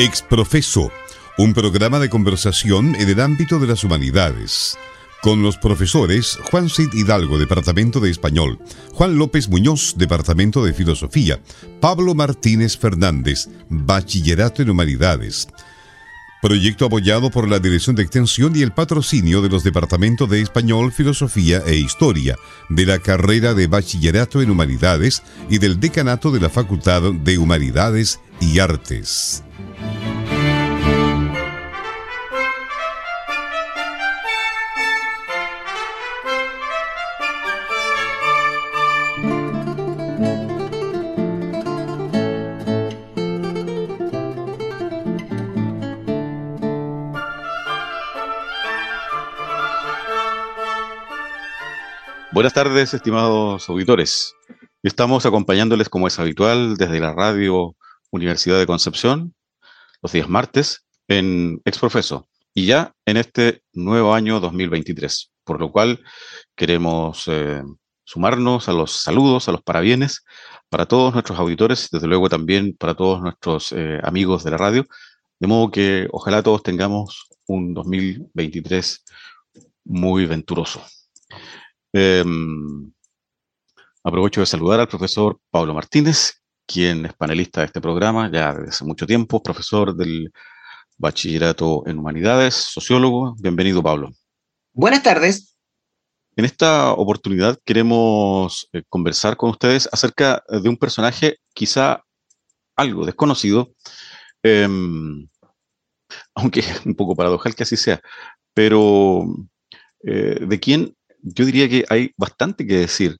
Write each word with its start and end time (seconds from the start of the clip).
Exprofeso, 0.00 0.92
un 1.38 1.54
programa 1.54 1.98
de 1.98 2.08
conversación 2.08 2.94
en 2.94 3.08
el 3.08 3.20
ámbito 3.20 3.58
de 3.58 3.66
las 3.66 3.82
humanidades. 3.82 4.78
Con 5.22 5.42
los 5.42 5.56
profesores 5.56 6.38
Juan 6.52 6.70
Cid 6.70 6.94
Hidalgo, 6.94 7.36
Departamento 7.36 7.98
de 7.98 8.08
Español, 8.08 8.60
Juan 8.92 9.18
López 9.18 9.48
Muñoz, 9.48 9.96
Departamento 9.96 10.64
de 10.64 10.72
Filosofía, 10.72 11.40
Pablo 11.80 12.14
Martínez 12.14 12.78
Fernández, 12.78 13.48
Bachillerato 13.68 14.62
en 14.62 14.70
Humanidades. 14.70 15.48
Proyecto 16.40 16.86
apoyado 16.86 17.32
por 17.32 17.48
la 17.48 17.58
Dirección 17.58 17.96
de 17.96 18.04
Extensión 18.04 18.54
y 18.54 18.62
el 18.62 18.70
patrocinio 18.70 19.42
de 19.42 19.48
los 19.48 19.64
Departamentos 19.64 20.30
de 20.30 20.40
Español, 20.40 20.92
Filosofía 20.92 21.60
e 21.66 21.74
Historia, 21.74 22.36
de 22.68 22.86
la 22.86 23.00
carrera 23.00 23.52
de 23.52 23.66
Bachillerato 23.66 24.40
en 24.42 24.50
Humanidades 24.52 25.24
y 25.50 25.58
del 25.58 25.80
Decanato 25.80 26.30
de 26.30 26.38
la 26.38 26.50
Facultad 26.50 27.02
de 27.12 27.38
Humanidades 27.38 28.20
y 28.40 28.60
Artes. 28.60 29.42
Buenas 52.30 52.52
tardes, 52.52 52.92
estimados 52.92 53.70
auditores. 53.70 54.34
Estamos 54.82 55.24
acompañándoles, 55.24 55.88
como 55.88 56.06
es 56.06 56.18
habitual, 56.18 56.76
desde 56.76 57.00
la 57.00 57.14
radio 57.14 57.74
Universidad 58.10 58.58
de 58.58 58.66
Concepción, 58.66 59.34
los 60.02 60.12
días 60.12 60.28
martes, 60.28 60.84
en 61.08 61.62
Exprofeso, 61.64 62.28
y 62.52 62.66
ya 62.66 62.92
en 63.06 63.16
este 63.16 63.62
nuevo 63.72 64.12
año 64.12 64.40
2023, 64.40 65.32
por 65.42 65.58
lo 65.58 65.72
cual 65.72 66.04
queremos 66.54 67.24
eh, 67.28 67.62
sumarnos 68.04 68.68
a 68.68 68.74
los 68.74 68.92
saludos, 68.92 69.48
a 69.48 69.52
los 69.52 69.62
parabienes 69.62 70.22
para 70.68 70.84
todos 70.84 71.14
nuestros 71.14 71.38
auditores, 71.38 71.88
desde 71.90 72.08
luego 72.08 72.28
también 72.28 72.76
para 72.76 72.94
todos 72.94 73.22
nuestros 73.22 73.72
eh, 73.72 74.00
amigos 74.02 74.44
de 74.44 74.50
la 74.50 74.58
radio, 74.58 74.84
de 75.40 75.46
modo 75.46 75.70
que 75.70 76.08
ojalá 76.12 76.42
todos 76.42 76.62
tengamos 76.62 77.26
un 77.46 77.72
2023 77.72 79.02
muy 79.84 80.26
venturoso. 80.26 80.82
Em, 81.92 82.92
aprovecho 84.04 84.40
de 84.40 84.46
saludar 84.46 84.80
al 84.80 84.88
profesor 84.88 85.40
Pablo 85.50 85.72
Martínez, 85.72 86.42
quien 86.66 87.06
es 87.06 87.14
panelista 87.14 87.60
de 87.60 87.66
este 87.66 87.80
programa 87.80 88.30
ya 88.30 88.52
desde 88.52 88.68
hace 88.68 88.84
mucho 88.84 89.06
tiempo, 89.06 89.42
profesor 89.42 89.96
del 89.96 90.30
Bachillerato 90.98 91.84
en 91.86 91.98
Humanidades, 91.98 92.54
sociólogo. 92.54 93.34
Bienvenido, 93.40 93.82
Pablo. 93.82 94.10
Buenas 94.74 95.02
tardes. 95.02 95.56
En 96.36 96.44
esta 96.44 96.92
oportunidad 96.92 97.58
queremos 97.64 98.68
eh, 98.72 98.82
conversar 98.88 99.36
con 99.36 99.50
ustedes 99.50 99.88
acerca 99.90 100.44
de 100.48 100.68
un 100.68 100.76
personaje 100.76 101.38
quizá 101.54 102.04
algo 102.76 103.06
desconocido, 103.06 103.72
em, 104.42 105.26
aunque 106.34 106.60
es 106.60 106.66
un 106.86 106.94
poco 106.94 107.16
paradojal 107.16 107.54
que 107.54 107.62
así 107.62 107.76
sea, 107.76 108.00
pero 108.52 109.24
eh, 110.04 110.44
de 110.46 110.60
quien 110.60 110.97
yo 111.22 111.44
diría 111.44 111.68
que 111.68 111.84
hay 111.88 112.12
bastante 112.16 112.66
que 112.66 112.76
decir 112.76 113.18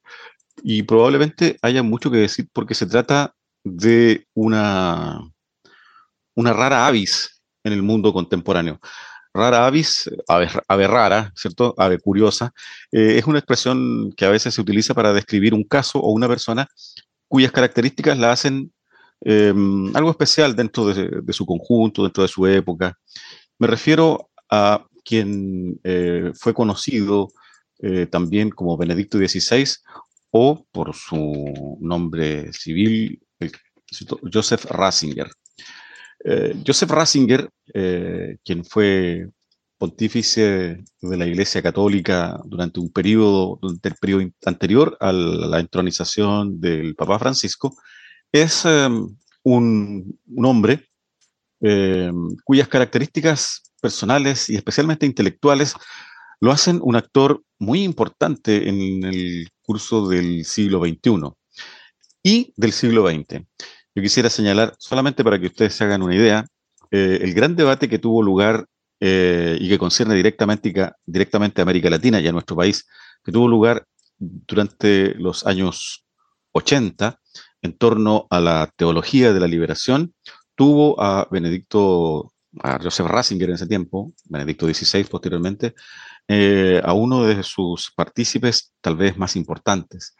y 0.63 0.83
probablemente 0.83 1.57
haya 1.61 1.83
mucho 1.83 2.11
que 2.11 2.17
decir 2.17 2.47
porque 2.53 2.75
se 2.75 2.85
trata 2.85 3.33
de 3.63 4.27
una, 4.33 5.21
una 6.35 6.53
rara 6.53 6.87
avis 6.87 7.41
en 7.63 7.73
el 7.73 7.83
mundo 7.83 8.13
contemporáneo. 8.13 8.79
Rara 9.33 9.67
avis, 9.67 10.09
ave, 10.27 10.87
rara, 10.87 11.31
¿cierto? 11.35 11.75
Ave 11.77 11.99
curiosa, 11.99 12.51
eh, 12.91 13.17
es 13.17 13.25
una 13.25 13.39
expresión 13.39 14.11
que 14.13 14.25
a 14.25 14.29
veces 14.29 14.53
se 14.53 14.61
utiliza 14.61 14.93
para 14.93 15.13
describir 15.13 15.53
un 15.53 15.63
caso 15.63 15.99
o 15.99 16.11
una 16.11 16.27
persona 16.27 16.67
cuyas 17.27 17.51
características 17.51 18.17
la 18.17 18.31
hacen 18.31 18.73
em, 19.21 19.95
algo 19.95 20.09
especial 20.09 20.55
dentro 20.55 20.85
de, 20.85 21.33
su 21.33 21.45
conjunto, 21.45 22.03
dentro 22.03 22.23
de 22.23 22.29
su 22.29 22.47
época. 22.47 22.97
Me 23.59 23.67
refiero 23.67 24.29
a 24.49 24.85
quien 25.03 25.79
eh, 25.83 26.31
fue 26.33 26.53
conocido 26.53 27.29
eh, 27.81 28.07
también 28.07 28.49
como 28.49 28.75
Benedicto 28.75 29.17
XVI 29.17 29.65
o 30.31 30.65
por 30.71 30.93
su 30.93 31.77
nombre 31.79 32.51
civil, 32.51 33.21
Joseph 34.33 34.65
Ratzinger. 34.65 35.31
Eh, 36.25 36.61
Joseph 36.65 36.91
Ratzinger, 36.91 37.49
eh, 37.73 38.37
quien 38.43 38.65
fue 38.65 39.29
pontífice 39.77 40.83
de 41.01 41.17
la 41.17 41.25
Iglesia 41.25 41.61
Católica 41.61 42.37
durante 42.43 42.81
un 42.81 42.91
periodo, 42.91 43.57
durante 43.61 43.87
el 43.87 43.95
periodo 43.95 44.29
anterior 44.45 44.97
a 44.99 45.13
la 45.13 45.61
entronización 45.61 46.59
del 46.59 46.95
Papa 46.95 47.17
Francisco, 47.17 47.77
es 48.29 48.65
un, 48.65 49.17
un, 49.43 50.45
hombre 50.45 50.89
cuyas 52.43 52.67
características 52.67 53.71
personales 53.81 54.49
y 54.49 54.55
especialmente 54.55 55.05
intelectuales 55.05 55.75
lo 56.39 56.51
hacen 56.51 56.79
un 56.81 56.95
actor 56.95 57.43
muy 57.57 57.83
importante 57.83 58.69
en 58.69 59.03
el 59.03 59.49
curso 59.61 60.07
del 60.07 60.45
siglo 60.45 60.79
XXI 60.79 61.31
y 62.23 62.53
del 62.55 62.71
siglo 62.71 63.07
XX. 63.09 63.43
Yo 63.95 64.03
quisiera 64.03 64.29
señalar, 64.29 64.75
solamente 64.77 65.23
para 65.23 65.39
que 65.39 65.47
ustedes 65.47 65.73
se 65.73 65.83
hagan 65.83 66.01
una 66.01 66.15
idea, 66.15 66.45
eh, 66.91 67.19
el 67.21 67.33
gran 67.33 67.55
debate 67.55 67.89
que 67.89 67.99
tuvo 67.99 68.23
lugar 68.23 68.65
eh, 68.99 69.57
y 69.59 69.69
que 69.69 69.77
concierne 69.77 70.15
directamente, 70.15 71.61
a 71.61 71.63
América 71.63 71.89
Latina 71.89 72.19
y 72.19 72.27
a 72.27 72.31
nuestro 72.31 72.55
país, 72.55 72.87
que 73.23 73.31
tuvo 73.31 73.47
lugar 73.47 73.85
durante 74.17 75.15
los 75.15 75.45
años 75.45 76.05
80 76.51 77.19
en 77.61 77.77
torno 77.77 78.27
a 78.29 78.39
la 78.39 78.71
teología 78.75 79.33
de 79.33 79.39
la 79.39 79.47
liberación, 79.47 80.13
tuvo 80.55 81.01
a 81.01 81.27
Benedicto, 81.29 82.33
a 82.61 82.79
Joseph 82.81 83.07
Ratzinger 83.07 83.49
en 83.49 83.55
ese 83.55 83.67
tiempo, 83.67 84.13
Benedicto 84.25 84.65
XVI 84.65 85.03
posteriormente, 85.05 85.75
eh, 86.31 86.79
a 86.83 86.93
uno 86.93 87.25
de 87.25 87.41
sus 87.41 87.91
partícipes 87.95 88.71
tal 88.81 88.95
vez 88.95 89.17
más 89.17 89.35
importantes. 89.35 90.15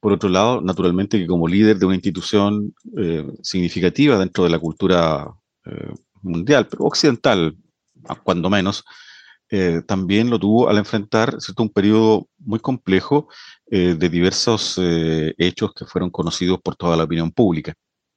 por 0.00 0.12
otro 0.12 0.28
lado, 0.30 0.60
naturalmente 0.62 1.18
que 1.18 1.26
como 1.26 1.46
líder 1.46 1.78
de 1.78 1.86
una 1.86 1.94
institución 1.94 2.74
eh, 2.96 3.26
significativa 3.42 4.18
dentro 4.18 4.44
de 4.44 4.50
la 4.50 4.58
cultura 4.58 5.28
eh, 5.66 5.92
mundial, 6.22 6.66
pero 6.68 6.84
occidental, 6.84 7.56
cuando 8.24 8.50
menos, 8.50 8.84
también 9.86 10.30
lo 10.30 10.38
tuvo 10.38 10.70
al 10.70 10.78
enfrentar 10.78 11.38
¿cierto? 11.38 11.62
un 11.62 11.68
periodo 11.68 12.26
muy 12.38 12.58
complejo 12.58 13.28
de 13.66 14.08
diversos 14.08 14.80
hechos 15.36 15.74
que 15.74 15.84
fueron 15.84 16.08
conocidos 16.08 16.58
por 16.62 16.74
toda 16.74 16.96
la 16.96 17.04
opinión 17.04 17.30
pública. 17.30 17.74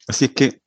Así 0.08 0.26
es 0.26 0.32
que 0.32 0.62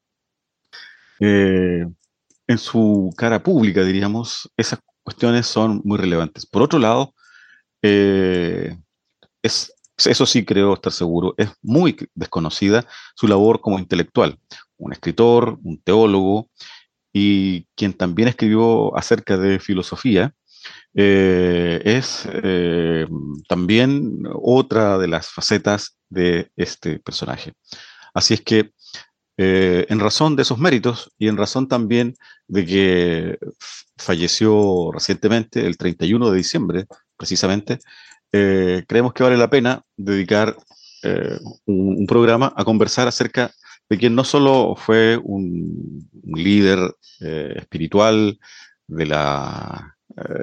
en 2.49 2.59
su 2.59 3.11
cara 3.17 3.43
pública, 3.43 3.83
diríamos, 3.83 4.51
esas 4.59 4.81
cuestiones 5.09 5.47
son 5.47 5.81
muy 5.85 5.97
relevantes. 5.97 6.45
Por 6.45 6.61
otro 6.61 6.79
lado, 6.79 7.15
eh, 7.81 8.77
es, 9.43 9.73
eso 9.97 10.27
sí 10.27 10.45
creo 10.45 10.75
estar 10.75 10.93
seguro, 10.93 11.35
es 11.39 11.49
muy 11.63 11.97
desconocida 12.15 12.87
su 13.17 13.27
labor 13.27 13.63
como 13.63 13.79
intelectual, 13.79 14.39
un 14.77 14.93
escritor, 14.93 15.59
un 15.63 15.81
teólogo 15.81 16.51
y 17.11 17.65
quien 17.75 17.95
también 17.95 18.29
escribió 18.29 18.95
acerca 18.99 19.39
de 19.39 19.59
filosofía, 19.59 20.35
eh, 20.95 21.81
es 21.87 22.29
eh, 22.31 23.07
también 23.49 24.25
otra 24.35 24.99
de 24.99 25.09
las 25.09 25.31
facetas 25.31 25.97
de 26.11 26.51
este 26.55 26.99
personaje. 26.99 27.55
Así 28.13 28.35
es 28.35 28.43
que 28.43 28.73
eh, 29.41 29.87
en 29.89 30.01
razón 30.01 30.35
de 30.35 30.43
esos 30.43 30.59
méritos 30.59 31.13
y 31.17 31.29
en 31.29 31.37
razón 31.37 31.69
también 31.69 32.17
de 32.49 32.67
que 32.67 33.39
falleció 33.97 34.91
recientemente, 34.93 35.65
el 35.65 35.77
31 35.79 36.31
de 36.33 36.37
diciembre, 36.37 36.87
precisamente, 37.17 37.79
eh, 38.33 38.85
creemos 38.89 39.13
que 39.13 39.23
vale 39.23 39.37
la 39.37 39.49
pena 39.49 39.83
dedicar 39.97 40.57
eh, 41.05 41.39
un, 41.67 42.05
programa 42.09 42.53
a 42.57 42.65
conversar 42.65 43.07
acerca 43.07 43.53
de 43.89 43.97
quien 43.97 44.17
no 44.17 44.25
solo 44.25 44.75
fue 44.77 45.17
un, 45.23 46.11
líder 46.25 46.95
espiritual 47.21 48.39
de 48.87 49.07
la 49.07 49.97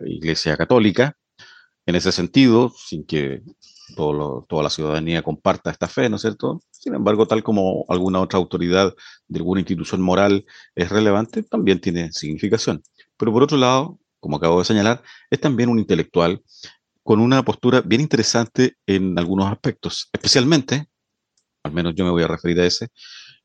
Iglesia 0.06 0.58
Católica, 0.58 1.16
en 1.86 1.96
ese 1.96 2.12
sentido, 2.12 2.74
sin 2.76 3.06
que 3.06 3.44
toda 3.96 4.64
la 4.64 4.70
ciudadanía 4.70 5.22
comparta 5.22 5.70
esta 5.70 5.88
fe, 5.88 6.10
¿no 6.10 6.16
es 6.16 6.22
cierto? 6.22 6.62
Sin 6.72 6.96
embargo, 6.96 7.28
tal 7.28 7.44
como 7.44 7.86
alguna 7.90 8.20
otra 8.22 8.40
autoridad 8.40 8.94
de 9.28 9.40
alguna 9.40 9.62
institución 9.62 10.02
moral 10.02 10.46
es 10.76 10.90
relevante, 10.90 11.44
también 11.44 11.80
tiene 11.80 12.12
significación. 12.12 12.82
Pero 13.18 13.32
por 13.32 13.44
otro 13.44 13.58
lado, 13.58 14.00
como 14.20 14.38
acabo 14.38 14.60
de 14.60 14.66
señalar, 14.66 15.04
es 15.30 15.40
también 15.40 15.70
un 15.70 15.80
intelectual 15.80 16.42
con 17.04 17.20
una 17.20 17.44
postura 17.44 17.82
bien 17.82 18.02
interesante 18.02 18.78
en 18.88 19.18
algunos 19.20 19.52
aspectos, 19.52 20.10
especialmente, 20.12 20.88
al 21.64 21.72
menos 21.72 21.94
yo 21.96 22.04
me 22.04 22.12
voy 22.12 22.24
a 22.24 22.28
referir 22.28 22.60
a 22.60 22.66
ese, 22.66 22.88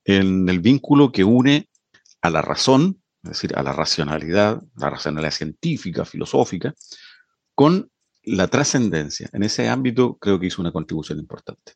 en 0.04 0.48
el 0.48 0.60
vínculo 0.60 1.12
que 1.12 1.24
une 1.24 1.68
a 2.22 2.30
la 2.30 2.40
razón, 2.40 3.02
es 3.22 3.30
decir, 3.30 3.52
a 3.56 3.62
la 3.62 3.72
racionalidad, 3.72 4.62
la 4.76 4.88
racionalidad 4.88 5.32
científica, 5.32 6.06
filosófica, 6.06 6.74
con 7.54 7.90
la 8.22 8.48
trascendencia. 8.48 9.28
En 9.32 9.42
ese 9.42 9.68
ámbito 9.68 10.16
creo 10.18 10.38
que 10.38 10.46
hizo 10.46 10.60
una 10.60 10.72
contribución 10.72 11.18
importante. 11.18 11.72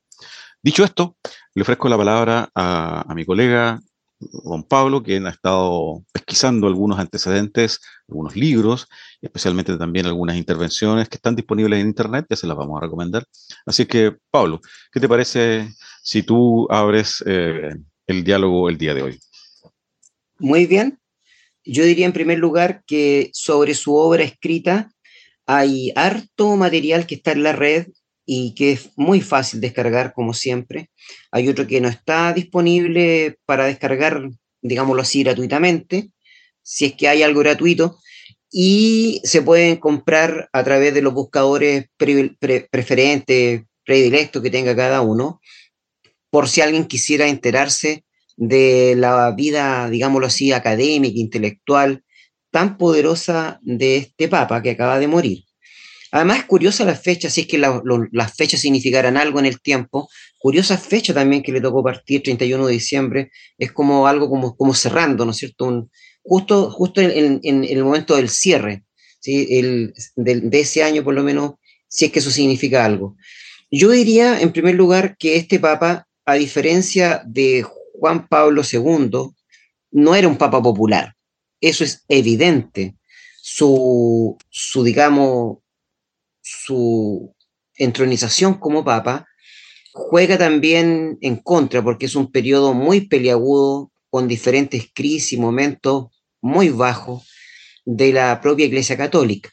Dicho 0.62 0.84
esto, 0.84 1.16
le 1.54 1.62
ofrezco 1.62 1.88
la 1.88 1.96
palabra 1.96 2.50
a, 2.54 3.12
mi 3.14 3.24
colega 3.24 3.80
don 4.18 4.62
Pablo, 4.62 5.02
quien 5.02 5.26
ha 5.26 5.30
estado 5.30 6.02
pesquisando 6.12 6.66
algunos 6.66 6.98
antecedentes, 6.98 7.80
algunos 8.08 8.34
libros, 8.36 8.88
especialmente 9.20 9.76
también 9.76 10.06
algunas 10.06 10.36
intervenciones 10.36 11.08
que 11.08 11.16
están 11.16 11.36
disponibles 11.36 11.80
en 11.80 11.88
Internet, 11.88 12.26
ya 12.30 12.36
se 12.36 12.46
las 12.46 12.56
vamos 12.56 12.78
a 12.78 12.84
recomendar. 12.84 13.26
Así 13.66 13.84
que, 13.84 14.16
Pablo, 14.30 14.60
¿qué 14.90 15.00
te 15.00 15.08
parece 15.08 15.68
si 16.02 16.22
tú 16.22 16.66
abres 16.70 17.22
eh, 17.26 17.74
el 18.06 18.24
diálogo 18.24 18.70
el 18.70 18.78
día 18.78 18.94
de 18.94 19.02
hoy? 19.02 19.20
Muy 20.38 20.64
bien. 20.64 20.98
Yo 21.64 21.84
diría 21.84 22.06
en 22.06 22.12
primer 22.12 22.38
lugar 22.38 22.82
que 22.86 23.30
sobre 23.32 23.74
su 23.74 23.94
obra 23.94 24.22
escrita 24.22 24.93
hay 25.46 25.92
harto 25.96 26.56
material 26.56 27.06
que 27.06 27.16
está 27.16 27.32
en 27.32 27.42
la 27.42 27.52
red 27.52 27.88
y 28.26 28.54
que 28.54 28.72
es 28.72 28.90
muy 28.96 29.20
fácil 29.20 29.60
descargar, 29.60 30.14
como 30.14 30.32
siempre. 30.32 30.90
Hay 31.30 31.48
otro 31.48 31.66
que 31.66 31.80
no 31.80 31.88
está 31.88 32.32
disponible 32.32 33.38
para 33.44 33.66
descargar, 33.66 34.30
digámoslo 34.62 35.02
así, 35.02 35.22
gratuitamente, 35.22 36.10
si 36.62 36.86
es 36.86 36.94
que 36.94 37.08
hay 37.08 37.22
algo 37.22 37.40
gratuito, 37.40 37.98
y 38.50 39.20
se 39.24 39.42
pueden 39.42 39.76
comprar 39.76 40.48
a 40.52 40.62
través 40.62 40.94
de 40.94 41.02
los 41.02 41.12
buscadores 41.12 41.86
preferentes, 41.98 43.62
predilectos 43.84 44.42
que 44.42 44.50
tenga 44.50 44.76
cada 44.76 45.00
uno, 45.00 45.40
por 46.30 46.48
si 46.48 46.60
alguien 46.60 46.86
quisiera 46.86 47.26
enterarse 47.26 48.04
de 48.36 48.94
la 48.96 49.32
vida, 49.32 49.90
digámoslo 49.90 50.28
así, 50.28 50.52
académica, 50.52 51.18
intelectual, 51.18 52.03
tan 52.54 52.78
poderosa 52.78 53.58
de 53.62 53.96
este 53.96 54.28
Papa 54.28 54.62
que 54.62 54.70
acaba 54.70 55.00
de 55.00 55.08
morir. 55.08 55.42
Además, 56.12 56.38
es 56.38 56.44
curiosa 56.44 56.84
la 56.84 56.94
fecha, 56.94 57.28
si 57.28 57.40
es 57.40 57.46
que 57.48 57.58
las 57.58 58.36
fechas 58.36 58.60
significaran 58.60 59.16
algo 59.16 59.40
en 59.40 59.46
el 59.46 59.60
tiempo. 59.60 60.08
Curiosa 60.38 60.78
fecha 60.78 61.12
también 61.12 61.42
que 61.42 61.50
le 61.50 61.60
tocó 61.60 61.82
partir, 61.82 62.22
31 62.22 62.64
de 62.68 62.72
diciembre, 62.72 63.32
es 63.58 63.72
como 63.72 64.06
algo 64.06 64.30
como, 64.30 64.56
como 64.56 64.72
cerrando, 64.72 65.24
¿no 65.24 65.32
es 65.32 65.38
cierto? 65.38 65.88
justo 66.22 66.70
justo 66.70 67.00
en, 67.00 67.40
el 67.42 67.82
momento 67.82 68.14
del 68.14 68.28
cierre, 68.28 68.84
¿sí? 69.18 69.48
El, 69.50 69.92
de, 70.14 70.60
ese 70.60 70.84
año 70.84 71.02
por 71.02 71.14
lo 71.14 71.24
menos, 71.24 71.54
si 71.88 72.04
es 72.04 72.12
que 72.12 72.20
eso 72.20 72.30
significa 72.30 72.84
algo. 72.84 73.16
Yo 73.68 73.90
diría, 73.90 74.40
en 74.40 74.52
primer 74.52 74.76
lugar, 74.76 75.16
que 75.18 75.34
este 75.34 75.58
Papa, 75.58 76.06
a 76.24 76.34
diferencia 76.34 77.20
de 77.26 77.66
Juan 77.98 78.28
Pablo 78.28 78.62
II, 78.62 79.30
no 79.90 80.14
era 80.14 80.28
un 80.28 80.36
Papa 80.36 80.62
popular. 80.62 81.16
Eso 81.60 81.84
es 81.84 82.04
evidente. 82.08 82.96
Su, 83.42 84.36
su 84.50 84.84
digamos, 84.84 85.58
su 86.40 87.34
entronización 87.76 88.54
como 88.54 88.84
papa, 88.84 89.26
juega 89.92 90.38
también 90.38 91.18
en 91.20 91.36
contra, 91.36 91.82
porque 91.82 92.06
es 92.06 92.16
un 92.16 92.30
periodo 92.30 92.74
muy 92.74 93.02
peliagudo, 93.02 93.90
con 94.10 94.28
diferentes 94.28 94.90
crisis 94.94 95.32
y 95.32 95.36
momentos 95.38 96.06
muy 96.40 96.68
bajos 96.68 97.28
de 97.84 98.12
la 98.12 98.40
propia 98.40 98.66
Iglesia 98.66 98.96
Católica, 98.96 99.50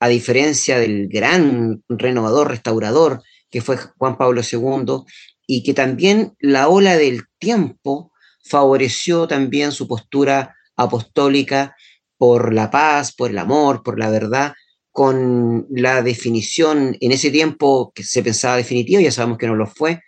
a 0.00 0.08
diferencia 0.08 0.80
del 0.80 1.06
gran 1.06 1.84
renovador, 1.88 2.48
restaurador 2.48 3.22
que 3.50 3.60
fue 3.60 3.76
Juan 3.76 4.18
Pablo 4.18 4.42
II, 4.42 5.04
y 5.46 5.62
que 5.62 5.74
también 5.74 6.34
la 6.40 6.68
ola 6.68 6.96
del 6.96 7.24
tiempo 7.38 8.12
favoreció 8.44 9.28
también 9.28 9.72
su 9.72 9.86
postura 9.86 10.56
apostólica 10.82 11.74
por 12.16 12.52
la 12.52 12.70
paz, 12.70 13.14
por 13.14 13.30
el 13.30 13.38
amor, 13.38 13.82
por 13.82 13.98
la 13.98 14.10
verdad, 14.10 14.52
con 14.90 15.66
la 15.70 16.02
definición 16.02 16.96
en 17.00 17.12
ese 17.12 17.30
tiempo 17.30 17.92
que 17.94 18.02
se 18.02 18.22
pensaba 18.22 18.56
definitiva, 18.56 19.00
ya 19.00 19.12
sabemos 19.12 19.38
que 19.38 19.46
no 19.46 19.54
lo 19.54 19.66
fue, 19.66 20.00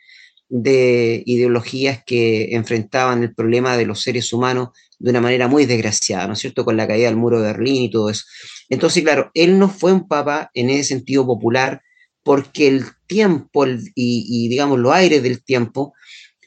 de 0.49 1.23
ideologías 1.25 2.03
que 2.05 2.55
enfrentaban 2.55 3.23
el 3.23 3.35
problema 3.35 3.77
de 3.77 3.87
los 3.87 4.03
seres 4.03 4.33
humanos 4.33 4.69
de 4.99 5.11
una 5.11 5.21
manera 5.21 5.49
muy 5.49 5.65
desgraciada, 5.67 6.27
¿no 6.27 6.35
es 6.35 6.41
cierto?, 6.41 6.65
con 6.65 6.77
la 6.77 6.87
caída 6.87 7.07
del 7.09 7.17
muro 7.17 7.41
de 7.41 7.53
Berlín 7.53 7.85
y 7.85 7.91
todo 7.91 8.11
eso. 8.11 8.25
Entonces, 8.69 9.03
claro, 9.03 9.31
él 9.35 9.59
no 9.59 9.69
fue 9.69 9.93
un 9.93 10.07
papa 10.07 10.51
en 10.55 10.69
ese 10.69 10.85
sentido 10.85 11.27
popular 11.27 11.81
porque 12.23 12.69
el 12.69 12.85
tiempo 13.07 13.67
y, 13.95 14.49
digamos, 14.49 14.79
los 14.79 14.93
aires 14.93 15.23
del 15.23 15.43
tiempo 15.43 15.95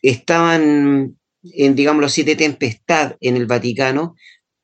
estaban, 0.01 1.18
en, 1.53 1.75
digámoslo 1.75 2.07
así, 2.07 2.24
de 2.24 2.36
tempestad 2.36 3.15
en 3.19 3.38
el 3.38 3.45
Vaticano, 3.45 4.15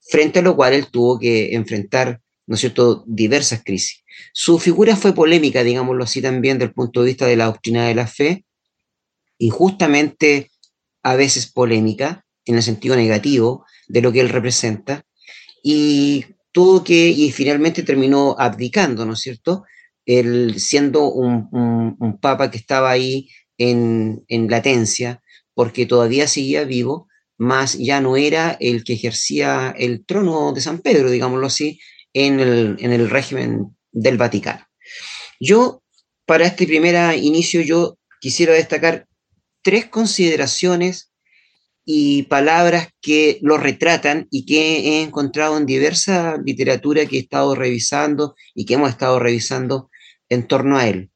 frente 0.01 0.39
a 0.39 0.41
lo 0.41 0.55
cual 0.55 0.73
él 0.73 0.87
tuvo 0.91 1.19
que 1.19 1.53
enfrentar 1.55 2.21
¿no 2.51 2.55
es 2.55 2.61
cierto?, 2.61 3.05
diversas 3.07 3.63
crisis. 3.63 4.03
Su 4.33 4.59
figura 4.59 4.97
fue 4.97 5.13
polémica, 5.13 5.63
digámoslo 5.63 6.03
así 6.03 6.21
también, 6.21 6.57
del 6.59 6.73
punto 6.73 6.99
de 6.99 7.07
vista 7.07 7.25
de 7.25 7.37
la 7.37 7.45
doctrina 7.45 7.87
de 7.87 7.95
la 7.95 8.07
fe, 8.07 8.43
injustamente 9.37 10.51
a 11.01 11.15
veces 11.15 11.49
polémica, 11.49 12.25
en 12.43 12.55
el 12.55 12.63
sentido 12.63 12.97
negativo 12.97 13.65
de 13.87 14.01
lo 14.01 14.11
que 14.11 14.19
él 14.19 14.27
representa, 14.27 15.05
y 15.63 16.25
tuvo 16.51 16.83
que, 16.83 17.07
y 17.07 17.31
finalmente 17.31 17.83
terminó 17.83 18.35
abdicando, 18.37 19.05
¿no 19.05 19.13
es 19.13 19.19
cierto?, 19.19 19.63
él 20.05 20.59
siendo 20.59 21.09
un, 21.09 22.19
papa 22.19 22.51
que 22.51 22.57
estaba 22.57 22.91
ahí 22.91 23.29
en, 23.57 24.25
en 24.27 24.49
latencia, 24.49 25.20
porque 25.53 25.85
todavía 25.85 26.27
seguía 26.27 26.63
vivo, 26.63 27.07
más 27.37 27.77
ya 27.77 28.01
no 28.01 28.17
era 28.17 28.55
el 28.59 28.83
que 28.83 28.93
ejercía 28.93 29.73
el 29.77 30.05
trono 30.05 30.53
de 30.53 30.61
San 30.61 30.79
Pedro, 30.79 31.09
digámoslo 31.09 31.47
así, 31.47 31.79
en 32.13 32.39
el, 32.39 33.09
régimen 33.09 33.75
del 33.91 34.17
Vaticano. 34.17 34.65
Yo, 35.39 35.81
para 36.25 36.45
este 36.45 36.67
primer 36.67 37.17
inicio, 37.17 37.61
yo 37.61 37.97
quisiera 38.19 38.53
destacar 38.53 39.07
tres 39.63 39.85
consideraciones 39.87 41.11
y 41.83 42.23
palabras 42.23 42.89
que 43.01 43.39
lo 43.41 43.57
retratan 43.57 44.27
y 44.29 44.45
que 44.45 44.77
he 44.77 45.01
encontrado 45.01 45.57
en 45.57 45.65
diversa 45.65 46.37
literatura 46.45 47.05
que 47.07 47.17
he 47.17 47.21
estado 47.21 47.55
revisando 47.55 48.35
y 48.53 48.65
que 48.65 48.75
hemos 48.75 48.89
estado 48.91 49.17
revisando 49.19 49.89
en 50.29 50.47
torno 50.47 50.77
a 50.77 50.87
él. 50.87 51.09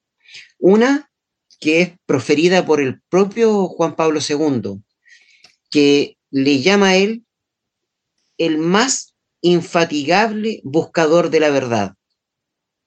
Una 0.57 1.10
que 1.59 1.81
es 1.81 1.91
proferida 2.05 2.65
por 2.65 2.81
el 2.81 3.01
propio 3.09 3.67
Juan 3.67 3.95
Pablo 3.95 4.19
II, 4.27 4.81
que 5.71 6.17
le 6.31 6.62
llama 6.62 6.89
a 6.89 6.95
él 6.95 7.24
el 8.38 8.57
más 8.57 9.15
infatigable 9.41 10.62
buscador 10.63 11.29
de 11.29 11.39
la 11.39 11.50
verdad. 11.50 11.93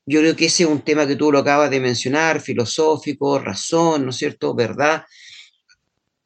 Yo 0.06 0.20
creo 0.20 0.36
que 0.36 0.46
ese 0.46 0.64
es 0.64 0.68
un 0.68 0.80
tema 0.80 1.06
que 1.06 1.16
tú 1.16 1.30
lo 1.30 1.38
acabas 1.38 1.70
de 1.70 1.80
mencionar, 1.80 2.40
filosófico, 2.40 3.38
razón, 3.38 4.04
¿no 4.04 4.10
es 4.10 4.16
cierto? 4.16 4.54
Verdad. 4.54 5.04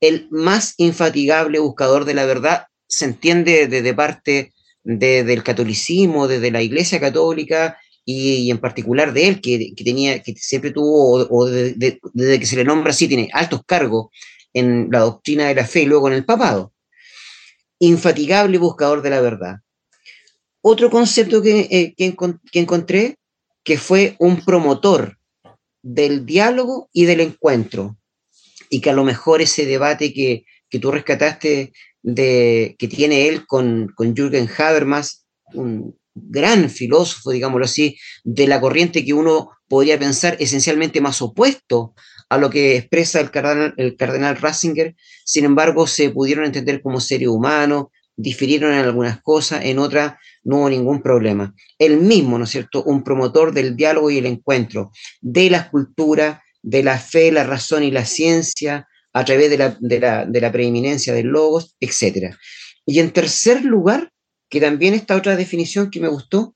El 0.00 0.28
más 0.30 0.74
infatigable 0.76 1.58
buscador 1.58 2.04
de 2.04 2.14
la 2.14 2.24
verdad 2.24 2.66
se 2.86 3.06
entiende 3.06 3.66
desde 3.66 3.94
parte 3.94 4.52
del 4.84 5.42
catolicismo, 5.42 6.28
desde 6.28 6.50
la 6.50 6.62
Iglesia 6.62 7.00
Católica 7.00 7.78
y, 8.04 8.50
en 8.50 8.58
particular 8.58 9.12
de 9.12 9.28
él, 9.28 9.40
que, 9.40 9.72
tenía, 9.84 10.22
que 10.22 10.34
siempre 10.34 10.70
tuvo, 10.70 11.26
o, 11.28 11.46
desde 11.46 12.40
que 12.40 12.46
se 12.46 12.56
le 12.56 12.64
nombra 12.64 12.90
así, 12.90 13.08
tiene 13.08 13.28
altos 13.32 13.62
cargos 13.66 14.08
en 14.52 14.88
la 14.90 15.00
doctrina 15.00 15.48
de 15.48 15.54
la 15.54 15.66
fe 15.66 15.82
y 15.82 15.86
luego 15.86 16.08
en 16.08 16.14
el 16.14 16.24
papado. 16.24 16.72
Infatigable 17.78 18.58
buscador 18.58 19.02
de 19.02 19.10
la 19.10 19.20
verdad 19.20 19.56
otro 20.62 20.90
concepto 20.90 21.42
eh, 21.44 21.94
que, 21.96 22.16
encontré, 22.54 23.18
que 23.64 23.76
fue 23.76 24.16
un 24.18 24.44
promotor 24.44 25.18
del 25.82 26.24
diálogo 26.24 26.88
y 26.92 27.04
del 27.04 27.20
encuentro, 27.20 27.98
y 28.70 28.80
que 28.80 28.90
a 28.90 28.94
lo 28.94 29.04
mejor 29.04 29.42
ese 29.42 29.66
debate 29.66 30.14
que, 30.14 30.44
tú 30.80 30.90
rescataste 30.90 31.72
de, 32.00 32.76
que 32.78 32.88
tiene 32.88 33.28
él 33.28 33.46
con, 33.46 33.88
con 33.94 34.14
Jürgen 34.16 34.48
Habermas, 34.56 35.26
un 35.52 35.98
gran 36.14 36.68
filósofo, 36.70 37.30
digámoslo 37.30 37.64
así, 37.64 37.96
de 38.24 38.46
la 38.46 38.60
corriente 38.60 39.04
que 39.04 39.14
uno 39.14 39.50
podría 39.68 39.98
pensar 39.98 40.36
esencialmente 40.40 41.00
más 41.00 41.22
opuesto 41.22 41.94
a 42.28 42.38
lo 42.38 42.50
que 42.50 42.76
expresa 42.76 43.20
el 43.20 43.30
cardenal, 43.30 43.74
el 43.76 43.96
cardenal 43.96 44.36
Ratzinger, 44.36 44.94
sin 45.24 45.44
embargo 45.44 45.86
se 45.86 46.10
pudieron 46.10 46.44
entender 46.44 46.80
como 46.82 47.00
seres 47.00 47.28
humanos, 47.28 47.86
difirieron 48.16 48.72
en 48.72 48.80
algunas 48.80 49.20
cosas, 49.22 49.64
en 49.64 49.78
otras 49.78 50.14
no 50.44 50.58
hubo 50.58 50.70
ningún 50.70 51.02
problema. 51.02 51.54
Él 51.78 51.98
mismo, 51.98 52.38
¿no 52.38 52.44
es 52.44 52.50
cierto?, 52.50 52.82
un 52.84 53.02
promotor 53.04 53.52
del 53.52 53.76
diálogo 53.76 54.10
y 54.10 54.18
el 54.18 54.26
encuentro, 54.26 54.90
de 55.20 55.50
la 55.50 55.70
cultura, 55.70 56.42
de 56.62 56.82
la 56.82 56.98
fe, 56.98 57.32
la 57.32 57.44
razón 57.44 57.82
y 57.82 57.90
la 57.90 58.04
ciencia, 58.04 58.86
a 59.12 59.24
través 59.24 59.50
de 59.50 59.58
la, 59.58 59.76
de 59.80 60.40
la, 60.40 60.52
preeminencia 60.52 61.12
del 61.12 61.26
logos, 61.26 61.76
etc. 61.80 62.34
Y 62.86 63.00
en 63.00 63.10
tercer 63.10 63.64
lugar, 63.64 64.10
que 64.52 64.60
también 64.60 64.92
está 64.92 65.16
otra 65.16 65.34
definición 65.34 65.90
que 65.90 65.98
me 65.98 66.08
gustó, 66.08 66.54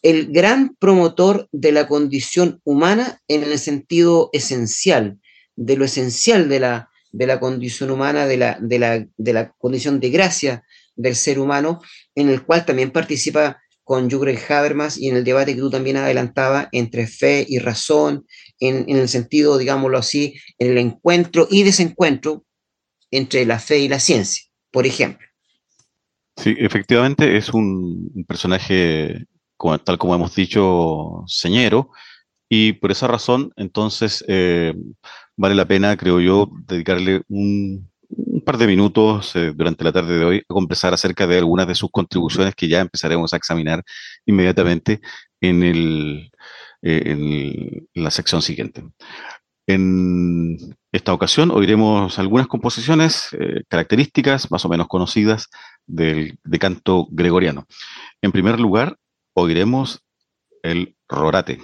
el 0.00 0.30
gran 0.30 0.76
promotor 0.78 1.48
de 1.50 1.72
la 1.72 1.88
condición 1.88 2.60
humana 2.62 3.20
en 3.26 3.42
el 3.42 3.58
sentido 3.58 4.30
esencial, 4.32 5.18
de 5.56 5.76
lo 5.76 5.84
esencial 5.84 6.48
de 6.48 6.60
la, 6.60 6.88
de 7.10 7.26
la 7.26 7.40
condición 7.40 7.90
humana, 7.90 8.28
de 8.28 8.36
la, 8.36 8.58
de 8.60 8.78
la, 8.78 9.06
de 9.16 9.32
la 9.32 9.50
condición 9.58 9.98
de 9.98 10.10
gracia 10.10 10.62
del 10.94 11.16
ser 11.16 11.40
humano, 11.40 11.80
en 12.14 12.28
el 12.28 12.44
cual 12.44 12.64
también 12.64 12.92
participa 12.92 13.60
con 13.82 14.08
Jürgen 14.08 14.38
Habermas 14.48 14.96
y 14.96 15.08
en 15.08 15.16
el 15.16 15.24
debate 15.24 15.56
que 15.56 15.60
tú 15.60 15.68
también 15.68 15.96
adelantaba 15.96 16.68
entre 16.70 17.08
fe 17.08 17.44
y 17.48 17.58
razón, 17.58 18.24
en, 18.60 18.84
en, 18.88 18.98
el 18.98 19.08
sentido, 19.08 19.58
digámoslo 19.58 19.98
así, 19.98 20.36
en 20.60 20.70
el 20.70 20.78
encuentro 20.78 21.48
y 21.50 21.64
desencuentro 21.64 22.44
entre 23.10 23.44
la 23.46 23.58
fe 23.58 23.80
y 23.80 23.88
la 23.88 23.98
ciencia, 23.98 24.44
por 24.70 24.86
ejemplo. 24.86 25.29
Sí, 26.40 26.54
efectivamente 26.58 27.36
es 27.36 27.50
un, 27.50 28.24
personaje, 28.26 29.26
tal 29.84 29.98
como 29.98 30.14
hemos 30.14 30.34
dicho, 30.34 31.22
señero, 31.26 31.90
y 32.48 32.72
por 32.74 32.90
esa 32.92 33.06
razón, 33.08 33.52
entonces, 33.56 34.24
eh, 34.26 34.72
vale 35.36 35.54
la 35.54 35.66
pena, 35.68 35.98
creo 35.98 36.18
yo, 36.18 36.50
dedicarle 36.66 37.22
un, 37.28 37.90
un 38.08 38.40
par 38.42 38.56
de 38.56 38.66
minutos 38.66 39.36
eh, 39.36 39.52
durante 39.54 39.84
la 39.84 39.92
tarde 39.92 40.18
de 40.18 40.24
hoy 40.24 40.38
a 40.38 40.54
conversar 40.54 40.94
acerca 40.94 41.26
de 41.26 41.36
algunas 41.36 41.66
de 41.66 41.74
sus 41.74 41.90
contribuciones 41.90 42.54
que 42.54 42.68
ya 42.68 42.80
empezaremos 42.80 43.34
a 43.34 43.36
examinar 43.36 43.84
inmediatamente 44.24 45.00
en, 45.42 45.62
el, 45.62 46.32
eh, 46.80 47.02
en 47.04 48.02
la 48.02 48.10
sección 48.10 48.40
siguiente. 48.40 48.82
En 49.72 50.76
esta 50.90 51.12
ocasión 51.12 51.52
oiremos 51.52 52.18
algunas 52.18 52.48
composiciones 52.48 53.28
eh, 53.38 53.62
características 53.68 54.50
más 54.50 54.64
o 54.64 54.68
menos 54.68 54.88
conocidas 54.88 55.48
del, 55.86 56.38
de 56.42 56.58
canto 56.58 57.06
gregoriano. 57.12 57.66
En 58.20 58.32
primer 58.32 58.58
lugar, 58.58 58.96
oiremos 59.32 60.02
el 60.64 60.96
rorate. 61.08 61.60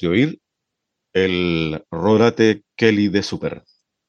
De 0.00 0.08
oír 0.08 0.40
el 1.12 1.82
Rodate 1.90 2.62
Kelly 2.76 3.08
de 3.08 3.22
Super, 3.22 3.62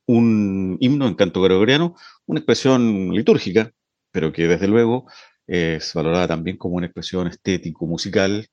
un 0.05 0.77
himno 0.81 1.07
en 1.07 1.15
canto 1.15 1.41
gregoriano, 1.41 1.95
una 2.25 2.39
expresión 2.39 3.13
litúrgica, 3.13 3.71
pero 4.11 4.33
que 4.33 4.47
desde 4.47 4.67
luego 4.67 5.09
es 5.45 5.93
valorada 5.93 6.27
también 6.27 6.57
como 6.57 6.75
una 6.75 6.87
expresión 6.87 7.27
estético-musical 7.27 8.47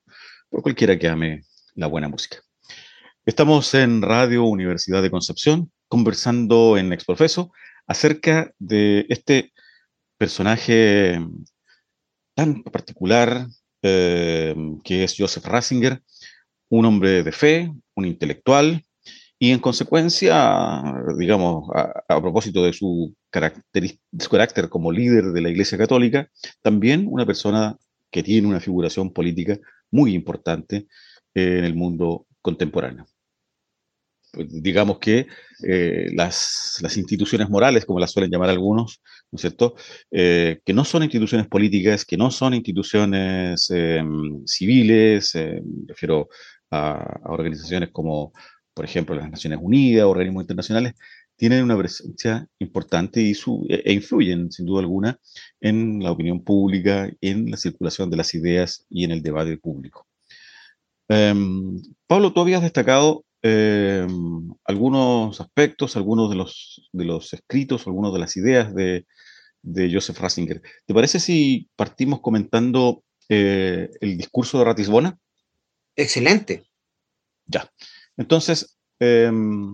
por 0.49 0.61
cualquiera 0.61 0.97
que 0.97 1.09
ame 1.09 1.41
la 1.73 1.87
buena 1.87 2.07
música. 2.07 2.37
Estamos 3.25 3.73
en 3.73 4.01
Radio 4.01 4.45
Universidad 4.45 5.01
de 5.01 5.11
Concepción 5.11 5.71
conversando 5.89 6.77
en 6.77 6.93
Exprofeso 6.93 7.51
acerca 7.87 8.53
de 8.59 9.05
este 9.09 9.51
personaje 10.17 11.19
tan 12.33 12.63
particular 12.63 13.47
eh, 13.81 14.55
que 14.83 15.03
es 15.03 15.15
Joseph 15.17 15.45
Ratzinger, 15.45 16.01
un 16.69 16.85
hombre 16.85 17.23
de 17.23 17.31
fe, 17.31 17.71
un 17.95 18.05
intelectual, 18.05 18.83
y 19.37 19.51
en 19.51 19.59
consecuencia, 19.59 20.81
digamos, 21.17 21.69
a, 21.73 22.21
propósito 22.21 22.63
de 22.63 22.73
su, 22.73 23.15
carácter 23.29 24.69
como 24.69 24.91
líder 24.91 25.25
de 25.33 25.41
la 25.41 25.49
Iglesia 25.49 25.77
Católica, 25.77 26.29
también 26.61 27.05
una 27.09 27.25
persona 27.25 27.77
que 28.09 28.23
tiene 28.23 28.47
una 28.47 28.61
figuración 28.61 29.11
política 29.11 29.59
muy 29.91 30.13
importante 30.13 30.87
en 31.33 31.65
el 31.65 31.75
mundo 31.75 32.27
contemporáneo. 32.41 33.05
Pues, 34.35 34.47
digamos 34.61 34.99
que 34.99 35.27
eh, 35.63 36.09
las, 36.13 36.81
instituciones 36.97 37.49
morales, 37.49 37.85
como 37.85 37.99
las 37.99 38.11
suelen 38.11 38.31
llamar 38.31 38.49
algunos, 38.49 39.01
¿no 39.31 39.37
es 39.37 39.41
cierto?, 39.41 39.75
eh, 40.11 40.59
que 40.65 40.73
no 40.73 40.83
son 40.83 41.03
instituciones 41.03 41.47
políticas, 41.47 42.05
que 42.05 42.17
no 42.17 42.31
son 42.31 42.53
instituciones 42.53 43.69
em, 43.69 44.45
civiles, 44.45 45.35
me 45.35 45.61
refiero 45.87 46.27
a, 46.75 47.21
organizaciones 47.25 47.89
como, 47.91 48.33
por 48.73 48.85
ejemplo, 48.85 49.15
las 49.15 49.29
Naciones 49.29 49.59
Unidas, 49.61 50.05
organismos 50.05 50.43
internacionales, 50.43 50.93
tienen 51.37 51.63
una 51.63 51.77
presencia 51.77 52.47
importante 52.59 53.21
y 53.21 53.33
su, 53.33 53.65
e, 53.69 53.81
e 53.85 53.93
influyen, 53.93 54.51
sin 54.51 54.65
duda 54.65 54.81
alguna, 54.81 55.19
en 55.61 56.01
la 56.01 56.11
opinión 56.11 56.43
pública, 56.43 57.09
en 57.21 57.51
la 57.51 57.57
circulación 57.57 58.09
de 58.09 58.17
las 58.17 58.33
ideas 58.33 58.85
y 58.89 59.03
en 59.03 59.11
el 59.11 59.21
debate 59.21 59.57
público. 59.57 60.07
Em, 61.07 61.81
Pablo, 62.07 62.33
tú 62.33 62.41
habías 62.41 62.61
destacado 62.63 63.25
eh, 63.43 64.07
algunos 64.65 65.39
aspectos, 65.39 65.95
algunos 65.95 66.29
de 66.31 66.35
los, 66.35 66.89
de 66.91 67.05
los 67.05 67.31
escritos, 67.33 67.85
algunas 67.85 68.11
de 68.11 68.19
las 68.19 68.35
ideas 68.37 68.73
de, 68.73 69.05
Joseph 69.91 70.19
Ratzinger. 70.19 70.61
¿Te 70.85 70.93
parece 70.93 71.19
si 71.19 71.69
partimos 71.75 72.21
comentando 72.21 73.03
eh, 73.29 73.89
el 73.99 74.17
discurso 74.17 74.59
de 74.59 74.65
Ratisbona? 74.65 75.17
Excelente. 75.95 76.65
Ya. 77.45 77.71
Entonces, 78.17 78.77
em, 78.99 79.73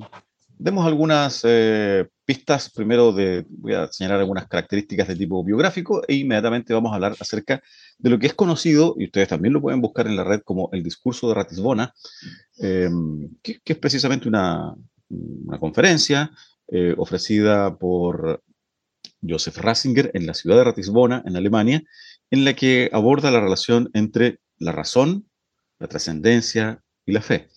demos 0.61 0.85
algunas 0.85 1.41
eh, 1.43 2.07
pistas. 2.25 2.69
Primero 2.69 3.11
de, 3.11 3.45
voy 3.49 3.73
a 3.73 3.91
señalar 3.91 4.19
algunas 4.19 4.47
características 4.47 5.07
de 5.07 5.15
tipo 5.15 5.43
biográfico 5.43 6.03
e 6.07 6.15
inmediatamente 6.15 6.73
vamos 6.73 6.91
a 6.91 6.95
hablar 6.95 7.15
acerca 7.19 7.61
de 7.97 8.09
lo 8.09 8.19
que 8.19 8.27
es 8.27 8.33
conocido, 8.33 8.95
y 8.97 9.05
ustedes 9.05 9.27
también 9.27 9.53
lo 9.53 9.61
pueden 9.61 9.81
buscar 9.81 10.07
en 10.07 10.15
la 10.15 10.23
red 10.23 10.41
como 10.41 10.69
el 10.71 10.83
discurso 10.83 11.27
de 11.27 11.35
Ratisbona, 11.35 11.93
em, 12.59 13.29
que, 13.41 13.59
es 13.63 13.77
precisamente 13.77 14.27
una, 14.27 14.75
conferencia 15.59 16.31
eh, 16.69 16.95
ofrecida 16.97 17.77
por 17.77 18.41
Joseph 19.21 19.57
Ratzinger 19.57 20.09
en 20.13 20.25
la 20.25 20.33
ciudad 20.33 20.57
de 20.57 20.63
Ratisbona, 20.63 21.21
en 21.25 21.35
Alemania, 21.35 21.83
en 22.29 22.45
la 22.45 22.53
que 22.53 22.89
aborda 22.93 23.29
la 23.29 23.41
relación 23.41 23.89
entre 23.93 24.39
la 24.57 24.71
razón, 24.71 25.25
la 25.81 25.87
trascendencia 25.87 26.81
y 27.05 27.11
la 27.11 27.21
fe. 27.21 27.49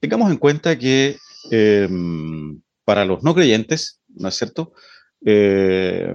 Tengamos 0.00 0.30
en 0.30 0.38
cuenta 0.38 0.78
que 0.78 1.18
Em, 1.50 2.62
para 2.84 3.04
los 3.04 3.22
no 3.22 3.34
creyentes, 3.34 4.00
¿no 4.08 4.28
es 4.28 4.34
cierto? 4.34 4.72
Eh, 5.24 6.14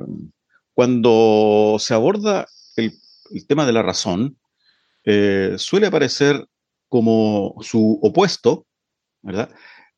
cuando 0.74 1.78
se 1.80 1.94
aborda 1.94 2.48
el, 2.76 2.94
tema 3.48 3.66
de 3.66 3.74
la 3.74 3.84
razón, 3.84 4.38
eh, 5.06 5.56
suele 5.58 5.88
aparecer 5.88 6.48
como 6.88 7.56
su 7.62 8.00
opuesto, 8.02 8.66
¿verdad? 9.22 9.52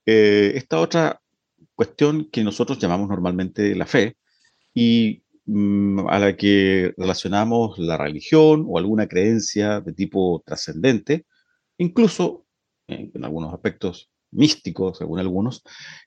Eh, 0.05 0.53
esta 0.55 0.79
otra 0.79 1.21
cuestión 1.75 2.29
que 2.31 2.43
nosotros 2.43 2.79
llamamos 2.79 3.09
normalmente 3.09 3.75
la 3.75 3.85
fe 3.85 4.17
y 4.73 5.23
mm, 5.45 6.07
a 6.09 6.19
la 6.19 6.35
que 6.37 6.93
relacionamos 6.97 7.77
la 7.79 7.97
religión 7.97 8.65
o 8.67 8.77
alguna 8.77 9.07
creencia 9.07 9.81
de 9.81 9.93
tipo 9.93 10.43
trascendente, 10.45 11.25
incluso 11.77 12.45
en 12.87 13.23
algunos 13.23 13.53
aspectos 13.53 14.11
místico, 14.31 14.93
según 14.93 15.19
algunos, 15.19 15.63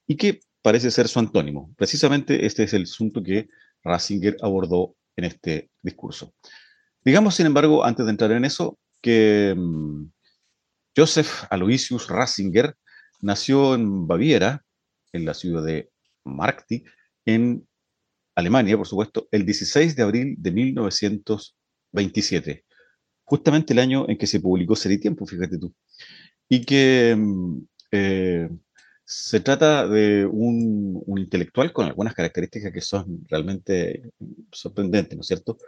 y 0.07 0.17
que 0.17 0.41
parece 0.63 0.91
ser 0.91 1.09
su 1.09 1.19
antónimo. 1.19 1.75
Precisamente 1.77 2.47
este 2.47 2.63
es 2.65 2.73
el 2.73 2.85
asunto 2.85 3.23
que 3.23 3.49
Ratzinger 3.83 4.39
abordó 4.41 4.97
en 5.17 5.25
este 5.25 5.71
discurso. 5.83 6.33
Digamos, 7.05 7.35
sin 7.35 7.47
embargo, 7.47 7.85
antes 7.85 8.07
de 8.07 8.11
entrar 8.11 8.33
en 8.33 8.47
eso, 8.47 8.79
que 9.03 9.55
mm, 9.57 10.07
Joseph 10.97 11.45
Aloysius 11.51 12.09
Ratzinger 12.09 12.75
nació 13.21 13.75
en 13.75 14.07
Baviera, 14.07 14.65
en 15.13 15.27
la 15.27 15.35
ciudad 15.35 15.65
de 15.65 15.91
Markti, 16.25 16.85
en 17.27 17.67
Alemania, 18.35 18.77
por 18.77 18.87
supuesto, 18.87 19.29
el 19.31 19.45
16 19.45 19.97
de 19.97 20.03
abril 20.03 20.37
de 20.39 20.51
1927, 20.51 22.65
justamente 23.25 23.73
el 23.73 23.79
año 23.81 24.07
en 24.09 24.19
que 24.19 24.27
se 24.27 24.41
publicó 24.41 24.77
Ser 24.77 24.93
y 24.93 24.99
Tiempo, 25.01 25.27
fíjate 25.27 25.59
tú, 25.59 25.75
y 26.49 26.65
que 26.65 27.15
mm, 27.17 27.59
eh, 27.93 28.49
se 29.05 29.41
trata 29.41 29.87
de 29.89 30.27
un, 30.27 31.03
intelectual 31.19 31.73
con 31.73 31.87
algunas 31.87 32.15
características 32.15 32.73
que 32.73 32.81
son 32.81 33.25
realmente 33.29 34.03
sorprendentes, 34.53 35.17
¿no 35.17 35.21
es 35.23 35.27
cierto? 35.27 35.59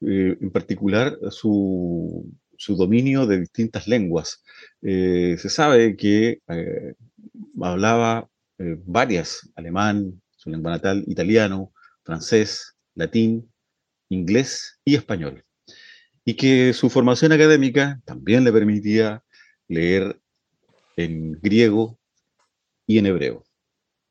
Eh, 0.00 0.36
en 0.40 0.50
particular, 0.50 1.18
su, 1.30 2.32
dominio 2.68 3.26
de 3.26 3.40
distintas 3.40 3.86
lenguas. 3.88 4.42
Eh, 4.82 5.36
se 5.38 5.48
sabe 5.50 5.96
que 5.96 6.40
hablaba 7.60 8.28
varias, 8.86 9.50
alemán, 9.56 10.22
su 10.36 10.50
lengua 10.50 10.70
natal, 10.72 11.04
italiano, 11.06 11.72
francés, 12.04 12.76
latín, 12.94 13.50
inglés 14.08 14.80
y 14.84 14.94
español. 14.94 15.44
Y 16.24 16.34
que 16.34 16.72
su 16.72 16.90
formación 16.90 17.32
académica 17.32 18.00
también 18.04 18.44
le 18.44 18.52
permitía 18.52 19.22
leer 19.68 20.20
en 20.96 21.32
griego 21.32 21.98
y 22.86 22.98
en 22.98 23.06
hebreo. 23.06 23.44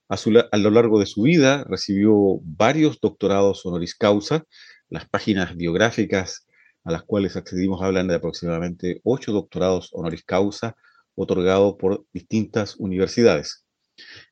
A, 0.09 0.57
lo 0.57 0.69
largo 0.69 0.99
de 0.99 1.05
su 1.05 1.23
vida 1.23 1.63
recibió 1.63 2.39
varios 2.43 2.99
doctorados 3.01 3.65
honoris 3.65 3.95
causa. 3.95 4.45
Las 4.89 5.09
páginas 5.09 5.55
biográficas 5.55 6.45
a 6.83 6.91
las 6.91 7.03
cuales 7.03 7.35
accedimos 7.35 7.81
hablan 7.81 8.07
de 8.07 8.15
aproximadamente 8.15 9.01
ocho 9.03 9.31
doctorados 9.31 9.89
honoris 9.93 10.23
causa 10.23 10.75
otorgados 11.15 11.75
por 11.79 12.05
distintas 12.13 12.75
universidades. 12.77 13.65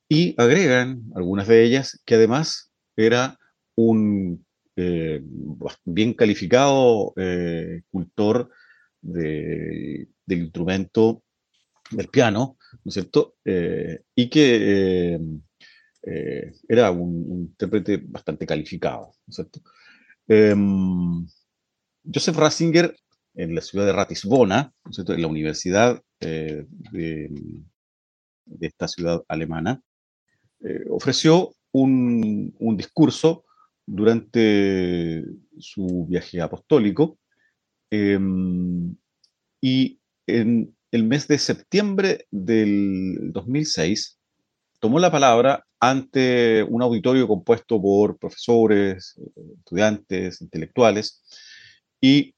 Y 0.10 0.36
agregan, 0.38 1.04
algunas 1.16 1.48
de 1.48 1.64
ellas, 1.64 2.02
que 2.06 2.16
además 2.16 2.72
era 2.96 3.40
un 3.76 4.46
eh, 4.76 5.22
bien 5.84 6.14
calificado 6.14 7.14
eh, 7.18 7.82
cultor 7.92 8.50
del 9.02 10.08
instrumento 10.28 11.24
del 11.90 12.08
piano, 12.08 12.58
¿no 12.84 12.90
es 12.90 12.94
cierto? 12.94 13.36
Eh, 13.44 14.02
y 14.16 14.30
que 14.30 15.20
era 16.68 16.92
un, 16.92 17.50
intérprete 17.50 17.98
bastante 17.98 18.46
calificado, 18.46 19.14
¿no 19.26 19.32
es 19.32 19.36
cierto? 19.36 19.62
Joseph 22.14 22.38
Ratzinger, 22.38 22.96
en 23.34 23.56
la 23.56 23.62
ciudad 23.62 23.86
de 23.86 23.94
Ratisbona, 23.94 24.74
en 24.86 25.22
la 25.22 25.28
universidad 25.28 26.02
de, 26.20 26.66
esta 28.62 28.88
ciudad 28.88 29.24
alemana, 29.28 29.82
ofreció 30.90 31.54
un, 31.72 32.76
discurso 32.78 33.44
durante 33.92 35.26
su 35.60 36.06
viaje 36.08 36.40
apostólico 36.40 37.20
em, 37.90 38.96
y 39.60 40.00
en, 40.28 40.74
el 40.92 41.04
mes 41.04 41.28
de 41.28 41.38
septiembre 41.38 42.26
del 42.32 43.32
2006, 43.34 44.18
tomó 44.80 45.00
la 45.00 45.12
palabra 45.12 45.66
ante 45.80 46.64
un 46.64 46.82
auditorio 46.82 47.28
compuesto 47.28 47.82
por 47.82 48.18
profesores, 48.18 49.16
estudiantes, 49.58 50.42
intelectuales, 50.42 51.22
y 52.00 52.36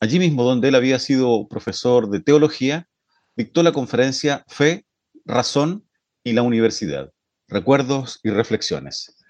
allí 0.00 0.18
mismo 0.18 0.44
donde 0.44 0.68
él 0.68 0.74
había 0.74 0.98
sido 0.98 1.48
profesor 1.48 2.10
de 2.10 2.20
teología, 2.20 2.88
dictó 3.36 3.62
la 3.62 3.72
conferencia 3.72 4.44
Fe, 4.48 4.86
Razón 5.24 5.86
y 6.22 6.32
la 6.32 6.42
Universidad, 6.42 7.12
Recuerdos 7.48 8.20
y 8.22 8.30
Reflexiones. 8.30 9.23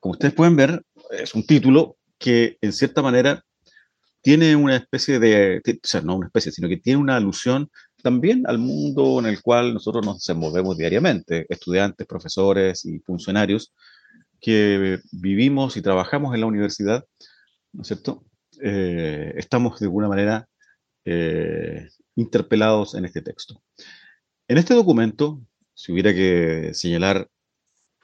Como 0.00 0.12
ustedes 0.12 0.34
pueden 0.34 0.56
ver, 0.56 0.82
es 1.10 1.34
un 1.34 1.46
título 1.46 1.96
que 2.18 2.56
en 2.60 2.72
cierta 2.72 3.02
manera 3.02 3.44
tiene 4.20 4.56
una 4.56 4.76
especie 4.76 5.18
de, 5.18 5.62
o 5.64 5.86
sea, 5.86 6.00
no 6.02 6.16
una 6.16 6.26
especie, 6.26 6.52
sino 6.52 6.68
que 6.68 6.76
tiene 6.76 7.00
una 7.00 7.16
alusión 7.16 7.70
también 8.02 8.44
al 8.46 8.58
mundo 8.58 9.18
en 9.18 9.26
el 9.26 9.42
cual 9.42 9.74
nosotros 9.74 10.04
nos 10.04 10.28
movemos 10.36 10.76
diariamente, 10.76 11.46
estudiantes, 11.48 12.06
profesores 12.06 12.84
y 12.84 12.98
funcionarios 13.00 13.72
que 14.40 15.00
vivimos 15.12 15.76
y 15.76 15.82
trabajamos 15.82 16.34
en 16.34 16.40
la 16.40 16.46
universidad, 16.46 17.04
¿no 17.72 17.82
es 17.82 17.88
cierto? 17.88 18.24
Eh, 18.60 19.32
estamos 19.36 19.78
de 19.80 19.86
alguna 19.86 20.08
manera 20.08 20.48
eh, 21.04 21.88
interpelados 22.16 22.94
en 22.94 23.04
este 23.04 23.22
texto. 23.22 23.62
En 24.48 24.58
este 24.58 24.74
documento, 24.74 25.40
si 25.74 25.92
hubiera 25.92 26.12
que 26.12 26.70
señalar 26.74 27.28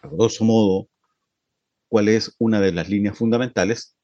a 0.02 0.08
grosso 0.08 0.44
modo 0.44 0.88
cuál 1.88 2.08
es 2.08 2.34
una 2.38 2.60
de 2.60 2.72
las 2.72 2.88
líneas 2.88 3.16
fundamentales, 3.16 3.96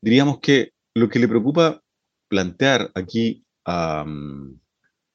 diríamos 0.00 0.40
que 0.40 0.72
lo 0.94 1.08
que 1.08 1.18
le 1.18 1.28
preocupa 1.28 1.82
plantear 2.28 2.90
aquí 2.94 3.44
a 3.64 4.04
mm, 4.04 4.60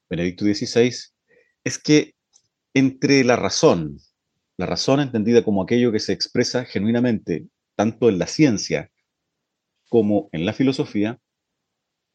Benedicto 0.10 0.46
XVI 0.46 0.94
es 1.64 1.80
que 1.80 2.16
entre 2.74 3.24
la 3.24 3.36
razón, 3.36 3.98
la 4.58 4.66
razón 4.66 5.00
entendida 5.00 5.44
como 5.44 5.64
aquello 5.64 5.92
que 5.92 6.00
se 6.00 6.14
expresa 6.14 6.66
genuinamente 6.66 7.48
tanto 7.76 8.10
en 8.10 8.20
la 8.20 8.28
ciencia 8.28 8.92
como 9.90 10.30
en 10.32 10.46
la 10.46 10.54
filosofía, 10.54 11.20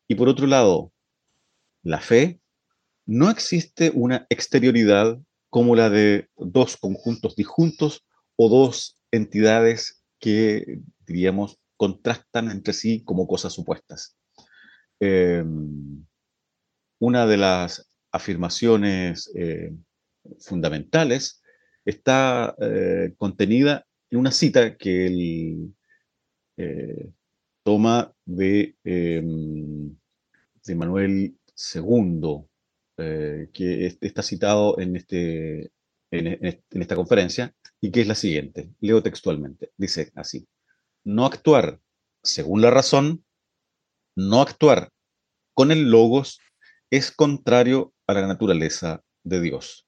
y 0.08 0.14
por 0.14 0.28
otro 0.28 0.46
lado, 0.46 0.92
la 1.82 2.00
fe, 2.00 2.40
no 3.04 3.30
existe 3.30 3.90
una 3.94 4.26
exterioridad 4.30 5.18
como 5.50 5.76
la 5.76 5.90
de 5.90 6.28
dos 6.36 6.76
conjuntos 6.76 7.36
disjuntos 7.36 8.04
o 8.36 8.48
dos 8.48 8.95
entidades 9.10 10.02
que, 10.18 10.80
diríamos, 11.06 11.58
contrastan 11.76 12.50
entre 12.50 12.72
sí 12.72 13.04
como 13.04 13.26
cosas 13.26 13.52
supuestas. 13.52 14.16
Em, 15.00 16.04
una 16.98 17.26
de 17.26 17.36
las 17.36 17.88
afirmaciones 18.12 19.30
eh, 19.34 19.74
fundamentales 20.40 21.42
está 21.84 22.54
eh, 22.60 23.14
contenida 23.18 23.86
en 24.10 24.18
una 24.18 24.32
cita 24.32 24.76
que 24.76 25.06
él 25.06 25.74
eh, 26.56 27.12
toma 27.62 28.12
de, 28.24 28.76
de 28.82 30.74
Manuel 30.74 31.36
II, 31.74 32.46
que 32.96 33.98
está 34.00 34.22
citado 34.22 34.78
en, 34.78 34.96
este, 34.96 35.72
en 36.10 36.80
esta 36.80 36.94
conferencia, 36.94 37.52
y 37.80 37.90
que 37.90 38.00
es 38.00 38.06
la 38.06 38.14
siguiente. 38.14 38.70
Leo 38.80 39.02
textualmente. 39.02 39.72
Dice 39.76 40.12
así, 40.14 40.46
no 41.04 41.26
actuar 41.26 41.80
según 42.22 42.60
la 42.60 42.70
razón, 42.70 43.24
no 44.16 44.42
actuar 44.42 44.90
con 45.54 45.70
el 45.70 45.90
logos 45.90 46.40
es 46.90 47.10
contrario 47.10 47.94
a 48.06 48.14
la 48.14 48.26
naturaleza 48.26 49.02
de 49.22 49.40
Dios. 49.40 49.86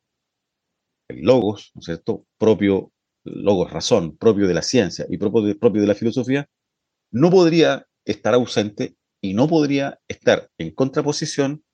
El 1.08 1.22
logos, 1.22 1.72
¿no 1.74 1.80
es 1.80 1.86
cierto? 1.86 2.26
Propio, 2.38 2.92
logos, 3.24 3.70
razón, 3.70 4.16
propio 4.16 4.46
de 4.46 4.54
la 4.54 4.62
ciencia 4.62 5.06
y 5.08 5.18
propio 5.18 5.42
de, 5.42 5.54
propio 5.54 5.80
de 5.80 5.88
la 5.88 5.94
filosofía, 5.94 6.48
no 7.10 7.30
podría 7.30 7.86
estar 8.04 8.34
ausente 8.34 8.96
y 9.20 9.34
no 9.34 9.48
podría 9.48 10.00
estar 10.08 10.50
en 10.58 10.74
contraposición 10.74 11.64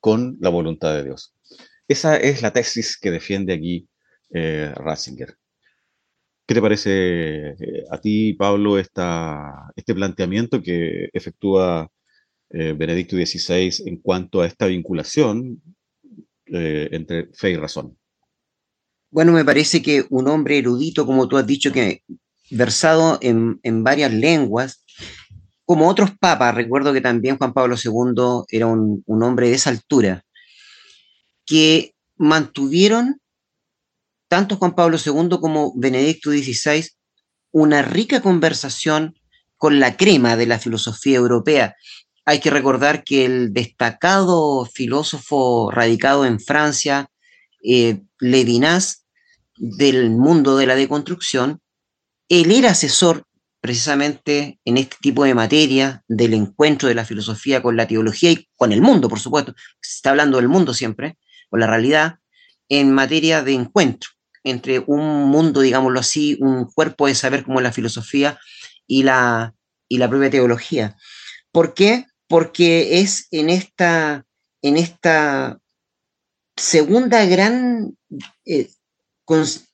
con 0.00 0.36
la 0.40 0.50
voluntad 0.50 0.94
de 0.94 1.04
Dios. 1.04 1.34
Esa 1.88 2.16
es 2.16 2.42
la 2.42 2.52
tesis 2.52 2.98
que 2.98 3.10
defiende 3.10 3.52
aquí 3.52 3.88
eh, 4.30 4.72
Ratzinger. 4.74 5.36
¿Qué 6.46 6.54
te 6.54 6.62
parece 6.62 7.48
eh, 7.50 7.84
a 7.90 8.00
ti, 8.00 8.34
Pablo, 8.34 8.78
esta, 8.78 9.72
este 9.74 9.94
planteamiento 9.94 10.62
que 10.62 11.08
efectúa 11.12 11.90
eh, 12.50 12.72
Benedicto 12.72 13.16
XVI 13.16 13.84
en 13.86 13.96
cuanto 13.98 14.40
a 14.40 14.46
esta 14.46 14.66
vinculación 14.66 15.62
entre 16.48 17.26
fe 17.34 17.50
y 17.50 17.56
razón? 17.56 17.98
Bueno, 19.10 19.32
me 19.32 19.44
parece 19.44 19.82
que 19.82 20.04
un 20.10 20.28
hombre 20.28 20.58
erudito, 20.58 21.04
como 21.04 21.26
tú 21.26 21.36
has 21.36 21.46
dicho, 21.46 21.72
que 21.72 22.02
versado 22.50 23.18
en, 23.20 23.58
varias 23.82 24.12
lenguas, 24.12 24.84
como 25.64 25.88
otros 25.88 26.12
papas, 26.20 26.54
recuerdo 26.54 26.92
que 26.92 27.00
también 27.00 27.36
Juan 27.36 27.52
Pablo 27.52 27.74
II 27.82 28.44
era 28.48 28.66
un, 28.66 29.02
un 29.06 29.22
hombre 29.24 29.48
de 29.48 29.54
esa 29.54 29.70
altura, 29.70 30.24
que 31.44 31.94
mantuvieron 32.16 33.20
tanto 34.28 34.56
Juan 34.56 34.74
Pablo 34.74 34.98
II 35.04 35.38
como 35.40 35.72
Benedicto 35.76 36.30
XVI 36.30 36.86
una 37.52 37.80
rica 37.80 38.20
conversación 38.20 39.18
con 39.56 39.80
la 39.80 39.96
crema 39.96 40.36
de 40.36 40.46
la 40.46 40.58
filosofía 40.58 41.16
europea. 41.16 41.74
Hay 42.26 42.40
que 42.40 42.50
recordar 42.50 43.02
que 43.02 43.24
el 43.24 43.54
destacado 43.54 44.66
filósofo 44.66 45.70
radicado 45.70 46.26
en 46.26 46.38
Francia, 46.38 47.08
eh, 47.64 48.02
Levinas, 48.20 49.06
del 49.56 50.10
mundo 50.10 50.58
de 50.58 50.66
la 50.66 50.74
deconstrucción, 50.74 51.62
él 52.28 52.50
era 52.50 52.72
asesor 52.72 53.24
precisamente 53.60 54.60
en 54.66 54.76
este 54.76 54.96
tipo 55.00 55.24
de 55.24 55.34
materia 55.34 56.04
del 56.08 56.34
encuentro 56.34 56.88
de 56.88 56.94
la 56.94 57.06
filosofía 57.06 57.62
con 57.62 57.74
la 57.74 57.88
teología 57.88 58.32
y 58.32 58.48
con 58.54 58.72
el 58.72 58.82
mundo, 58.82 59.08
por 59.08 59.18
supuesto. 59.18 59.54
Se 59.80 59.96
está 59.96 60.10
hablando 60.10 60.36
del 60.36 60.48
mundo 60.48 60.74
siempre, 60.74 61.16
con 61.48 61.60
la 61.60 61.66
realidad, 61.66 62.18
en 62.68 62.92
materia 62.92 63.42
de 63.42 63.54
encuentro 63.54 64.10
entre 64.46 64.78
un 64.86 65.24
mundo, 65.28 65.60
digámoslo 65.60 65.98
así, 65.98 66.38
un 66.40 66.70
cuerpo 66.70 67.08
de 67.08 67.14
saber 67.14 67.44
como 67.44 67.60
la 67.60 67.72
filosofía 67.72 68.38
y 68.86 69.02
la, 69.02 69.54
y 69.88 69.98
la 69.98 70.08
propia 70.08 70.30
teología. 70.30 70.96
¿Por 71.50 71.74
qué? 71.74 72.06
Porque 72.28 73.00
es 73.00 73.26
en 73.32 73.50
esta, 73.50 74.24
en 74.62 74.76
esta 74.76 75.58
segunda 76.56 77.24
gran 77.26 77.96
eh, 78.44 78.70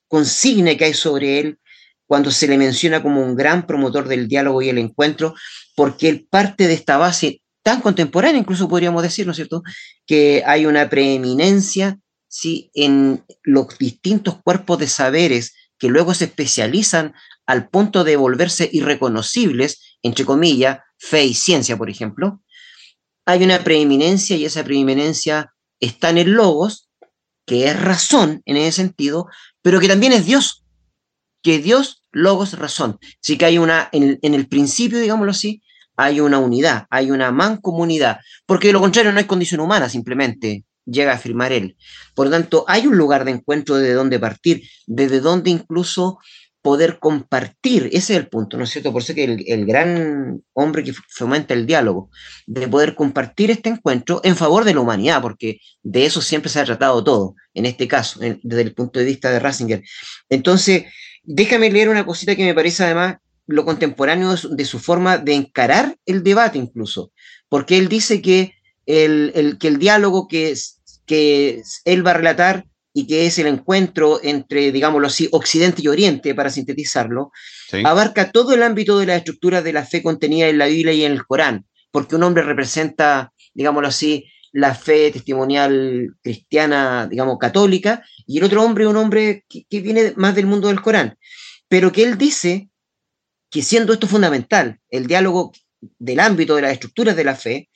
consigna 0.08 0.74
que 0.76 0.87
hay 0.87 0.94
sobre 0.94 1.38
él, 1.38 1.58
cuando 2.06 2.30
se 2.30 2.48
le 2.48 2.58
menciona 2.58 3.02
como 3.02 3.22
un 3.22 3.35
gran 3.37 3.66
promotor 3.66 4.08
del 4.08 4.26
diálogo 4.26 4.62
y 4.62 4.68
el 4.68 4.78
encuentro, 4.78 5.35
porque 5.76 6.08
él 6.08 6.26
parte 6.28 6.66
de 6.66 6.74
esta 6.74 6.96
base 6.96 7.42
tan 7.62 7.80
contemporánea, 7.80 8.40
incluso 8.40 8.68
podríamos 8.68 9.02
decir, 9.02 9.24
¿no 9.26 9.32
es 9.32 9.37
cierto?, 9.37 9.62
que 10.06 10.42
hay 10.46 10.66
una 10.66 10.88
preeminencia 10.88 11.98
¿sí? 12.33 12.71
en 12.73 13.25
los 13.42 13.79
distintos 13.79 14.40
cuerpos 14.42 14.79
de 14.79 14.88
saberes 14.88 15.55
que 15.79 15.88
luego 15.88 16.14
se 16.14 16.25
especializan 16.25 17.14
al 17.47 17.68
punto 17.68 18.05
de 18.05 18.16
volverse 18.16 18.71
irreconocibles, 18.73 19.99
entre 20.03 20.25
comillas, 20.25 20.79
fe 20.97 21.25
y 21.25 21.35
ciencia, 21.35 21.77
por 21.77 21.90
ejemplo, 21.90 22.42
hay 23.27 23.45
una 23.45 23.62
preeminencia 23.62 24.35
y 24.37 24.47
esa 24.47 24.64
preeminencia 24.64 25.53
está 25.79 26.09
en 26.11 26.18
el 26.18 26.31
logos, 26.31 26.88
que 27.47 27.66
es 27.66 27.79
razón 27.79 28.40
en 28.47 28.57
ese 28.57 28.73
sentido, 28.73 29.27
pero 29.61 29.79
que 29.79 29.88
también 29.88 30.12
es 30.12 30.25
Dios, 30.25 30.64
que 31.42 31.59
Dios, 31.59 32.03
logos, 32.12 32.59
razón. 32.59 32.99
Así 33.23 33.37
que 33.37 33.45
hay 33.45 33.59
una, 33.59 33.90
en, 33.92 34.18
el 34.23 34.49
principio, 34.49 35.01
digámoslo 35.01 35.33
así, 35.33 35.62
hay 35.97 36.21
una 36.21 36.38
unidad, 36.38 36.87
hay 36.88 37.11
una 37.11 37.31
mancomunidad, 37.31 38.21
porque 38.47 38.68
de 38.68 38.73
lo 38.73 38.81
contrario 38.81 39.12
no 39.12 39.18
hay 39.18 39.27
condición 39.27 39.61
humana 39.61 39.88
simplemente, 39.90 40.64
llega 40.85 41.12
a 41.12 41.16
afirmar 41.16 41.53
él. 41.53 41.77
Por 42.14 42.27
lo 42.27 42.33
tanto, 42.33 42.64
hay 42.68 42.87
un 42.87 42.97
lugar 42.97 43.25
de 43.25 43.33
encuentro 43.33 43.77
de 43.77 43.92
dónde 43.92 44.18
partir, 44.18 44.62
desde 44.87 45.21
donde 45.21 45.51
incluso 45.51 46.18
poder 46.62 47.01
compartir, 47.01 47.87
ese 47.87 48.14
es 48.14 48.21
el 48.21 48.29
punto, 48.29 48.57
¿no 48.57 48.64
es 48.64 48.71
cierto? 48.71 48.92
Por 48.92 49.03
eso 49.03 49.14
que 49.14 49.25
el, 49.25 49.66
gran 49.66 50.42
hombre 50.53 50.85
que 50.85 50.92
fomenta 51.09 51.55
el 51.55 51.66
diálogo, 51.66 52.09
de 52.47 52.68
poder 52.68 52.95
compartir 52.95 53.51
este 53.51 53.68
encuentro 53.68 54.21
en 54.23 54.37
favor 54.37 54.64
de 54.64 54.73
la 54.73 54.81
humanidad, 54.81 55.21
porque 55.21 55.59
de 55.83 56.07
eso 56.07 56.23
siempre 56.23 56.51
se 56.51 56.61
ha 56.61 56.64
tratado 56.64 57.03
todo, 57.03 57.35
en 57.53 57.66
este 57.66 57.88
caso, 57.88 58.21
desde 58.21 58.62
el 58.62 58.75
punto 58.75 59.01
de 59.01 59.07
vista 59.07 59.31
de 59.33 59.40
Ratzinger. 59.40 59.83
Entonces, 60.29 60.85
déjame 61.25 61.68
leer 61.68 61.88
una 61.88 62.07
cosita 62.07 62.37
que 62.37 62.45
me 62.45 62.55
parece 62.55 62.85
además 62.85 63.16
lo 63.49 63.64
contemporáneo 63.64 64.37
de 64.37 64.64
su 64.64 64.79
forma 64.79 65.18
de 65.18 65.35
encarar 65.35 65.97
el 66.07 66.23
debate 66.23 66.59
incluso, 66.59 67.12
porque 67.49 67.77
él 67.77 67.88
dice 67.88 68.23
que 68.23 68.55
el, 68.87 69.57
que 69.59 69.68
el 69.68 69.79
diálogo 69.79 70.29
que, 70.29 70.55
que 71.07 71.62
él 71.85 72.07
va 72.07 72.12
a 72.12 72.14
relatar 72.14 72.66
y 72.95 73.07
que 73.07 73.27
es 73.27 73.38
el 73.38 73.47
encuentro 73.47 74.21
entre, 74.23 74.71
digámoslo 74.71 75.07
así, 75.07 75.29
Occidente 75.33 75.81
y 75.83 75.88
Oriente, 75.88 76.35
para 76.35 76.51
sintetizarlo, 76.51 77.33
abarca 77.85 78.31
todo 78.31 78.53
el 78.53 78.62
ámbito 78.62 78.99
de 78.99 79.07
la 79.07 79.16
estructura 79.16 79.62
de 79.62 79.73
la 79.73 79.87
fe 79.87 80.03
contenida 80.03 80.49
en 80.49 80.59
la 80.59 80.66
Biblia 80.66 80.92
y 80.92 81.05
en 81.05 81.12
el 81.12 81.25
Corán, 81.25 81.64
porque 81.90 82.16
un 82.16 82.23
hombre 82.23 82.42
representa, 82.42 83.33
digámoslo 83.55 83.88
así, 83.88 84.27
la 84.53 84.75
fe 84.75 85.11
testimonial 85.11 86.14
cristiana, 86.23 87.07
digamos, 87.11 87.38
católica, 87.38 88.05
y 88.27 88.38
el 88.38 88.45
otro 88.45 88.62
hombre, 88.62 88.87
un 88.87 88.97
hombre 88.97 89.47
que, 89.49 89.64
que 89.68 89.81
viene 89.81 90.12
más 90.16 90.35
del 90.35 90.47
mundo 90.47 90.68
del 90.68 90.83
Corán, 90.83 91.16
pero 91.68 91.90
que 91.90 92.03
él 92.03 92.18
dice 92.18 92.68
que 93.51 93.62
siendo 93.62 93.95
esto 93.95 94.07
fundamental, 94.07 94.79
el 94.90 95.07
diálogo 95.07 95.53
del 95.99 96.21
ámbito 96.21 96.57
de 96.57 96.62
las 96.62 96.73
estructuras 96.73 97.16
de 97.16 97.25
la 97.25 97.35
fe, 97.35 97.71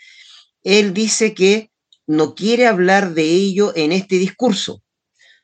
él 0.67 0.93
dice 0.95 1.33
que 1.33 1.71
no 2.09 2.35
quiere 2.35 2.67
hablar 2.67 3.15
de 3.15 3.23
ello 3.23 3.73
en 3.77 3.93
este 3.93 4.17
discurso, 4.17 4.83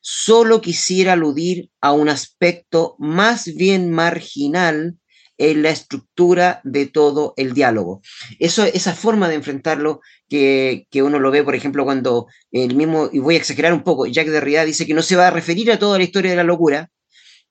solo 0.01 0.61
quisiera 0.61 1.13
aludir 1.13 1.71
a 1.81 1.93
un 1.93 2.09
aspecto 2.09 2.97
más 2.99 3.55
bien 3.55 3.93
marginal 3.93 4.99
en 5.39 5.63
la 5.63 5.71
estructura 5.71 6.61
de 6.65 6.87
todo 6.87 7.35
el 7.37 7.55
diálogo. 7.55 8.03
Esa 8.41 8.95
forma 8.95 9.29
de 9.29 9.37
enfrentarlo 9.37 10.01
que, 10.29 10.89
que, 10.91 11.05
uno 11.05 11.21
lo 11.21 11.31
ve, 11.31 11.45
por 11.45 11.55
ejemplo, 11.55 11.85
cuando 11.85 12.27
el 12.51 12.75
mismo, 12.75 13.09
y 13.13 13.21
voy 13.21 13.37
a 13.37 13.39
exagerar 13.39 13.73
un 13.73 13.85
poco, 13.85 14.07
Jacques 14.07 14.33
Derrida 14.33 14.65
dice 14.65 14.87
que 14.87 14.95
no 14.95 15.03
se 15.03 15.15
va 15.15 15.29
a 15.29 15.31
referir 15.31 15.71
a 15.71 15.79
toda 15.79 15.99
la 15.99 16.05
historia 16.05 16.33
de 16.33 16.37
la 16.37 16.43
locura, 16.43 16.91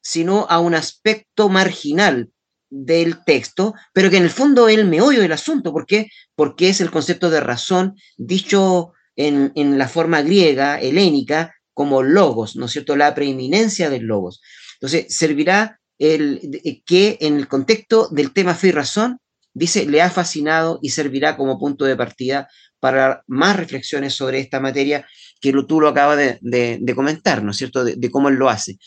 sino 0.01 0.45
a 0.49 0.60
un 0.60 0.75
aspecto 0.75 1.47
marginal 1.47 2.31
del 2.71 3.23
texto, 3.23 3.75
pero 3.93 4.10
que 4.10 4.17
en 4.17 4.23
el 4.23 4.31
fondo 4.31 4.67
es 4.67 4.77
el 4.77 4.88
meollo 4.88 5.21
del 5.21 5.34
asunto. 5.34 5.71
¿Por 5.71 5.86
qué? 5.86 6.07
Porque 6.36 6.69
es 6.69 6.81
el 6.81 6.89
concepto 6.89 7.29
de 7.29 7.41
razón 7.41 7.95
dicho 8.17 8.93
en, 9.15 9.51
en 9.55 9.77
la 9.77 9.88
forma 9.88 10.23
griega, 10.23 10.79
helénica, 10.79 11.53
como 11.73 12.01
logos, 12.01 12.55
¿no 12.55 12.65
es 12.65 12.71
cierto? 12.71 12.95
La 12.95 13.13
preeminencia 13.13 13.89
del 13.89 14.03
logos. 14.03 14.41
Entonces, 14.75 15.15
servirá 15.15 15.79
el, 15.99 16.81
que 16.86 17.17
en 17.21 17.38
el 17.38 17.47
contexto 17.47 18.07
del 18.10 18.34
tema 18.34 18.55
fe 18.55 18.69
y 18.69 18.71
razón, 18.71 19.19
dice, 19.53 19.86
le 19.86 20.01
ha 20.01 20.10
fascinado 20.10 20.79
y 20.81 20.89
servirá 20.89 21.38
como 21.38 21.60
punto 21.60 21.86
de 21.86 21.95
partida 21.95 22.47
para 22.79 23.23
más 23.27 23.55
reflexiones 23.55 24.15
sobre 24.15 24.39
esta 24.39 24.60
materia 24.60 25.07
que 25.39 25.53
tú 25.67 25.79
lo 25.79 25.89
acabas 25.89 26.17
de, 26.41 26.93
comentar, 26.95 27.43
¿no 27.43 27.51
es 27.51 27.57
cierto?, 27.57 27.84
de, 27.84 28.12
cómo 28.12 28.29
él 28.29 28.36
lo 28.36 28.49
hace. 28.49 28.77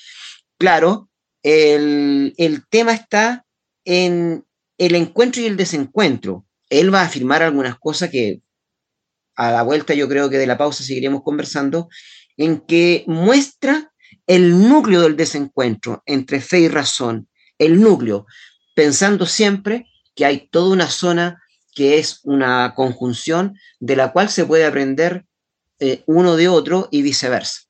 Claro, 0.58 1.10
el, 1.42 2.34
el 2.36 2.66
tema 2.68 2.92
está 2.92 3.43
en 3.84 4.44
el 4.78 4.94
encuentro 4.94 5.42
y 5.42 5.46
el 5.46 5.56
desencuentro. 5.56 6.46
Él 6.70 6.92
va 6.92 7.02
a 7.02 7.06
afirmar 7.06 7.42
algunas 7.42 7.78
cosas 7.78 8.10
que 8.10 8.42
a 9.36 9.50
la 9.50 9.62
vuelta 9.62 9.94
yo 9.94 10.08
creo 10.08 10.30
que 10.30 10.38
de 10.38 10.46
la 10.46 10.58
pausa 10.58 10.84
seguiremos 10.84 11.22
conversando, 11.22 11.88
en 12.36 12.60
que 12.60 13.04
muestra 13.06 13.92
el 14.26 14.68
núcleo 14.68 15.02
del 15.02 15.16
desencuentro 15.16 16.02
entre 16.06 16.40
fe 16.40 16.60
y 16.60 16.68
razón, 16.68 17.28
el 17.58 17.80
núcleo, 17.80 18.26
pensando 18.74 19.26
siempre 19.26 19.86
que 20.14 20.24
hay 20.24 20.48
toda 20.48 20.72
una 20.72 20.88
zona 20.88 21.42
que 21.74 21.98
es 21.98 22.20
una 22.22 22.74
conjunción 22.76 23.58
de 23.80 23.96
la 23.96 24.12
cual 24.12 24.28
se 24.28 24.46
puede 24.46 24.64
aprender 24.64 25.26
eh, 25.80 26.04
uno 26.06 26.36
de 26.36 26.48
otro 26.48 26.88
y 26.90 27.02
viceversa. 27.02 27.62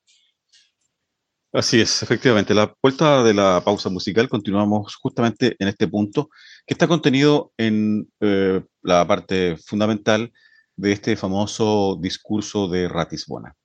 Así 1.55 1.79
es, 1.79 2.03
efectivamente. 2.03 2.53
La 2.53 2.75
vuelta 2.83 3.23
de 3.23 3.33
la 3.33 3.61
pausa 3.63 3.89
musical 3.89 4.27
continuamos 4.27 4.93
justamente 4.97 5.55
en 5.57 5.69
este 5.69 5.87
punto 5.87 6.29
que 6.67 6.73
está 6.73 6.85
contenido 6.85 7.53
en 7.55 8.11
eh, 8.19 8.61
la 8.81 9.07
parte 9.07 9.55
fundamental 9.55 10.33
de 10.75 10.91
este 10.91 11.15
famoso 11.15 11.97
discurso 12.01 12.67
de 12.67 12.89
Ratisbona. 12.89 13.55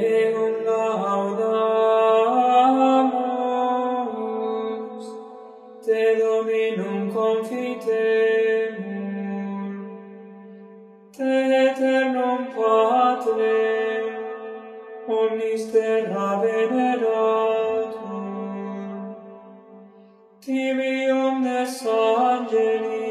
terra 15.74 16.30
veneratur, 16.42 17.94
tibi 20.44 20.94
omnes 21.10 21.76
angeli, 21.86 23.10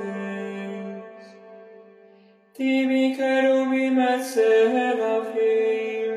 tibi 2.56 3.04
cherubim 3.16 3.98
et 4.00 4.24
serafim 4.34 6.12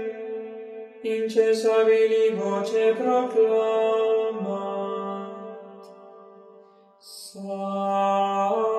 incessabili 1.15 2.25
voce 2.39 2.87
proclamat, 3.01 3.75
Sanctus, 7.01 8.74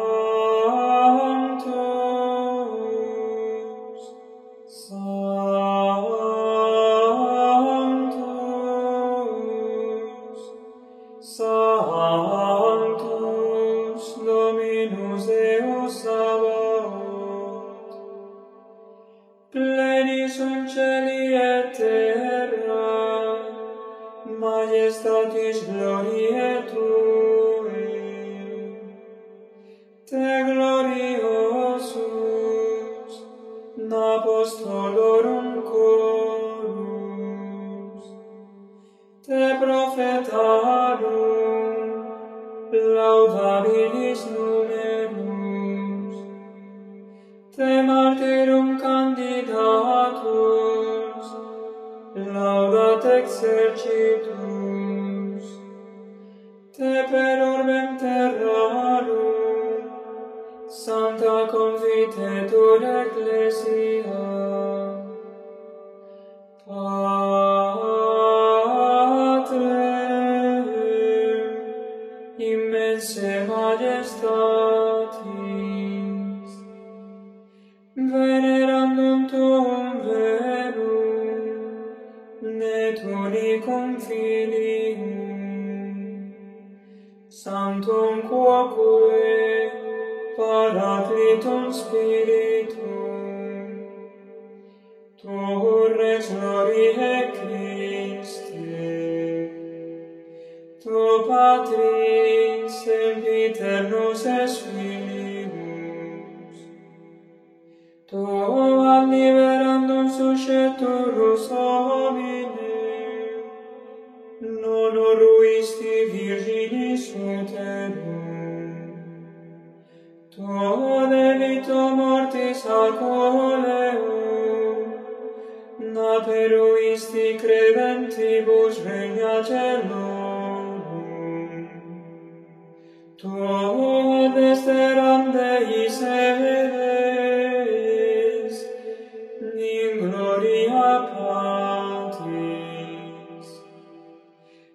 counties, 141.13 142.29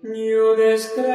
new 0.03 0.57
description. 0.57 1.10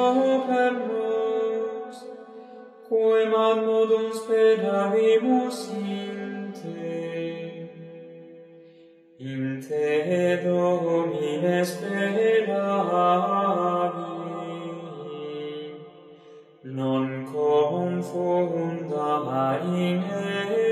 tuo 0.00 0.44
per 0.46 0.72
nos, 0.88 1.96
modum 2.88 4.06
speravimus 4.20 5.58
in 5.68 6.52
te. 6.58 7.68
In 9.18 9.60
te, 9.66 10.40
Domine, 10.44 11.64
speravi, 11.64 12.48
non 16.62 17.06
confunda 17.32 19.10
in 19.62 20.02
eis, 20.08 20.69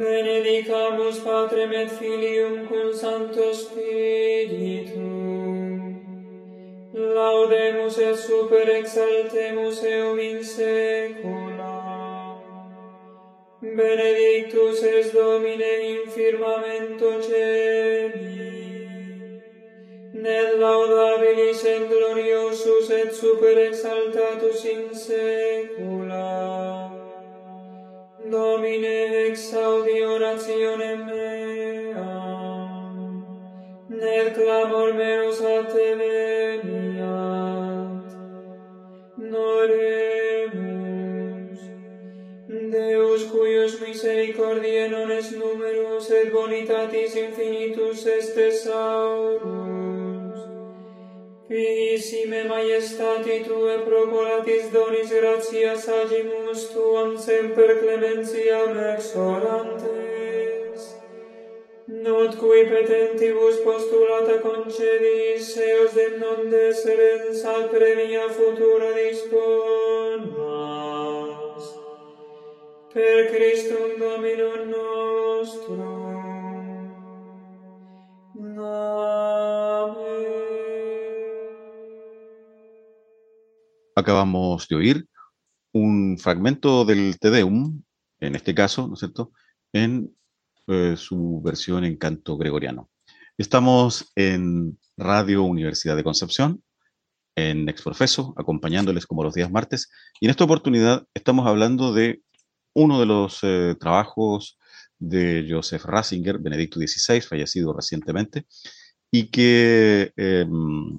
Benedicamus 0.00 1.18
Patrem 1.22 1.72
et 1.74 1.90
Filium 1.90 2.66
cum 2.66 2.90
Sancto 2.90 3.52
Spiritum. 3.52 4.96
Laudemus 6.94 7.98
et 7.98 8.16
super 8.16 8.66
exaltemus 8.78 9.82
eum 9.84 10.18
in 10.18 10.42
saecula. 10.42 11.76
Benedictus 13.60 14.82
es 14.84 15.12
Domine 15.12 15.72
in 15.92 16.10
firmamento 16.10 17.20
celi. 17.20 18.48
Ned 20.14 20.50
laudabilis 20.62 21.62
et 21.64 21.82
gloriosus 21.92 22.90
et 22.90 23.12
super 23.12 23.56
exaltatus 23.68 24.64
in 24.64 24.94
saecula. 24.94 26.79
Domine 28.30 29.26
exaudi 29.26 30.04
orationem 30.04 31.00
meam, 31.06 31.96
nel 33.88 34.26
clamor 34.36 34.90
meus 34.94 35.40
a 35.40 35.64
te 35.72 35.88
veniat. 36.00 37.00
Noremus, 39.32 40.50
Deus 42.74 43.22
cuius 43.32 43.74
misericordiae 43.82 44.86
non 44.94 45.10
es 45.10 45.28
numerus 45.32 46.06
et 46.10 46.28
bonitatis 46.32 47.12
infinitus 47.26 48.00
est 48.06 48.34
tesaurum, 48.36 49.99
Quisime 51.50 52.44
maiestati 52.46 53.36
Tue 53.42 53.78
procolatis 53.84 54.70
donis 54.70 55.10
gratia 55.10 55.72
sagimus 55.74 56.60
Tuam 56.72 57.18
semper 57.18 57.70
clementiam 57.80 58.78
exorantes. 58.94 60.80
Not 61.88 62.38
qui 62.38 62.60
petentibus 62.70 63.56
postulata 63.64 64.36
concedis, 64.44 65.56
eos 65.56 65.92
de 65.94 66.06
non 66.20 66.40
deserens 66.50 67.44
al 67.44 67.68
premia 67.68 68.28
futura 68.28 68.90
disponas. 69.00 70.30
Per 72.94 73.18
Christum 73.32 73.98
Dominum 73.98 74.60
nostrum. 74.70 76.00
Amen. 78.38 79.69
Acabamos 84.00 84.66
de 84.66 84.76
oír 84.76 85.06
un 85.74 86.16
fragmento 86.18 86.86
del 86.86 87.18
Te 87.18 87.30
Deum, 87.30 87.82
en 88.18 88.34
este 88.34 88.54
caso, 88.54 88.88
¿no 88.88 88.94
es 88.94 89.00
cierto?, 89.00 89.32
en 89.74 90.16
eh, 90.68 90.94
su 90.96 91.42
versión 91.44 91.84
en 91.84 91.98
canto 91.98 92.38
gregoriano. 92.38 92.88
Estamos 93.36 94.10
en 94.16 94.78
Radio 94.96 95.42
Universidad 95.42 95.96
de 95.96 96.02
Concepción, 96.02 96.62
en 97.36 97.68
Exprofeso, 97.68 98.32
acompañándoles 98.38 99.06
como 99.06 99.22
los 99.22 99.34
días 99.34 99.50
martes, 99.50 99.90
y 100.18 100.24
en 100.24 100.30
esta 100.30 100.44
oportunidad 100.44 101.06
estamos 101.12 101.46
hablando 101.46 101.92
de 101.92 102.22
uno 102.74 103.00
de 103.00 103.06
los 103.06 103.40
eh, 103.42 103.76
trabajos 103.78 104.58
de 104.98 105.46
Joseph 105.46 105.84
Ratzinger, 105.84 106.38
Benedicto 106.38 106.80
XVI, 106.80 107.20
fallecido 107.20 107.74
recientemente, 107.74 108.46
y 109.10 109.30
que 109.30 110.14
eh, 110.16 110.46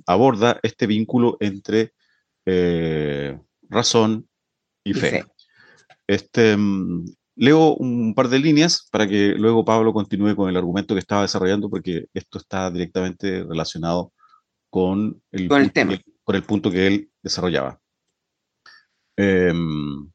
aborda 0.06 0.60
este 0.62 0.86
vínculo 0.86 1.38
entre 1.40 1.94
eh, 2.46 3.40
razón 3.70 4.28
y 4.84 4.92
Y 4.92 4.94
fe. 4.94 5.10
fe. 5.12 5.26
Este, 6.08 6.58
mm, 6.58 7.06
leo 7.36 7.76
un 7.76 8.14
par 8.14 8.28
de 8.30 8.40
líneas 8.40 8.88
para 8.92 9.08
que 9.08 9.34
luego 9.38 9.64
Pablo 9.66 9.94
continúe 9.94 10.36
con 10.36 10.50
el 10.50 10.58
argumento 10.58 10.94
que 10.94 11.00
estaba 11.00 11.22
desarrollando, 11.24 11.70
porque 11.70 12.06
esto 12.14 12.38
está 12.40 12.70
directamente 12.72 13.44
relacionado 13.44 14.12
con 14.70 15.22
el, 15.32 15.48
Con 15.48 15.58
el 15.62 15.64
punto 15.68 15.74
tema. 15.74 15.98
que- 15.98 16.04
con 16.24 16.36
el 16.36 16.44
punto 16.44 16.72
que 16.72 16.88
él 16.88 17.12
desarrollaba. 17.24 17.80
Em, 19.18 20.10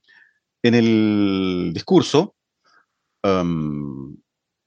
en 0.62 0.74
el 0.74 1.70
discurso, 1.74 2.34
em, 3.22 4.16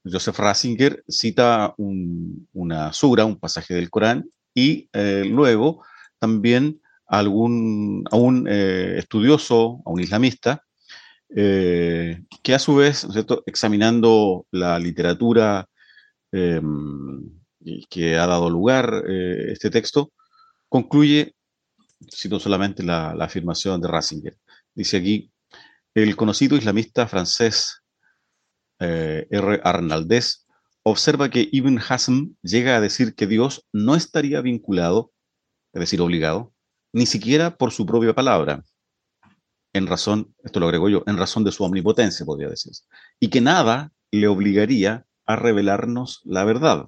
Joseph 0.06 0.38
Ratzinger 0.40 1.04
cita 1.08 1.74
un- 1.78 2.48
una 2.54 2.94
sura, 2.94 3.26
un 3.26 3.38
pasaje 3.40 3.74
del 3.74 3.90
Corán, 3.90 4.30
y 4.56 4.90
eh, 4.94 5.24
luego 5.26 5.84
también 6.20 6.82
a, 7.10 7.20
algún, 7.20 8.06
un 8.12 8.48
eh, 8.50 8.96
estudioso, 8.98 9.82
a 9.86 9.90
un 9.90 10.00
islamista, 10.00 10.64
eh, 11.36 12.24
que 12.44 12.54
a 12.54 12.60
su 12.60 12.76
vez, 12.76 13.08
examinando 13.46 14.46
la 14.52 14.80
literatura 14.80 15.68
y 16.32 17.86
que 17.88 18.18
ha 18.18 18.28
dado 18.28 18.50
lugar 18.50 19.04
eh, 19.08 19.52
este 19.52 19.70
texto, 19.70 20.12
concluye, 20.70 21.36
cito 22.12 22.40
solamente 22.40 22.84
la, 22.84 23.12
afirmación 23.12 23.82
de 23.82 23.88
Ratzinger, 23.88 24.38
dice 24.76 24.98
aquí, 24.98 25.32
el 25.96 26.16
conocido 26.16 26.56
islamista 26.56 27.08
francés 27.08 27.82
R. 28.80 29.60
Arnaldez 29.64 30.46
observa 30.84 31.30
que 31.30 31.50
Ibn 31.52 31.80
Hazm 31.80 32.36
llega 32.42 32.78
a 32.78 32.82
decir 32.82 33.16
que 33.16 33.28
Dios 33.28 33.66
no 33.74 33.96
estaría 33.96 34.40
vinculado, 34.42 35.12
es 35.74 35.82
decir, 35.82 36.00
obligado, 36.00 36.54
ni 36.94 37.06
siquiera 37.06 37.58
por 37.58 37.72
su 37.72 37.86
propia 37.86 38.14
palabra, 38.14 38.64
en 39.74 39.88
razón, 39.88 40.34
esto 40.44 40.60
lo 40.60 40.66
agrego 40.66 40.90
yo, 40.90 41.04
en 41.06 41.18
razón 41.18 41.44
de 41.44 41.52
su 41.52 41.64
omnipotencia, 41.64 42.26
podría 42.26 42.50
decirse, 42.50 42.84
y 43.20 43.30
que 43.30 43.42
nada 43.42 43.92
le 44.12 44.28
obligaría 44.28 45.06
a 45.26 45.36
revelarnos 45.36 46.22
la 46.26 46.44
verdad. 46.44 46.88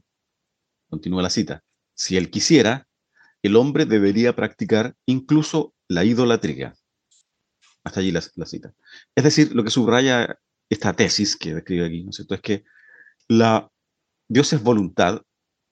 Continúa 0.90 1.22
la 1.22 1.30
cita. 1.30 1.64
Si 1.94 2.18
él 2.18 2.32
quisiera, 2.32 2.88
el 3.44 3.56
hombre 3.56 3.86
debería 3.86 4.36
practicar 4.36 4.96
incluso 5.06 5.74
la 5.88 6.04
idolatría. 6.04 6.74
Hasta 7.84 8.00
allí 8.00 8.12
la, 8.12 8.22
cita. 8.22 8.74
Es 9.16 9.24
decir, 9.24 9.56
lo 9.56 9.64
que 9.64 9.70
subraya 9.70 10.40
esta 10.70 10.94
tesis 10.94 11.36
que 11.36 11.54
describe 11.54 11.86
aquí, 11.86 12.04
¿no 12.04 12.10
es 12.10 12.16
cierto? 12.16 12.36
Es 12.36 12.42
que 12.42 12.64
la, 13.28 13.72
Dios 14.28 14.54
es 14.54 14.62
voluntad 14.62 15.22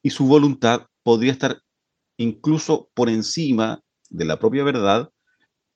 y 0.03 0.11
su 0.11 0.25
voluntad 0.25 0.87
podría 1.03 1.31
estar 1.31 1.61
incluso 2.17 2.89
por 2.93 3.09
encima 3.09 3.81
de 4.09 4.25
la 4.25 4.39
propia 4.39 4.63
verdad, 4.63 5.09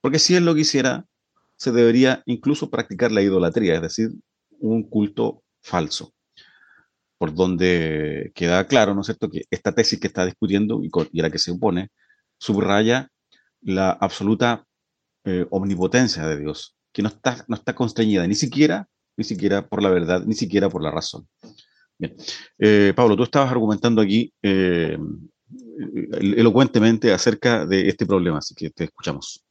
porque 0.01 0.19
si 0.19 0.36
él 0.36 0.45
lo 0.45 0.55
quisiera, 0.55 1.05
se 1.55 1.71
debería 1.71 2.23
incluso 2.25 2.69
practicar 2.69 3.11
la 3.11 3.21
idolatría, 3.21 3.75
es 3.75 3.81
decir, 3.81 4.09
un 4.59 4.84
culto 4.84 5.43
falso. 5.61 6.13
Por 7.17 7.34
donde 7.34 8.31
queda 8.36 8.67
claro, 8.67 8.93
¿no 8.93 9.01
es 9.01 9.07
cierto?, 9.07 9.29
que 9.29 9.43
esta 9.49 9.73
tesis 9.73 9.99
que 9.99 10.07
está 10.07 10.25
discutiendo 10.25 10.81
y, 10.84 11.21
la 11.21 11.29
que 11.29 11.39
se 11.39 11.51
opone, 11.51 11.89
subraya 12.38 13.09
la 13.61 13.91
absoluta 13.91 14.65
eh, 15.23 15.45
omnipotencia 15.51 16.27
de 16.27 16.38
Dios, 16.38 16.75
que 16.91 17.01
no 17.01 17.07
está, 17.07 17.45
no 17.47 17.55
está 17.55 17.73
constreñida 17.73 18.27
ni 18.27 18.36
siquiera, 18.36 18.89
ni 19.15 19.23
siquiera 19.23 19.67
por 19.67 19.81
la 19.81 19.89
verdad, 19.89 20.23
ni 20.25 20.34
siquiera 20.34 20.69
por 20.69 20.84
la 20.84 20.91
razón. 20.91 21.27
Bien. 21.97 22.15
Eh, 22.57 22.93
Pablo, 22.95 23.15
tú 23.15 23.23
estabas 23.23 23.51
argumentando 23.51 24.01
aquí 24.01 24.34
eh, 24.41 24.97
elocuentemente 26.20 27.12
acerca 27.12 27.66
de 27.66 27.89
este 27.89 28.06
problema, 28.06 28.39
así 28.39 28.56
que 28.56 28.70
te 28.70 28.86
escuchamos. 28.86 29.43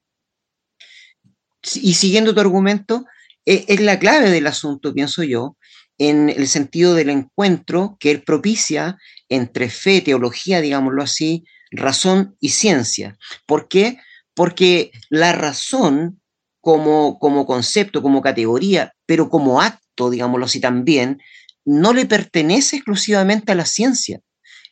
Y 1.74 1.94
siguiendo 1.94 2.34
tu 2.34 2.40
argumento, 2.40 3.04
e, 3.46 3.64
es 3.68 3.80
la 3.80 3.98
clave 3.98 4.30
del 4.30 4.46
asunto, 4.46 4.92
pienso 4.92 5.22
yo, 5.22 5.56
en 5.98 6.30
el 6.30 6.48
sentido 6.48 6.94
del 6.94 7.10
encuentro 7.10 7.96
que 8.00 8.10
él 8.10 8.22
propicia 8.22 8.98
entre 9.28 9.70
fe, 9.70 10.00
teología, 10.00 10.60
digámoslo 10.60 11.02
así, 11.02 11.44
razón 11.70 12.36
y 12.40 12.50
ciencia. 12.50 13.16
¿Por 13.46 13.68
qué? 13.68 13.98
Porque 14.34 14.90
la 15.10 15.32
razón 15.32 16.20
como, 16.60 17.18
como 17.18 17.46
concepto, 17.46 18.02
como 18.02 18.22
categoría, 18.22 18.94
pero 19.06 19.28
como 19.28 19.60
acto, 19.60 20.10
digámoslo 20.10 20.46
así 20.46 20.60
también, 20.60 21.20
no 21.64 21.92
le 21.92 22.06
pertenece 22.06 22.76
exclusivamente 22.76 23.52
a 23.52 23.54
la 23.54 23.66
ciencia. 23.66 24.20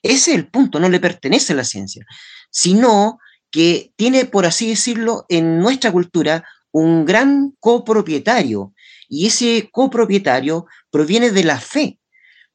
Ese 0.03 0.33
es 0.33 0.37
el 0.37 0.49
punto, 0.49 0.81
no 0.81 0.89
le 0.89 1.01
pertenece 1.01 1.53
a 1.53 1.57
la 1.57 1.65
ciencia, 1.65 2.05
sino 2.51 3.19
que 3.51 3.93
tiene, 3.97 4.25
por 4.25 4.47
así 4.47 4.69
decirlo, 4.69 5.27
en 5.29 5.59
nuestra 5.59 5.93
cultura 5.93 6.45
un 6.73 7.05
gran 7.05 7.55
copropietario, 7.59 8.73
y 9.09 9.27
ese 9.27 9.69
copropietario 9.73 10.67
proviene 10.91 11.31
de 11.33 11.45
la 11.45 11.61
fe. 11.61 11.99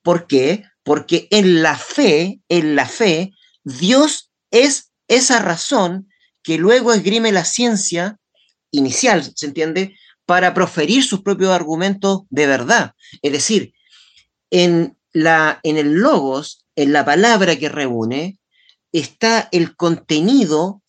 ¿Por 0.01 0.25
qué? 0.25 0.63
Porque 0.83 1.27
en 1.31 1.61
la 1.61 1.77
fe, 1.77 2.39
en 2.47 2.75
la 2.75 2.87
fe, 2.87 3.33
Dios 3.63 4.31
es 4.51 4.91
esa 5.07 5.39
razón 5.39 6.07
que 6.41 6.57
luego 6.57 6.93
esgrime 6.93 7.31
la 7.31 7.43
ciencia 7.43 8.17
inicial, 8.71 9.31
¿se 9.35 9.47
entiende? 9.47 9.97
Para 10.25 10.53
proferir 10.53 11.03
sus 11.03 11.21
propios 11.21 11.51
argumentos 11.51 12.21
de 12.29 12.47
verdad. 12.47 12.93
Es 13.21 13.31
decir, 13.31 13.73
en, 14.49 14.97
la, 15.11 15.59
en 15.63 15.77
el 15.77 15.93
logos, 15.95 16.64
en 16.75 16.93
la 16.93 17.05
palabra 17.05 17.55
que 17.57 17.69
reúne, 17.69 18.37
está 18.91 19.49
el 19.51 19.75
contenido 19.75 20.81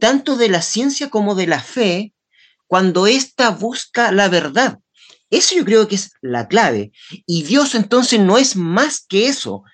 tanto 0.00 0.36
de 0.36 0.48
la 0.48 0.62
ciencia 0.62 1.10
como 1.10 1.34
de 1.34 1.46
la 1.46 1.60
fe 1.60 2.12
cuando 2.66 3.06
ésta 3.06 3.50
busca 3.50 4.12
la 4.12 4.28
verdad. 4.28 4.78
Eso 5.30 5.54
yo 5.56 5.64
creo 5.64 5.88
que 5.88 5.96
es 5.96 6.12
la 6.20 6.48
clave. 6.48 6.92
Y 7.26 7.42
Dios 7.42 7.74
entonces 7.74 8.20
no 8.20 8.38
es 8.38 8.56
más 8.56 9.04
que 9.06 9.28
eso, 9.28 9.64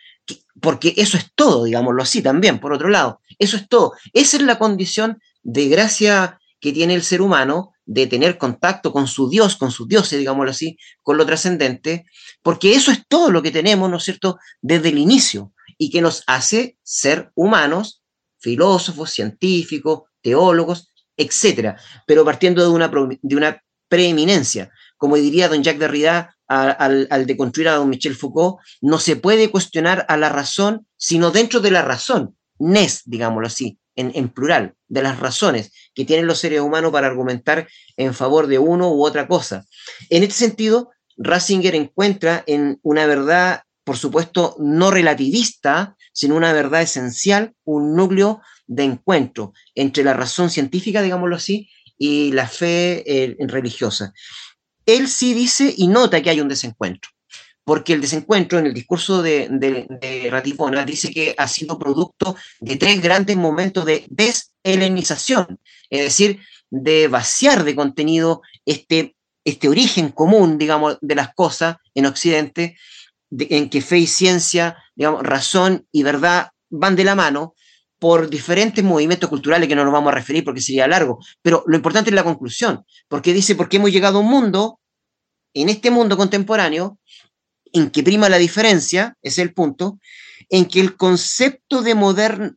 porque 0.60 0.94
eso 0.96 1.16
es 1.16 1.26
todo, 1.34 1.64
digámoslo 1.64 2.02
así 2.02 2.22
también, 2.22 2.60
por 2.60 2.72
otro 2.72 2.88
lado. 2.88 3.20
Eso 3.38 3.56
es 3.56 3.68
todo. 3.68 3.92
Esa 4.12 4.36
es 4.36 4.42
la 4.42 4.58
condición 4.58 5.20
de 5.42 5.68
gracia 5.68 6.38
que 6.62 6.72
tiene 6.72 6.94
el 6.94 7.02
ser 7.02 7.20
humano 7.20 7.72
de 7.84 8.06
tener 8.06 8.38
contacto 8.38 8.92
con 8.92 9.08
su 9.08 9.28
Dios, 9.28 9.56
con 9.56 9.72
sus 9.72 9.88
dioses, 9.88 10.18
digámoslo 10.18 10.52
así, 10.52 10.78
con 11.02 11.18
lo 11.18 11.26
trascendente, 11.26 12.06
porque 12.40 12.74
eso 12.74 12.92
es 12.92 13.04
todo 13.08 13.32
lo 13.32 13.42
que 13.42 13.50
tenemos, 13.50 13.90
¿no 13.90 13.96
es 13.96 14.04
cierto?, 14.04 14.38
desde 14.62 14.90
el 14.90 14.98
inicio 14.98 15.52
y 15.76 15.90
que 15.90 16.00
nos 16.00 16.22
hace 16.28 16.78
ser 16.84 17.32
humanos, 17.34 18.04
filósofos, 18.38 19.10
científicos, 19.10 20.02
teólogos, 20.22 20.88
etcétera, 21.16 21.76
pero 22.06 22.24
partiendo 22.24 22.62
de 22.62 22.68
una, 22.68 22.88
de 22.88 23.36
una 23.36 23.60
preeminencia. 23.88 24.70
Como 24.96 25.16
diría 25.16 25.48
don 25.48 25.64
Jacques 25.64 25.80
Derrida 25.80 26.36
al, 26.46 27.08
al 27.10 27.26
deconstruir 27.26 27.68
a 27.68 27.74
don 27.74 27.88
Michel 27.88 28.14
Foucault, 28.14 28.58
no 28.80 29.00
se 29.00 29.16
puede 29.16 29.50
cuestionar 29.50 30.06
a 30.08 30.16
la 30.16 30.28
razón, 30.28 30.86
sino 30.96 31.32
dentro 31.32 31.58
de 31.58 31.72
la 31.72 31.82
razón, 31.82 32.36
nes, 32.60 33.02
digámoslo 33.04 33.48
así, 33.48 33.80
en, 33.96 34.28
plural, 34.28 34.74
de 34.88 35.02
las 35.02 35.18
razones 35.18 35.72
que 35.94 36.04
tienen 36.04 36.26
los 36.26 36.38
seres 36.38 36.60
humanos 36.60 36.92
para 36.92 37.06
argumentar 37.06 37.68
en 37.96 38.14
favor 38.14 38.46
de 38.46 38.58
uno 38.58 38.92
u 38.92 39.04
otra 39.04 39.28
cosa. 39.28 39.64
En 40.08 40.22
este 40.22 40.34
sentido, 40.34 40.90
Ratzinger 41.16 41.74
encuentra 41.74 42.42
en 42.46 42.78
una 42.82 43.06
verdad, 43.06 43.62
por 43.84 43.96
supuesto, 43.96 44.56
no 44.58 44.90
relativista, 44.90 45.96
sino 46.12 46.36
una 46.36 46.52
verdad 46.52 46.82
esencial, 46.82 47.54
un 47.64 47.94
núcleo 47.94 48.40
de 48.66 48.84
encuentro 48.84 49.52
entre 49.74 50.04
la 50.04 50.14
razón 50.14 50.50
científica, 50.50 51.02
digámoslo 51.02 51.36
así, 51.36 51.68
y 51.98 52.32
la 52.32 52.48
fe 52.48 53.04
eh, 53.06 53.36
religiosa. 53.40 54.12
Él 54.86 55.08
sí 55.08 55.34
dice 55.34 55.72
y 55.76 55.88
nota 55.88 56.22
que 56.22 56.30
hay 56.30 56.40
un 56.40 56.48
desencuentro, 56.48 57.10
porque 57.64 57.92
el 57.92 58.00
desencuentro 58.00 58.58
en 58.58 58.66
el 58.66 58.74
discurso 58.74 59.22
de, 59.22 59.48
de, 59.50 60.28
Ratipona 60.30 60.84
dice 60.84 61.12
que 61.12 61.34
ha 61.36 61.46
sido 61.46 61.78
producto 61.78 62.36
de 62.60 62.76
tres 62.76 63.00
grandes 63.00 63.36
momentos 63.36 63.84
de 63.84 64.04
deshelenización, 64.08 65.60
es 65.90 66.00
decir, 66.02 66.40
de 66.70 67.08
vaciar 67.08 67.64
de 67.64 67.76
contenido 67.76 68.42
este, 68.64 69.14
este 69.44 69.68
origen 69.68 70.08
común, 70.10 70.58
digamos, 70.58 70.98
de 71.00 71.14
las 71.14 71.34
cosas 71.34 71.76
en 71.94 72.06
Occidente, 72.06 72.76
en 73.30 73.70
que 73.70 73.80
fe 73.80 73.98
y 73.98 74.06
ciencia, 74.06 74.76
digamos, 74.94 75.22
razón 75.22 75.86
y 75.92 76.02
verdad 76.02 76.50
van 76.70 76.96
de 76.96 77.04
la 77.04 77.14
mano, 77.14 77.54
por 78.02 78.28
diferentes 78.28 78.82
movimientos 78.82 79.30
culturales 79.30 79.68
que 79.68 79.76
no 79.76 79.84
nos 79.84 79.92
vamos 79.92 80.10
a 80.10 80.16
referir 80.16 80.42
porque 80.42 80.60
sería 80.60 80.88
largo, 80.88 81.20
pero 81.40 81.62
lo 81.68 81.76
importante 81.76 82.10
es 82.10 82.16
la 82.16 82.24
conclusión, 82.24 82.84
porque 83.06 83.32
dice, 83.32 83.54
porque 83.54 83.76
hemos 83.76 83.92
llegado 83.92 84.18
a 84.18 84.22
un 84.22 84.26
mundo, 84.26 84.80
en 85.54 85.68
este 85.68 85.88
mundo 85.92 86.16
contemporáneo, 86.16 86.98
en 87.72 87.90
que 87.90 88.02
prima 88.02 88.28
la 88.28 88.38
diferencia, 88.38 89.16
es 89.22 89.38
el 89.38 89.52
punto, 89.52 89.98
en 90.48 90.66
que 90.66 90.80
el 90.80 90.96
concepto, 90.96 91.82
de 91.82 91.92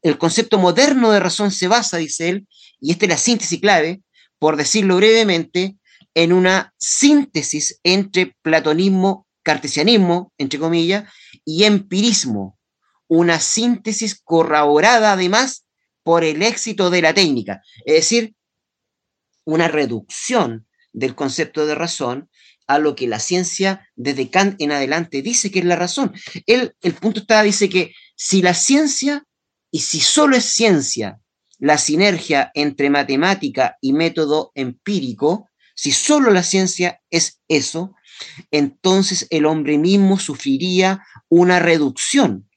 el 0.02 0.18
concepto 0.18 0.58
moderno 0.58 1.12
de 1.12 1.20
razón 1.20 1.52
se 1.52 1.68
basa, 1.68 1.98
dice 1.98 2.30
él, 2.30 2.48
y 2.82 2.92
esta 2.92 3.06
es 3.06 3.10
la 3.10 3.18
síntesis 3.18 3.60
clave, 3.60 4.02
por 4.40 4.58
decirlo 4.58 4.98
brevemente, 4.98 5.78
en 6.14 6.34
una 6.34 6.74
síntesis 6.78 7.80
entre 7.84 8.36
platonismo, 8.42 9.28
cartesianismo, 9.44 10.34
entre 10.38 10.60
comillas, 10.60 11.10
y 11.46 11.64
empirismo, 11.64 12.58
una 13.08 13.40
síntesis 13.40 14.20
corroborada 14.24 15.14
además 15.14 15.66
por 16.04 16.24
el 16.24 16.42
éxito 16.42 16.90
de 16.90 17.02
la 17.02 17.14
técnica, 17.14 17.62
es 17.86 17.96
decir, 17.96 18.36
una 19.46 19.68
reducción 19.68 20.68
del 20.92 21.16
concepto 21.16 21.66
de 21.66 21.76
razón 21.76 22.30
a 22.68 22.80
lo 22.80 22.96
que 22.96 23.08
la 23.08 23.20
ciencia 23.20 23.88
desde 23.96 24.30
Kant 24.30 24.62
en 24.62 24.72
adelante 24.72 25.22
dice 25.22 25.52
que 25.52 25.60
es 25.60 25.66
la 25.66 25.76
razón. 25.76 26.14
el 26.46 26.94
punto 27.00 27.22
está, 27.22 27.44
dice 27.44 27.70
que 27.70 27.94
si 28.16 28.42
la 28.42 28.54
ciencia, 28.54 29.24
y 29.72 29.80
si 29.80 30.00
solo 30.00 30.36
es 30.36 30.46
ciencia, 30.46 31.20
la 31.60 31.78
sinergia 31.78 32.52
entre 32.54 32.90
matemática 32.90 33.78
y 33.82 33.94
método 33.94 34.52
empírico, 34.56 35.50
si 35.76 35.92
solo 35.92 36.32
la 36.32 36.44
ciencia 36.44 37.02
es 37.10 37.42
eso, 37.48 37.94
entonces 38.52 39.28
el 39.30 39.46
hombre 39.46 39.78
mismo 39.78 40.20
sufriría 40.20 41.06
una 41.30 41.60
reducción 41.60 42.48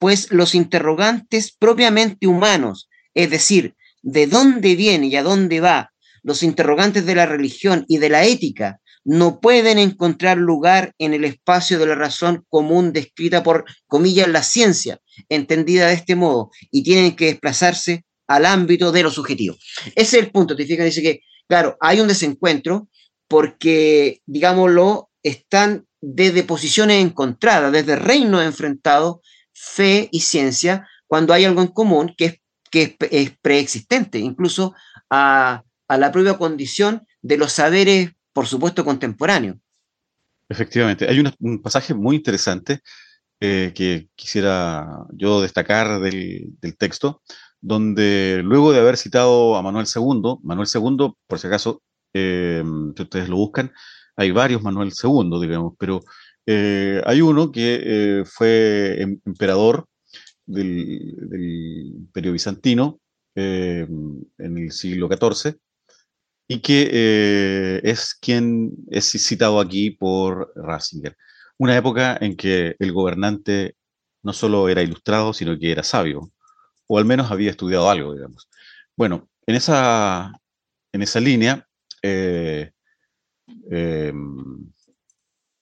pues 0.00 0.32
los 0.32 0.54
interrogantes 0.54 1.52
propiamente 1.52 2.26
humanos, 2.26 2.88
es 3.12 3.28
decir, 3.28 3.76
de 4.00 4.26
dónde 4.26 4.74
viene 4.74 5.08
y 5.08 5.16
a 5.16 5.22
dónde 5.22 5.60
va, 5.60 5.92
los 6.22 6.42
interrogantes 6.42 7.04
de 7.04 7.14
la 7.14 7.26
religión 7.26 7.84
y 7.86 7.98
de 7.98 8.08
la 8.08 8.24
ética, 8.24 8.80
no 9.04 9.40
pueden 9.40 9.78
encontrar 9.78 10.36
lugar 10.36 10.94
en 10.98 11.14
el 11.14 11.24
espacio 11.24 11.78
de 11.78 11.86
la 11.86 11.94
razón 11.94 12.44
común 12.48 12.92
descrita 12.92 13.42
por, 13.42 13.64
comillas, 13.86 14.28
la 14.28 14.42
ciencia, 14.42 15.00
entendida 15.28 15.88
de 15.88 15.94
este 15.94 16.16
modo, 16.16 16.50
y 16.70 16.82
tienen 16.82 17.16
que 17.16 17.26
desplazarse 17.26 18.04
al 18.28 18.46
ámbito 18.46 18.92
de 18.92 19.02
lo 19.02 19.10
subjetivo. 19.10 19.56
Ese 19.96 20.18
es 20.18 20.24
el 20.24 20.30
punto, 20.30 20.54
te 20.54 20.66
fijas, 20.66 20.84
dice 20.84 21.02
que, 21.02 21.20
claro, 21.48 21.76
hay 21.80 22.00
un 22.00 22.08
desencuentro 22.08 22.88
porque, 23.26 24.20
digámoslo, 24.26 25.10
están 25.22 25.86
desde 26.00 26.42
posiciones 26.42 27.02
encontradas, 27.02 27.72
desde 27.72 27.96
reinos 27.96 28.44
enfrentados, 28.44 29.18
fe 29.52 30.08
y 30.10 30.20
ciencia 30.20 30.88
cuando 31.06 31.34
hay 31.34 31.44
algo 31.44 31.60
en 31.60 31.68
común 31.68 32.14
que 32.16 32.24
es, 32.24 32.34
que 32.70 32.96
es, 33.10 33.32
preexistente, 33.42 34.18
incluso 34.18 34.74
a, 35.10 35.64
la 35.88 36.12
propia 36.12 36.38
condición 36.38 37.06
de 37.20 37.36
los 37.36 37.52
saberes, 37.52 38.12
por 38.32 38.46
supuesto, 38.46 38.84
contemporáneos. 38.84 39.56
Efectivamente, 40.48 41.08
hay 41.08 41.22
un 41.38 41.62
pasaje 41.62 41.94
muy 41.94 42.16
interesante 42.16 42.80
eh, 43.42 43.72
que 43.74 44.10
quisiera 44.14 45.06
yo 45.14 45.40
destacar 45.40 45.98
del, 45.98 46.52
texto, 46.76 47.22
donde 47.62 48.42
luego 48.44 48.70
de 48.70 48.80
haber 48.80 48.98
citado 48.98 49.56
a 49.56 49.62
Manuel 49.62 49.86
II, 49.86 50.36
Manuel 50.42 50.68
II, 50.70 51.14
por 51.26 51.38
si 51.38 51.46
acaso, 51.46 51.82
eh, 52.12 52.62
si 52.94 53.02
ustedes 53.02 53.30
lo 53.30 53.36
buscan, 53.36 53.72
hay 54.16 54.30
varios 54.30 54.62
Manuel 54.62 54.92
II, 54.92 55.40
digamos, 55.40 55.72
pero 55.78 56.02
eh, 56.44 57.00
hay 57.06 57.22
uno 57.22 57.50
que 57.50 58.24
fue 58.26 59.00
em, 59.00 59.18
emperador 59.24 59.86
del 60.44 61.94
Imperio 61.96 62.32
Bizantino 62.32 63.00
en 63.34 64.28
el 64.36 64.70
siglo 64.70 65.08
XIV 65.08 65.56
y 66.52 66.60
que 66.62 67.80
es 67.84 68.12
quien 68.14 68.72
es 68.90 69.12
citado 69.12 69.60
aquí 69.60 69.92
por 69.92 70.52
Ratzinger. 70.56 71.16
Una 71.58 71.76
época 71.76 72.18
en 72.20 72.36
que 72.36 72.74
el 72.80 72.92
gobernante 72.92 73.76
no 74.24 74.32
solo 74.32 74.68
era 74.68 74.82
ilustrado, 74.82 75.32
sino 75.32 75.56
que 75.56 75.70
era 75.70 75.84
sabio, 75.84 76.32
o 76.88 76.98
al 76.98 77.04
menos 77.04 77.30
había 77.30 77.50
estudiado 77.52 77.88
algo, 77.88 78.14
digamos. 78.14 78.48
Bueno, 78.96 79.30
en 79.46 79.54
esa, 79.54 80.32
en 80.92 81.02
esa 81.02 81.20
línea, 81.20 81.68
eh, 82.02 82.72
eh, 83.70 84.12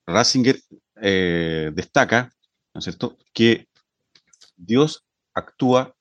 Ratzinger 0.07 0.59
eh, 1.03 1.71
destaca, 1.75 2.33
¿no 2.73 2.79
es 2.79 2.85
cierto?, 2.85 3.19
que 3.35 3.69
Dios 4.57 5.05
actúa 5.35 5.95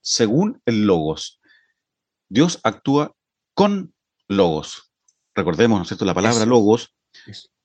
según 0.00 0.62
el 0.66 0.86
logos. 0.86 1.40
Dios 2.28 2.60
actúa 2.62 3.12
con 3.54 3.92
logos. 4.30 4.92
Recordemos, 5.34 5.78
¿no 5.78 5.82
es 5.82 5.88
cierto?, 5.88 6.04
la 6.04 6.14
palabra 6.14 6.46
logos 6.46 6.94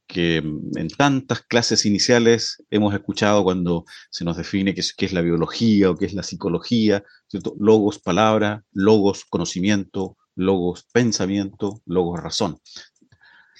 que 0.07 0.41
mm, 0.41 0.77
en 0.77 0.87
tantas 0.89 1.41
clases 1.43 1.85
iniciales 1.85 2.63
hemos 2.69 2.93
escuchado 2.93 3.43
cuando 3.43 3.85
se 4.09 4.25
nos 4.25 4.35
define 4.35 4.73
qué 4.73 4.81
es, 4.81 5.13
la 5.13 5.21
biología 5.21 5.91
o 5.91 5.95
qué 5.95 6.05
es 6.05 6.13
la 6.13 6.23
psicología, 6.23 7.03
¿cierto? 7.27 7.55
logos 7.59 7.99
palabra, 7.99 8.63
logos 8.71 9.25
conocimiento, 9.25 10.17
logos 10.35 10.87
pensamiento, 10.91 11.81
logos 11.85 12.19
razón. 12.21 12.59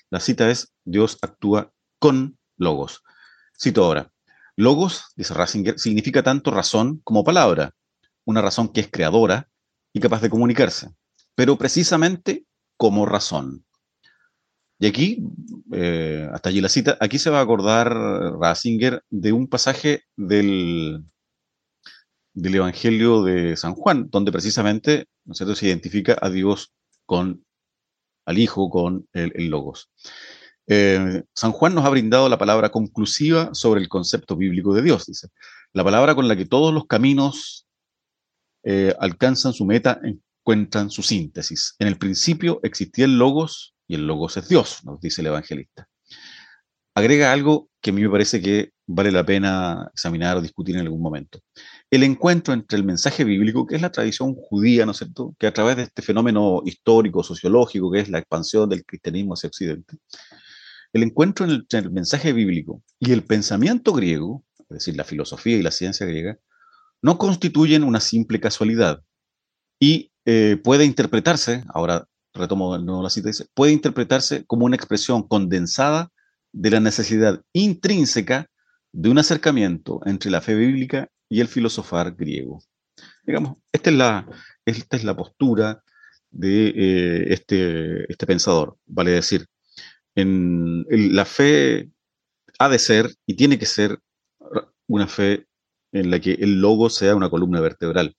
La 0.10 0.20
cita 0.20 0.50
es, 0.50 0.74
Dios 0.84 1.18
actúa 1.22 1.72
con 2.00 2.38
logos. 2.58 3.04
Cito 3.60 3.86
ahora, 3.86 4.12
logos, 4.56 5.06
dice 5.16 5.34
Ratzinger, 5.34 5.80
significa 5.80 6.24
tanto 6.24 6.52
razón 6.52 7.02
como 7.04 7.24
palabra, 7.24 7.76
una 8.26 8.42
razón 8.42 8.70
que 8.70 8.82
es 8.82 8.90
creadora 8.90 9.50
y 9.94 10.00
capaz 10.00 10.22
de 10.22 10.30
comunicarse, 10.30 10.90
pero 11.36 11.58
precisamente 11.58 12.45
como 12.78 13.06
razón. 13.06 13.66
Y 14.78 14.88
aquí, 14.88 15.24
eh, 15.72 16.28
hasta 16.34 16.50
allí 16.50 16.60
la 16.62 16.70
cita, 16.70 16.98
aquí 17.00 17.18
se 17.18 17.30
va 17.30 17.40
a 17.40 17.44
acordar 17.44 17.94
Ratzinger 17.94 19.04
de 19.10 19.32
un 19.32 19.48
pasaje 19.48 20.04
del, 20.18 21.06
del 22.34 22.56
Evangelio 22.56 23.24
de 23.24 23.56
San 23.56 23.74
Juan, 23.74 24.10
donde 24.10 24.32
precisamente 24.32 25.06
¿no 25.24 25.34
se 25.34 25.66
identifica 25.66 26.18
a 26.22 26.30
Dios 26.30 26.74
con, 27.06 27.46
al 28.26 28.38
Hijo, 28.38 28.70
con 28.70 29.08
el, 29.14 29.32
Logos. 29.50 29.90
Eh, 30.68 31.24
San 31.34 31.52
Juan 31.52 31.76
nos 31.76 31.86
ha 31.86 31.90
brindado 31.90 32.28
la 32.28 32.38
palabra 32.38 32.70
conclusiva 32.70 33.50
sobre 33.54 33.82
el 33.82 33.88
concepto 33.88 34.36
bíblico 34.36 34.74
de 34.74 34.82
Dios, 34.82 35.06
dice. 35.06 35.30
La 35.74 35.84
palabra 35.84 36.16
con 36.16 36.28
la 36.28 36.36
que 36.36 36.46
todos 36.46 36.74
los 36.74 36.86
caminos 36.86 37.68
eh, 38.64 38.94
alcanzan 39.00 39.54
su 39.54 39.66
meta, 39.66 40.02
encuentran 40.46 40.92
su 40.92 41.02
síntesis. 41.02 41.76
En 41.80 41.88
el 41.88 41.98
principio 41.98 42.60
existía 42.62 43.06
el 43.06 43.18
Logos 43.18 43.74
y 43.88 43.96
el 43.96 44.06
Logos 44.06 44.38
es 44.38 44.48
Dios, 44.48 44.82
nos 44.86 45.02
dice 45.02 45.22
el 45.22 45.28
evangelista. 45.28 45.90
Agrega 46.94 47.32
algo 47.32 47.70
que 47.82 47.90
a 47.90 47.94
mí 47.94 48.04
me 48.04 48.12
parece 48.12 48.40
que 48.40 48.70
vale 48.86 49.12
la 49.12 49.26
pena 49.26 49.90
examinar 49.92 50.38
o 50.38 50.42
discutir 50.42 50.76
en 50.76 50.82
algún 50.82 51.02
momento. 51.02 51.40
El 51.90 52.04
encuentro 52.04 52.54
entre 52.54 52.78
el 52.78 52.84
mensaje 52.84 53.24
bíblico, 53.24 53.66
que 53.66 53.76
es 53.76 53.82
la 53.82 53.92
tradición 53.92 54.36
judía, 54.36 54.86
¿no 54.86 54.92
es 54.92 55.00
cierto?, 55.00 55.36
que 55.40 55.48
a 55.48 55.52
través 55.52 55.78
de 55.78 55.84
este 55.84 56.04
fenómeno 56.04 56.62
histórico, 56.64 57.24
sociológico, 57.24 57.92
que 57.92 58.02
es 58.02 58.10
la 58.10 58.20
expansión 58.20 58.70
del 58.70 58.86
cristianismo 58.86 59.34
hacia 59.34 59.48
Occidente, 59.48 59.98
el 60.94 61.02
encuentro 61.02 61.48
entre 61.48 61.80
el 61.80 61.90
mensaje 61.90 62.34
bíblico 62.34 62.84
y 63.00 63.14
el 63.14 63.24
pensamiento 63.24 63.94
griego, 63.94 64.46
es 64.60 64.78
decir, 64.78 64.96
la 64.96 65.06
filosofía 65.06 65.58
y 65.58 65.64
la 65.64 65.72
ciencia 65.72 66.06
griega, 66.06 66.38
no 67.02 67.18
constituyen 67.18 67.84
una 67.84 68.00
simple 68.00 68.40
casualidad 68.40 69.02
y 69.80 70.12
eh, 70.26 70.60
puede 70.64 70.86
interpretarse, 70.86 71.64
ahora 71.70 72.08
retomo 72.34 72.78
nuevo 72.78 73.04
la 73.04 73.10
cita, 73.10 73.30
dice, 73.30 73.46
puede 73.54 73.72
interpretarse 73.72 74.46
como 74.46 74.66
una 74.66 74.76
expresión 74.76 75.28
condensada 75.28 76.12
de 76.52 76.72
la 76.72 76.80
necesidad 76.80 77.42
intrínseca 77.54 78.50
de 78.92 79.10
un 79.10 79.18
acercamiento 79.18 80.02
entre 80.06 80.32
la 80.32 80.42
fe 80.42 80.56
bíblica 80.56 81.10
y 81.30 81.42
el 81.42 81.48
filosofar 81.48 82.16
griego. 82.16 82.64
Digamos, 83.24 83.58
esta 83.72 83.90
es 83.90 83.96
la, 83.96 84.28
esta 84.66 84.98
es 84.98 85.04
la 85.04 85.16
postura 85.16 85.84
de 86.32 86.68
eh, 86.68 87.34
este, 87.34 88.12
este 88.12 88.26
pensador, 88.26 88.78
vale 88.86 89.12
decir, 89.12 89.46
en, 90.16 90.86
la 90.90 91.26
fe 91.26 91.90
ha 92.60 92.70
de 92.70 92.80
ser 92.80 93.14
y 93.26 93.36
tiene 93.36 93.60
que 93.60 93.66
ser 93.66 94.00
una 94.88 95.08
fe 95.08 95.46
en 95.92 96.10
la 96.10 96.20
que 96.20 96.34
el 96.34 96.62
logo 96.62 96.90
sea 96.90 97.16
una 97.16 97.30
columna 97.30 97.62
vertebral 97.62 98.16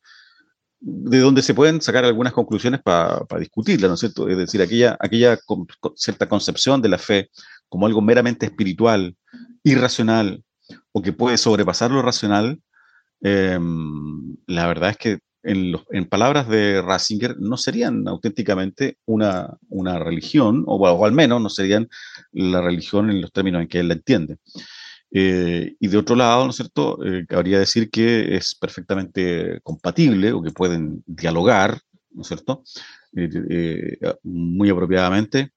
de 0.80 1.18
donde 1.20 1.42
se 1.42 1.54
pueden 1.54 1.80
sacar 1.80 2.04
algunas 2.04 2.32
conclusiones 2.32 2.80
para 2.82 3.24
discutirla, 3.38 3.88
¿no 3.88 3.94
es 3.94 4.00
cierto? 4.00 4.28
Es 4.28 4.36
decir, 4.36 4.60
aquella, 4.62 4.96
aquella 5.00 5.38
cierta 5.94 6.28
concepción 6.28 6.82
de 6.82 6.88
la 6.88 6.98
fe 6.98 7.30
como 7.68 7.86
algo 7.86 8.02
meramente 8.02 8.46
espiritual, 8.46 9.16
irracional, 9.62 10.44
o 10.92 11.02
que 11.02 11.12
puede 11.12 11.38
sobrepasar 11.38 11.90
lo 11.90 12.02
racional, 12.02 12.60
em, 13.20 14.36
la 14.46 14.66
verdad 14.66 14.90
es 14.90 14.96
que 14.96 15.18
en, 15.42 16.08
palabras 16.08 16.48
de 16.48 16.82
Ratzinger 16.82 17.36
no 17.38 17.56
serían 17.56 18.08
auténticamente 18.08 18.98
una, 19.06 19.56
una 19.68 19.98
religión, 19.98 20.64
o, 20.66 21.04
al 21.04 21.12
menos 21.12 21.40
no 21.40 21.48
serían 21.48 21.88
la 22.32 22.60
religión 22.60 23.10
en 23.10 23.20
los 23.20 23.32
términos 23.32 23.62
en 23.62 23.68
que 23.68 23.80
él 23.80 23.88
la 23.88 23.94
entiende. 23.94 24.38
Eh, 25.10 25.76
y 25.78 25.88
de 25.88 25.96
otro 25.96 26.16
lado, 26.16 26.44
¿no 26.44 26.50
es 26.50 26.56
cierto?, 26.56 27.04
eh, 27.04 27.26
cabría 27.26 27.58
decir 27.58 27.90
que 27.90 28.36
es 28.36 28.54
perfectamente 28.54 29.60
compatible 29.62 30.32
o 30.32 30.42
que 30.42 30.50
pueden 30.50 31.02
dialogar, 31.06 31.80
¿no 32.10 32.22
es 32.22 32.28
cierto?, 32.28 32.64
eh, 33.16 33.98
muy 34.22 34.68
apropiadamente 34.68 35.52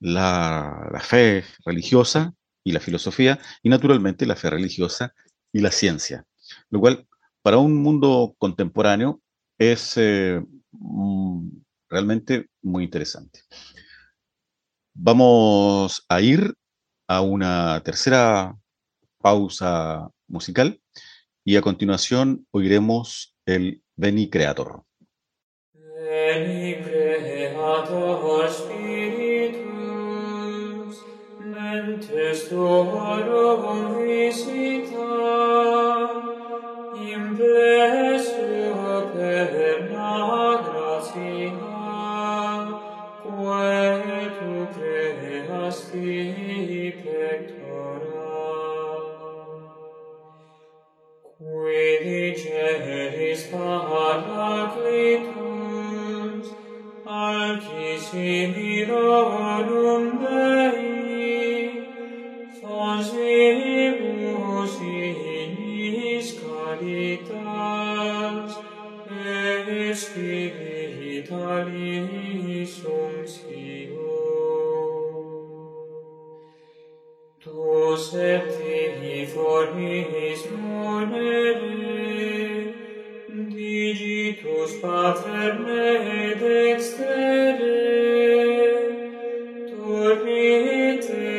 la, 0.00 0.88
la, 0.92 1.00
fe 1.00 1.44
religiosa 1.64 2.34
y 2.64 2.72
la 2.72 2.80
filosofía, 2.80 3.38
y 3.62 3.68
naturalmente 3.68 4.26
la 4.26 4.36
fe 4.36 4.50
religiosa 4.50 5.14
y 5.52 5.60
la 5.60 5.70
ciencia, 5.70 6.26
lo 6.70 6.80
cual 6.80 7.06
para 7.42 7.58
un 7.58 7.82
mundo 7.82 8.34
contemporáneo 8.38 9.22
es 9.58 9.96
mm, 10.72 11.48
realmente 11.88 12.48
muy 12.62 12.84
interesante. 12.84 13.40
Vamos 14.94 16.04
a 16.08 16.20
ir 16.20 16.54
a 17.06 17.22
una 17.22 17.80
tercera 17.82 18.54
pausa 19.20 20.10
musical 20.26 20.80
y 21.44 21.56
a 21.56 21.62
continuación 21.62 22.46
oiremos 22.50 23.36
el 23.46 23.82
Veni 23.96 24.30
Creator. 24.30 24.82
Veni 25.72 26.76
Creator 26.82 28.48
Spiritus, 28.50 29.60
mentes 31.40 32.48
tuorum 32.48 33.98
visita, 34.02 35.10
implesu 37.14 38.72
perna 39.14 40.12
gratia, 40.66 41.52
quae 43.22 44.22
tu 44.38 44.52
creasti 44.74 46.49
Redigeris 51.70 53.42
paraclitus, 53.52 55.20
altissimiro 57.06 59.30
Dei, 63.20 63.69
veni 79.00 79.26
formis 79.26 80.42
monere, 80.50 81.84
digitus 83.52 84.72
pater 84.82 85.58
me 85.64 86.34
dextere, 86.40 87.76
dormite 89.70 91.29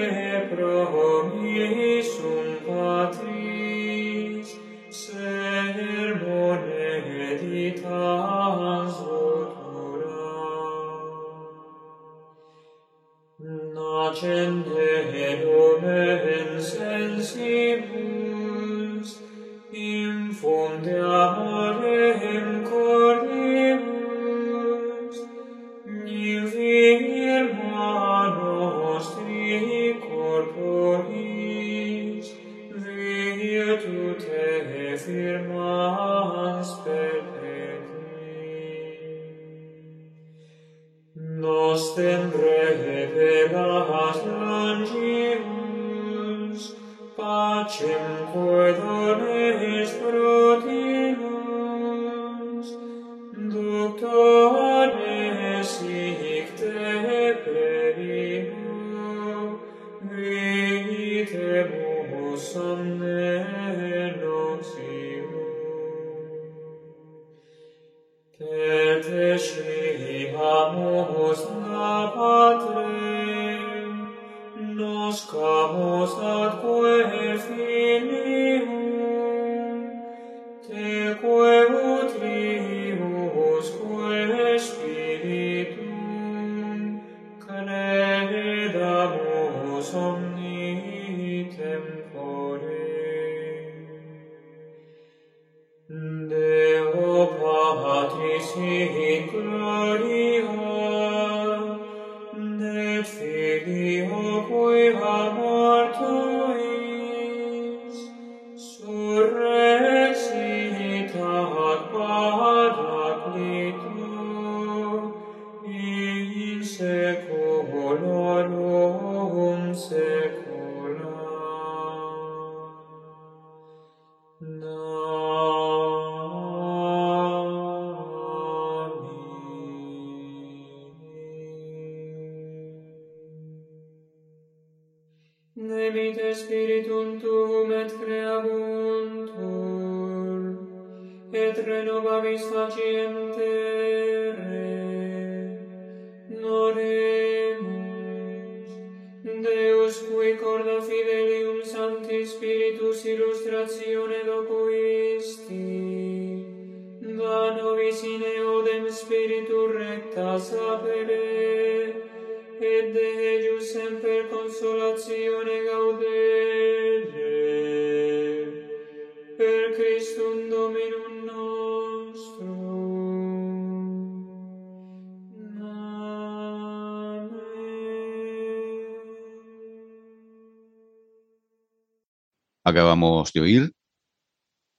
De 183.01 183.41
oír 183.41 183.73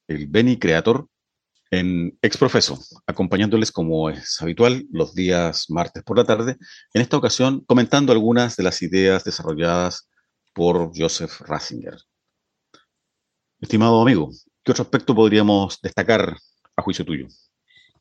el 0.07 0.29
Beni 0.29 0.57
Creator 0.57 1.09
en 1.73 2.17
Exprofeso, 2.23 2.79
acompañándoles 3.05 3.73
como 3.73 4.11
es 4.11 4.41
habitual 4.41 4.87
los 4.93 5.13
días 5.13 5.69
martes 5.69 6.05
por 6.05 6.19
la 6.19 6.25
tarde, 6.25 6.57
en 6.95 7.03
esta 7.03 7.17
ocasión 7.17 7.65
comentando 7.67 8.13
algunas 8.13 8.57
de 8.57 8.63
las 8.63 8.81
ideas 8.81 9.25
desarrolladas 9.25 10.09
por 10.55 10.93
Joseph 10.97 11.41
Ratzinger. 11.41 11.97
Estimado 13.61 14.01
amigo, 14.01 14.31
¿qué 14.63 14.71
otro 14.71 14.83
aspecto 14.83 15.17
podríamos 15.17 15.81
destacar 15.83 16.37
a 16.77 16.83
juicio 16.83 17.05
tuyo? 17.05 17.27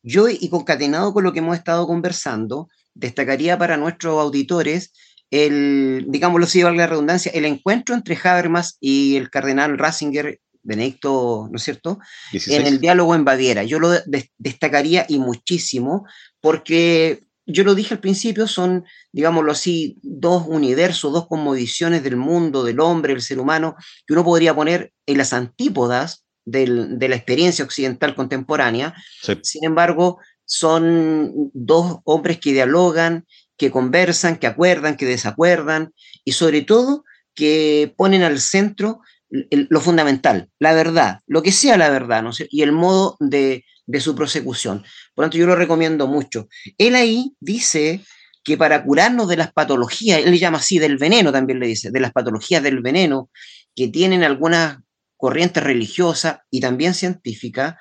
Yo, 0.03 0.29
y 0.29 0.49
concatenado 0.49 1.13
con 1.13 1.23
lo 1.23 1.33
que 1.33 1.39
hemos 1.39 1.57
estado 1.57 1.87
conversando, 1.87 2.67
destacaría 2.93 3.57
para 3.57 3.77
nuestros 3.77 4.21
auditores 4.21 4.93
el, 5.31 6.05
digámoslo 6.09 6.45
así, 6.45 6.61
valga 6.61 6.83
la 6.83 6.87
redundancia, 6.87 7.31
el 7.33 7.45
encuentro 7.45 7.95
entre 7.95 8.17
Habermas 8.23 8.77
y 8.79 9.15
el 9.15 9.29
cardenal 9.29 9.77
Ratzinger, 9.77 10.39
Benedicto, 10.61 11.47
¿no 11.49 11.55
es 11.57 11.63
cierto?, 11.63 11.97
16. 12.31 12.59
en 12.59 12.67
el 12.67 12.79
diálogo 12.79 13.15
en 13.15 13.25
Baviera. 13.25 13.63
Yo 13.63 13.79
lo 13.79 13.89
de- 13.89 14.29
destacaría 14.37 15.05
y 15.09 15.17
muchísimo 15.17 16.05
porque 16.41 17.23
yo 17.47 17.63
lo 17.63 17.73
dije 17.75 17.95
al 17.95 17.99
principio, 17.99 18.45
son, 18.47 18.85
digámoslo 19.11 19.51
así, 19.51 19.97
dos 20.03 20.43
universos, 20.47 21.11
dos 21.11 21.27
cosmovisiones 21.27 22.03
del 22.03 22.15
mundo, 22.15 22.63
del 22.63 22.79
hombre, 22.79 23.13
del 23.13 23.21
ser 23.21 23.39
humano, 23.39 23.75
que 24.05 24.13
uno 24.13 24.23
podría 24.23 24.53
poner 24.53 24.93
en 25.07 25.17
las 25.17 25.33
antípodas 25.33 26.25
del- 26.45 26.99
de 26.99 27.09
la 27.09 27.15
experiencia 27.15 27.65
occidental 27.65 28.15
contemporánea. 28.15 28.93
Sí. 29.21 29.33
Sin 29.41 29.65
embargo, 29.65 30.19
son 30.45 31.49
dos 31.53 31.99
hombres 32.03 32.39
que 32.39 32.53
dialogan, 32.53 33.25
que 33.57 33.71
conversan, 33.71 34.37
que 34.37 34.47
acuerdan, 34.47 34.97
que 34.97 35.05
desacuerdan 35.05 35.93
y 36.23 36.31
sobre 36.33 36.61
todo 36.61 37.03
que 37.35 37.93
ponen 37.97 38.23
al 38.23 38.39
centro 38.39 39.01
lo 39.29 39.79
fundamental, 39.79 40.49
la 40.59 40.73
verdad, 40.73 41.21
lo 41.25 41.41
que 41.41 41.53
sea 41.53 41.77
la 41.77 41.89
verdad, 41.89 42.21
¿no? 42.21 42.31
Y 42.49 42.63
el 42.63 42.73
modo 42.73 43.15
de, 43.21 43.63
de 43.85 43.99
su 44.01 44.13
prosecución. 44.13 44.79
Por 45.13 45.23
lo 45.23 45.25
tanto, 45.25 45.37
yo 45.37 45.47
lo 45.47 45.55
recomiendo 45.55 46.07
mucho. 46.07 46.49
Él 46.77 46.95
ahí 46.95 47.33
dice 47.39 48.01
que 48.43 48.57
para 48.57 48.83
curarnos 48.83 49.29
de 49.29 49.37
las 49.37 49.53
patologías, 49.53 50.19
él 50.19 50.31
le 50.31 50.39
llama 50.39 50.57
así 50.57 50.79
del 50.79 50.97
veneno 50.97 51.31
también 51.31 51.59
le 51.59 51.67
dice, 51.67 51.91
de 51.91 51.99
las 51.99 52.11
patologías 52.11 52.63
del 52.63 52.81
veneno 52.81 53.29
que 53.75 53.87
tienen 53.87 54.23
algunas 54.23 54.79
corrientes 55.15 55.63
religiosas 55.63 56.39
y 56.49 56.59
también 56.59 56.93
científicas, 56.93 57.75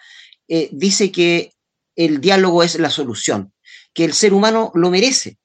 eh, 0.47 0.68
dice 0.73 1.11
que 1.11 1.53
el 1.97 2.21
diálogo 2.21 2.62
es 2.62 2.79
la 2.79 2.91
solución, 2.91 3.53
que 3.95 4.05
el 4.05 4.12
ser 4.12 4.35
humano 4.35 4.71
lo 4.75 4.91
merece, 4.91 5.39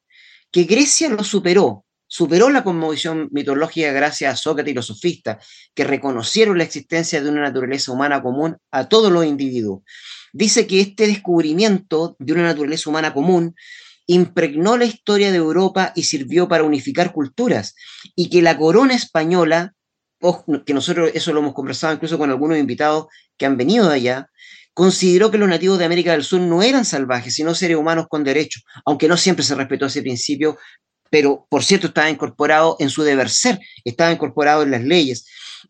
que 0.55 0.63
Grecia 0.63 1.09
lo 1.09 1.25
superó, 1.25 1.83
superó 2.07 2.49
la 2.49 2.63
conmovisión 2.63 3.27
mitológica 3.33 3.91
gracias 3.91 4.33
a 4.33 4.37
Sócrates 4.37 4.71
y 4.71 4.73
los 4.73 4.85
sofistas, 4.85 5.45
que 5.73 5.83
reconocieron 5.83 6.57
la 6.57 6.63
existencia 6.63 7.21
de 7.21 7.29
una 7.29 7.41
naturaleza 7.41 7.91
humana 7.91 8.21
común 8.21 8.55
a 8.71 8.87
todos 8.87 9.11
los 9.11 9.25
individuos. 9.25 9.81
Dice 10.31 10.65
que 10.65 10.79
este 10.79 11.07
descubrimiento 11.07 12.15
de 12.19 12.31
una 12.31 12.43
naturaleza 12.43 12.89
humana 12.89 13.13
común 13.13 13.53
impregnó 14.07 14.77
la 14.77 14.85
historia 14.85 15.29
de 15.29 15.39
Europa 15.39 15.91
y 15.93 16.03
sirvió 16.03 16.47
para 16.47 16.63
unificar 16.63 17.11
culturas, 17.11 17.75
y 18.15 18.29
que 18.29 18.41
la 18.41 18.57
corona 18.57 18.95
española, 18.95 19.73
que 20.65 20.73
nosotros 20.73 21.11
eso 21.13 21.33
lo 21.33 21.41
hemos 21.41 21.53
conversado 21.53 21.95
incluso 21.95 22.17
con 22.17 22.29
algunos 22.29 22.57
invitados 22.57 23.07
que 23.37 23.45
han 23.45 23.57
venido 23.57 23.89
de 23.89 23.95
allá, 23.95 24.29
consideró 24.75 25.31
que 25.31 25.37
los 25.37 25.47
nativos 25.47 25.79
de 25.79 25.85
América 25.85 26.11
del 26.11 26.25
Sur 26.25 26.41
no 26.41 26.61
eran 26.61 26.83
salvajes, 26.83 27.33
sino 27.33 27.55
seres 27.55 27.77
humanos 27.77 28.07
con 28.09 28.25
derechos, 28.25 28.63
aunque 28.85 29.07
no 29.07 29.15
siempre 29.15 29.43
se 29.43 29.55
respetó 29.55 29.85
ese 29.85 30.01
principio, 30.01 30.57
pero 31.09 31.47
por 31.49 31.63
cierto 31.63 31.87
estaba 31.87 32.09
incorporado 32.09 32.75
en 32.79 32.89
su 32.89 33.01
deber 33.01 33.29
ser, 33.29 33.57
estaba 33.85 34.11
incorporado 34.11 34.63
en 34.63 34.71
las 34.71 34.83
leyes, 34.83 35.25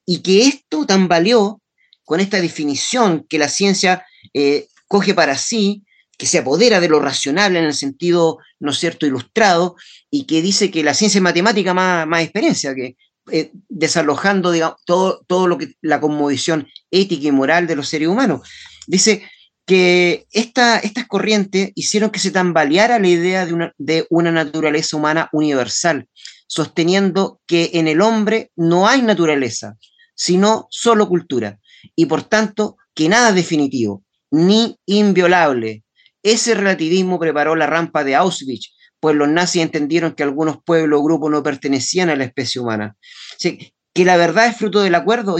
y 0.06 0.24
que 0.24 0.47
esto 0.47 0.88
tambaleó 0.88 1.62
con 2.03 2.20
esta 2.20 2.41
definición 2.41 3.26
que 3.30 3.38
la 3.38 3.47
ciencia 3.47 4.03
eh, 4.34 4.68
coge 4.88 5.14
para 5.14 5.38
sí 5.38 5.84
que 6.18 6.26
se 6.26 6.39
apodera 6.39 6.80
de 6.80 6.89
lo 6.89 6.99
racional 6.99 7.56
en 7.56 7.66
el 7.66 7.74
sentido, 7.76 8.39
¿no 8.60 8.72
es 8.72 8.80
cierto?, 8.80 9.06
ilustrado, 9.06 9.76
y 10.10 10.26
que 10.26 10.41
dice 10.41 10.72
que 10.72 10.84
la 10.84 10.95
ciencia 10.95 11.22
matemática 11.22 11.76
más, 11.76 12.08
más 12.08 12.24
experiencia, 12.24 12.74
que 12.74 12.95
eh, 13.32 13.51
desalojando 13.70 14.51
digamos, 14.51 14.78
todo, 14.86 15.24
todo 15.28 15.47
lo 15.47 15.58
que 15.58 15.74
la 15.82 15.99
conmovisión 15.99 16.68
ética 16.89 17.28
y 17.28 17.32
moral 17.32 17.68
de 17.68 17.76
los 17.76 17.89
seres 17.89 18.08
humanos. 18.08 18.47
Dice 18.88 19.23
que 19.65 20.27
esta, 20.31 20.79
estas 20.79 21.07
corrientes 21.07 21.71
hicieron 21.75 22.11
que 22.11 22.19
se 22.19 22.31
tambaleara 22.31 22.99
la 22.99 23.07
idea 23.07 23.45
de 23.45 23.53
una, 23.53 23.73
de 23.77 24.05
una 24.09 24.31
naturaleza 24.31 24.95
humana 24.95 25.29
universal, 25.33 26.07
sosteniendo 26.47 27.41
que 27.47 27.71
en 27.73 27.88
el 27.88 28.01
hombre 28.01 28.51
no 28.55 28.88
hay 28.88 29.01
naturaleza, 29.01 29.77
sino 30.13 30.67
solo 30.69 31.09
cultura, 31.09 31.59
y 31.95 32.05
por 32.05 32.23
tanto 32.23 32.77
que 32.93 33.09
nada 33.09 33.29
es 33.29 33.36
definitivo, 33.36 34.03
ni 34.31 34.77
inviolable. 34.86 35.83
Ese 36.21 36.53
relativismo 36.53 37.19
preparó 37.19 37.55
la 37.55 37.67
rampa 37.67 38.03
de 38.03 38.15
Auschwitz 38.15 38.75
pues 39.05 39.15
los 39.15 39.29
nazis 39.29 39.61
entendieron 39.61 40.15
que 40.15 40.23
algunos 40.23 40.57
pueblos 40.63 40.99
o 40.99 41.03
grupos 41.03 41.29
no 41.29 41.43
pertenecían 41.43 42.09
a 42.09 42.15
la 42.15 42.23
especie 42.23 42.59
humana. 42.59 42.97
que 43.39 44.03
la 44.03 44.17
verdad 44.17 44.47
es 44.47 44.57
fruto 44.57 44.81
del 44.81 44.95
acuerdo, 44.95 45.38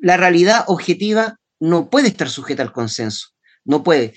la 0.00 0.16
realidad 0.16 0.64
objetiva 0.68 1.38
no 1.64 1.88
puede 1.88 2.08
estar 2.08 2.28
sujeta 2.28 2.62
al 2.62 2.72
consenso, 2.72 3.28
no 3.64 3.82
puede. 3.82 4.12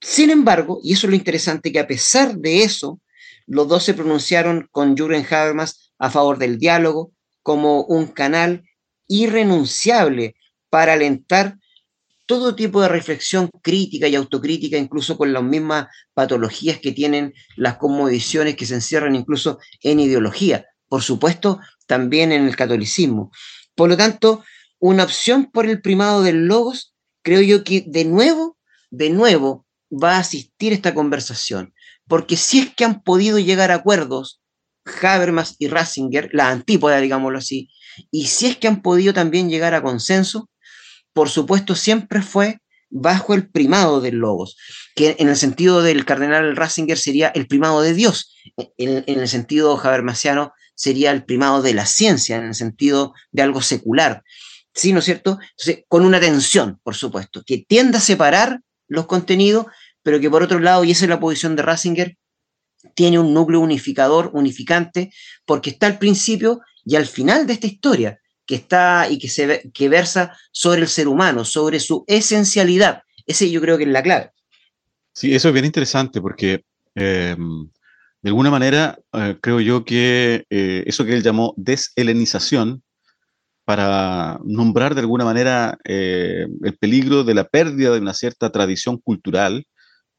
Sin 0.00 0.30
embargo, 0.30 0.80
y 0.82 0.94
eso 0.94 1.06
es 1.06 1.10
lo 1.10 1.16
interesante, 1.16 1.70
que 1.70 1.78
a 1.78 1.86
pesar 1.86 2.36
de 2.36 2.64
eso, 2.64 3.00
los 3.46 3.68
dos 3.68 3.84
se 3.84 3.94
pronunciaron 3.94 4.68
con 4.72 4.96
Jürgen 4.96 5.24
Habermas 5.30 5.92
a 5.96 6.10
favor 6.10 6.38
del 6.38 6.58
diálogo 6.58 7.12
como 7.44 7.84
un 7.84 8.08
canal 8.08 8.64
irrenunciable 9.06 10.34
para 10.70 10.94
alentar 10.94 11.56
todo 12.26 12.56
tipo 12.56 12.82
de 12.82 12.88
reflexión 12.88 13.48
crítica 13.62 14.08
y 14.08 14.16
autocrítica, 14.16 14.76
incluso 14.76 15.16
con 15.16 15.32
las 15.32 15.44
mismas 15.44 15.86
patologías 16.14 16.80
que 16.80 16.90
tienen 16.90 17.32
las 17.56 17.76
conmovisiones 17.76 18.56
que 18.56 18.66
se 18.66 18.74
encierran 18.74 19.14
incluso 19.14 19.60
en 19.82 20.00
ideología, 20.00 20.66
por 20.88 21.02
supuesto, 21.02 21.60
también 21.86 22.32
en 22.32 22.44
el 22.44 22.56
catolicismo. 22.56 23.30
Por 23.76 23.88
lo 23.88 23.96
tanto, 23.96 24.42
una 24.78 25.04
opción 25.04 25.50
por 25.50 25.66
el 25.66 25.80
primado 25.80 26.22
del 26.22 26.46
logos, 26.46 26.94
creo 27.22 27.40
yo 27.40 27.64
que 27.64 27.84
de 27.86 28.04
nuevo, 28.04 28.58
de 28.90 29.10
nuevo, 29.10 29.66
va 29.90 30.16
a 30.16 30.20
asistir 30.20 30.72
esta 30.72 30.94
conversación, 30.94 31.74
porque 32.06 32.36
si 32.36 32.60
es 32.60 32.74
que 32.74 32.84
han 32.84 33.02
podido 33.02 33.38
llegar 33.38 33.70
a 33.70 33.76
acuerdos 33.76 34.40
Habermas 35.02 35.56
y 35.58 35.68
Ratzinger, 35.68 36.30
la 36.32 36.48
antípoda, 36.48 36.98
digámoslo 37.00 37.38
así, 37.38 37.70
y 38.10 38.26
si 38.26 38.46
es 38.46 38.56
que 38.56 38.68
han 38.68 38.82
podido 38.82 39.12
también 39.12 39.50
llegar 39.50 39.74
a 39.74 39.82
consenso, 39.82 40.48
por 41.12 41.28
supuesto, 41.28 41.74
siempre 41.74 42.22
fue 42.22 42.60
bajo 42.90 43.34
el 43.34 43.48
primado 43.50 44.00
del 44.00 44.16
logos, 44.16 44.56
que 44.94 45.16
en 45.18 45.28
el 45.28 45.36
sentido 45.36 45.82
del 45.82 46.04
cardenal 46.04 46.56
Ratzinger 46.56 46.98
sería 46.98 47.28
el 47.28 47.46
primado 47.46 47.82
de 47.82 47.92
Dios, 47.92 48.34
en, 48.76 49.04
el 49.06 49.28
sentido 49.28 49.78
habermasiano 49.82 50.52
sería 50.74 51.10
el 51.10 51.24
primado 51.24 51.60
de 51.60 51.74
la 51.74 51.86
ciencia, 51.86 52.36
en 52.36 52.44
el 52.44 52.54
sentido 52.54 53.12
de 53.32 53.42
algo 53.42 53.60
secular. 53.60 54.22
¿Sí, 54.78 54.92
no 54.92 55.00
es 55.00 55.06
cierto? 55.06 55.40
con 55.88 56.04
una 56.04 56.20
tensión, 56.20 56.78
por 56.84 56.94
supuesto, 56.94 57.42
que 57.44 57.58
tienda 57.58 57.98
a 57.98 58.00
separar 58.00 58.60
los 58.86 59.06
contenidos, 59.06 59.66
pero 60.04 60.20
que 60.20 60.30
por 60.30 60.44
otro 60.44 60.60
lado, 60.60 60.84
y 60.84 60.92
esa 60.92 61.04
es 61.04 61.08
la 61.08 61.18
posición 61.18 61.56
de 61.56 61.62
Ratzinger, 61.62 62.16
tiene 62.94 63.18
un 63.18 63.34
núcleo 63.34 63.58
unificador, 63.58 64.30
unificante, 64.34 65.10
porque 65.44 65.70
está 65.70 65.88
al 65.88 65.98
principio 65.98 66.60
y 66.84 66.94
al 66.94 67.06
final 67.06 67.44
de 67.44 67.54
esta 67.54 67.66
historia 67.66 68.20
que 68.46 68.54
está 68.54 69.08
y 69.10 69.18
que, 69.18 69.28
se, 69.28 69.68
que 69.74 69.88
versa 69.88 70.38
sobre 70.52 70.82
el 70.82 70.88
ser 70.88 71.08
humano, 71.08 71.44
sobre 71.44 71.80
su 71.80 72.04
esencialidad. 72.06 73.02
Ese 73.26 73.50
yo 73.50 73.60
creo 73.60 73.78
que 73.78 73.82
es 73.82 73.90
la 73.90 74.04
clave. 74.04 74.30
Sí, 75.12 75.34
eso 75.34 75.48
es 75.48 75.54
bien 75.54 75.66
interesante 75.66 76.20
porque 76.20 76.62
em, 76.94 77.68
de 78.22 78.30
alguna 78.30 78.52
manera 78.52 78.96
eh, 79.12 79.36
creo 79.42 79.58
yo 79.58 79.84
que 79.84 80.44
eh, 80.50 80.84
eso 80.86 81.04
que 81.04 81.14
él 81.14 81.24
llamó 81.24 81.52
deshelenización, 81.56 82.84
para 83.68 84.40
nombrar 84.46 84.94
de 84.94 85.02
alguna 85.02 85.26
manera 85.26 85.76
eh, 85.84 86.46
el 86.62 86.78
peligro 86.78 87.22
de 87.22 87.34
la 87.34 87.44
pérdida 87.44 87.92
de 87.92 88.00
una 88.00 88.14
cierta 88.14 88.48
tradición 88.48 88.96
cultural 88.96 89.66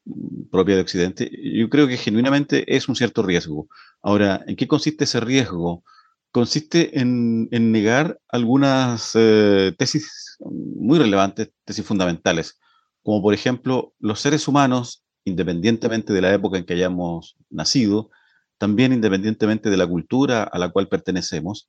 mm, 0.04 0.50
propia 0.52 0.76
de 0.76 0.82
Occidente, 0.82 1.28
yo 1.42 1.68
creo 1.68 1.88
que 1.88 1.96
genuinamente 1.96 2.64
es 2.76 2.88
un 2.88 2.94
cierto 2.94 3.24
riesgo. 3.24 3.66
Ahora, 4.02 4.44
¿en 4.46 4.54
qué 4.54 4.68
consiste 4.68 5.02
ese 5.02 5.18
riesgo? 5.18 5.82
consiste 6.30 7.00
en, 7.00 7.48
negar 7.50 8.20
algunas 8.28 9.16
eh, 9.16 9.74
tesis 9.76 10.36
muy 10.38 11.00
relevantes, 11.00 11.50
tesis 11.64 11.84
fundamentales, 11.84 12.56
como 13.02 13.20
por 13.20 13.34
ejemplo 13.34 13.94
los 13.98 14.20
seres 14.20 14.46
humanos, 14.46 15.02
independientemente 15.24 16.12
de 16.12 16.20
la 16.20 16.32
época 16.32 16.56
en 16.56 16.64
que 16.64 16.74
hayamos 16.74 17.36
nacido, 17.50 18.10
también 18.58 18.92
independientemente 18.92 19.70
de 19.70 19.76
la 19.76 19.88
cultura 19.88 20.44
a 20.44 20.56
la 20.56 20.68
cual 20.68 20.86
pertenecemos, 20.86 21.68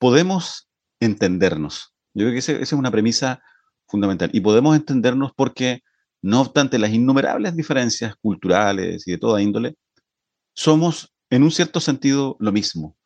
podemos 0.00 0.68
entendernos. 0.98 1.94
Yo 2.14 2.24
creo 2.24 2.32
que 2.32 2.38
esa 2.38 2.52
es 2.52 2.72
una 2.72 2.90
premisa 2.90 3.40
fundamental. 3.86 4.30
Y 4.32 4.40
podemos 4.40 4.74
entendernos 4.74 5.32
porque, 5.36 5.82
no 6.22 6.40
obstante 6.40 6.78
las 6.78 6.90
innumerables 6.90 7.54
diferencias 7.54 8.14
culturales 8.20 9.06
y 9.06 9.12
de 9.12 9.18
toda 9.18 9.42
índole, 9.42 9.76
somos 10.54 11.14
en 11.30 11.44
un 11.44 11.50
cierto 11.50 11.80
sentido 11.80 12.36
lo 12.40 12.50
mismo. 12.50 12.96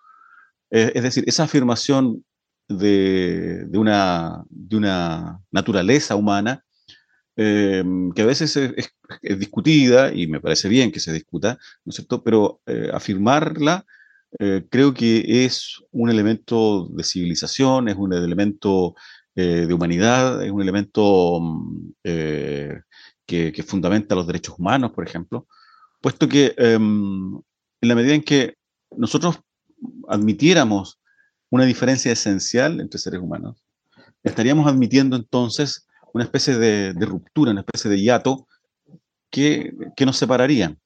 Eh, 0.70 0.92
es 0.94 1.02
decir, 1.02 1.24
esa 1.26 1.44
afirmación 1.44 2.24
de, 2.68 3.68
una, 3.74 4.44
de 4.48 4.76
una, 4.76 5.40
naturaleza 5.50 6.16
humana 6.16 6.64
eh, 7.36 7.84
que 8.14 8.22
a 8.22 8.26
veces 8.26 8.56
es, 8.56 8.94
discutida, 9.38 10.12
y 10.14 10.26
me 10.26 10.40
parece 10.40 10.68
bien 10.68 10.90
que 10.90 11.00
se 11.00 11.12
discuta, 11.12 11.58
¿no 11.84 11.90
es 11.90 11.96
cierto? 11.96 12.22
Pero 12.22 12.60
eh, 12.66 12.90
afirmarla 12.92 13.84
creo 14.70 14.92
que 14.92 15.44
es 15.44 15.82
un 15.92 16.10
elemento 16.10 16.88
de 16.90 17.04
civilización, 17.04 17.88
es 17.88 17.96
un 17.96 18.12
elemento 18.12 18.94
de 19.34 19.72
humanidad, 19.72 20.42
es 20.42 20.50
un 20.50 20.62
elemento 20.62 21.40
mm, 21.40 21.92
que, 22.02 23.52
que, 23.52 23.62
fundamenta 23.62 24.14
los 24.14 24.26
derechos 24.26 24.56
humanos, 24.58 24.92
por 24.92 25.06
ejemplo, 25.06 25.46
puesto 26.00 26.28
que 26.28 26.54
em, 26.58 27.34
en 27.80 27.88
la 27.88 27.94
medida 27.94 28.14
en 28.14 28.22
que 28.22 28.56
nosotros 28.96 29.40
admitiéramos 30.08 31.00
una 31.50 31.64
diferencia 31.64 32.12
esencial 32.12 32.80
entre 32.80 32.98
seres 32.98 33.20
humanos, 33.20 33.64
estaríamos 34.22 34.66
admitiendo 34.66 35.16
entonces 35.16 35.86
una 36.12 36.24
especie 36.24 36.58
de, 36.58 36.92
ruptura, 37.06 37.52
una 37.52 37.60
especie 37.60 37.90
de 37.90 38.00
hiato 38.00 38.46
que, 39.30 39.72
nos 40.04 40.16
separaría. 40.16 40.76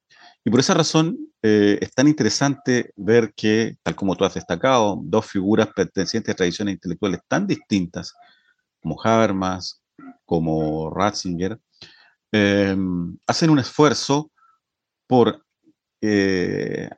Y 0.48 0.50
por 0.50 0.60
esa 0.60 0.72
razón 0.72 1.18
eh, 1.42 1.76
es 1.78 1.92
tan 1.92 2.08
interesante 2.08 2.94
ver 2.96 3.34
que, 3.36 3.76
tal 3.82 3.94
como 3.94 4.16
tú 4.16 4.24
has 4.24 4.32
destacado, 4.32 4.98
dos 5.02 5.26
figuras 5.26 5.68
pertenecientes 5.76 6.32
a 6.32 6.36
tradiciones 6.36 6.72
intelectuales 6.72 7.20
tan 7.28 7.46
distintas, 7.46 8.14
como 8.80 8.96
Habermas, 9.04 9.82
como 10.24 10.88
Ratzinger, 10.88 11.60
eh, 12.32 12.74
hacen 13.26 13.50
un 13.50 13.58
esfuerzo 13.58 14.30
por 15.06 15.44
eh, 16.00 16.88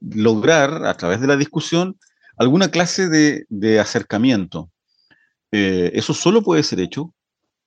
lograr 0.00 0.86
a 0.86 0.96
través 0.96 1.20
de 1.20 1.28
la 1.28 1.36
discusión 1.36 2.00
alguna 2.36 2.72
clase 2.72 3.08
de, 3.08 3.78
acercamiento. 3.78 4.72
Eh, 5.52 5.92
eso 5.94 6.14
solo 6.14 6.42
puede 6.42 6.64
ser 6.64 6.80
hecho, 6.80 7.14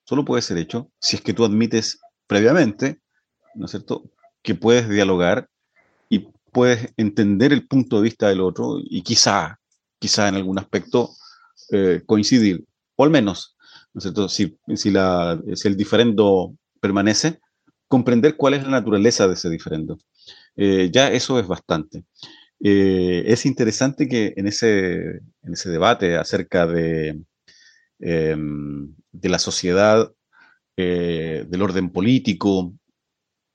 solo 0.04 0.26
puede 0.26 0.42
ser 0.42 0.58
hecho 0.58 0.92
si 1.00 1.16
es 1.16 1.22
que 1.22 1.32
tú 1.32 1.46
admites 1.46 2.02
previamente, 2.28 3.00
¿no 3.56 3.68
es 3.68 3.72
cierto?, 3.72 4.10
que 4.44 4.56
puedes 4.56 4.88
dialogar 4.90 5.50
y 6.10 6.28
puedes 6.52 6.94
entender 6.98 7.54
el 7.54 7.68
punto 7.68 7.98
de 7.98 8.04
vista 8.04 8.30
del 8.30 8.42
otro 8.42 8.78
y 8.80 9.02
quizá, 9.02 9.60
quizá 10.00 10.28
en 10.28 10.36
algún 10.36 10.60
aspecto 10.60 11.10
eh, 11.72 12.02
coincidir, 12.06 12.66
o 12.96 13.06
al 13.06 13.10
menos, 13.10 13.56
¿no 13.94 14.00
es 14.00 14.04
cierto?, 14.04 14.30
si, 14.30 14.58
si, 14.76 14.92
la, 14.92 15.42
si 15.56 15.68
el 15.68 15.78
diferendo 15.78 16.54
permanece, 16.80 17.40
comprender 17.88 18.36
cuál 18.36 18.56
es 18.56 18.64
la 18.64 18.70
naturaleza 18.70 19.28
de 19.28 19.36
ese 19.36 19.50
diferendo. 19.50 19.98
Eh, 20.56 20.90
ya 20.92 21.12
eso 21.12 21.40
es 21.40 21.48
bastante. 21.48 22.04
Eh, 22.60 23.24
es 23.28 23.46
interesante 23.46 24.08
que 24.08 24.34
en 24.36 24.48
ese, 24.48 25.22
en 25.42 25.54
ese 25.54 25.70
debate 25.70 26.18
acerca 26.18 26.68
de, 26.68 27.24
em, 28.00 28.94
de 29.12 29.30
la 29.30 29.40
sociedad, 29.40 30.12
del 30.76 31.62
orden 31.62 31.92
político, 31.92 32.74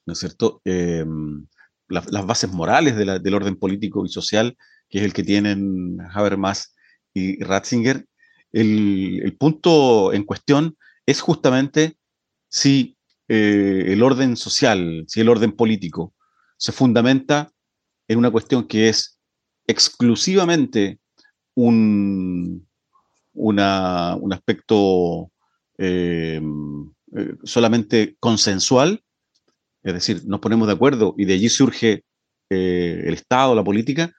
¿no 0.09 0.15
es 0.15 0.21
cierto? 0.21 0.63
Em, 0.65 1.47
las 1.89 2.27
bases 2.27 2.51
morales 2.51 2.97
del 2.97 3.35
orden 3.35 3.57
político 3.57 4.05
y 4.07 4.09
social, 4.09 4.57
que 4.89 4.99
es 4.99 5.05
el 5.05 5.13
que 5.13 5.23
tienen 5.23 5.99
Habermas 6.13 6.75
y 7.13 7.43
Ratzinger, 7.45 8.07
el, 8.53 9.37
punto 9.39 10.15
en 10.15 10.25
cuestión 10.25 10.79
es 11.05 11.21
justamente 11.21 11.99
si 12.49 12.97
el 13.29 14.03
orden 14.03 14.37
social, 14.37 15.05
si 15.09 15.21
el 15.21 15.29
orden 15.29 15.53
político 15.53 16.15
se 16.57 16.73
fundamenta 16.73 17.51
en 18.07 18.19
una 18.19 18.31
cuestión 18.31 18.67
que 18.67 18.89
es 18.89 19.19
exclusivamente 19.67 21.01
un, 21.55 22.67
un 23.35 23.61
aspecto 24.33 25.31
eh, 25.77 26.41
eh, 27.17 27.35
solamente 27.45 28.17
consensual, 28.21 29.03
es 29.89 29.95
decir, 29.95 30.23
nos 30.27 30.41
ponemos 30.41 30.67
de 30.69 30.75
acuerdo 30.75 31.15
y 31.17 31.25
de 31.25 31.35
allí 31.35 31.49
surge 31.49 32.05
eh, 32.51 33.03
el 33.07 33.15
Estado, 33.15 33.55
la 33.55 33.65
política, 33.65 34.13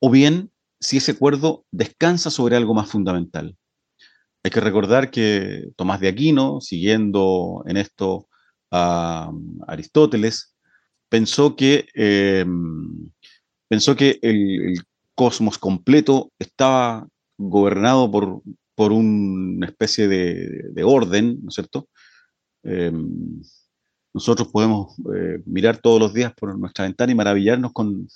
o 0.00 0.10
bien 0.10 0.50
si 0.80 0.98
ese 0.98 1.12
acuerdo 1.12 1.64
descansa 1.70 2.30
sobre 2.30 2.56
algo 2.56 2.74
más 2.74 2.88
fundamental. 2.88 3.56
Hay 4.42 4.50
que 4.50 4.60
recordar 4.60 5.10
que 5.10 5.70
Tomás 5.76 6.00
de 6.00 6.08
Aquino, 6.08 6.60
siguiendo 6.60 7.64
en 7.66 7.78
esto 7.78 8.28
a 8.70 9.32
Aristóteles, 9.66 10.54
pensó 11.08 11.56
que, 11.56 11.86
em, 11.94 13.10
pensó 13.68 13.96
que 13.96 14.18
el, 14.22 14.74
cosmos 15.14 15.58
completo 15.58 16.32
estaba 16.38 17.08
gobernado 17.38 18.10
por, 18.10 18.42
por 18.74 18.92
una 18.92 19.66
especie 19.66 20.08
de, 20.08 20.84
orden, 20.84 21.38
¿no 21.42 21.48
es 21.48 21.54
cierto? 21.54 21.88
Em, 22.64 23.40
nosotros 24.14 24.48
podemos 24.48 24.96
eh, 25.14 25.42
mirar 25.44 25.78
todos 25.78 26.00
los 26.00 26.14
días 26.14 26.32
por 26.32 26.56
nuestra 26.56 26.84
ventana 26.84 27.12
y 27.12 27.16
maravillarnos 27.16 27.72
con, 27.72 28.08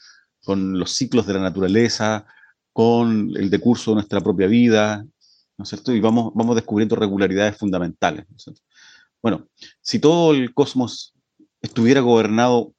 con, 0.45 0.79
los 0.79 0.93
ciclos 0.93 1.27
de 1.27 1.35
la 1.35 1.41
naturaleza, 1.41 2.25
con 2.73 3.33
el 3.37 3.51
decurso 3.51 3.91
de 3.91 3.97
nuestra 3.97 4.21
propia 4.21 4.47
vida, 4.47 5.05
¿no 5.59 5.65
es 5.65 5.69
cierto? 5.69 5.93
Y 5.93 6.01
vamos, 6.01 6.33
vamos 6.35 6.55
descubriendo 6.55 6.95
regularidades 6.95 7.57
fundamentales. 7.57 8.25
Bueno, 9.21 9.49
si 9.81 9.99
todo 9.99 10.33
el 10.33 10.55
cosmos 10.55 11.15
estuviera 11.61 12.01
gobernado 12.01 12.73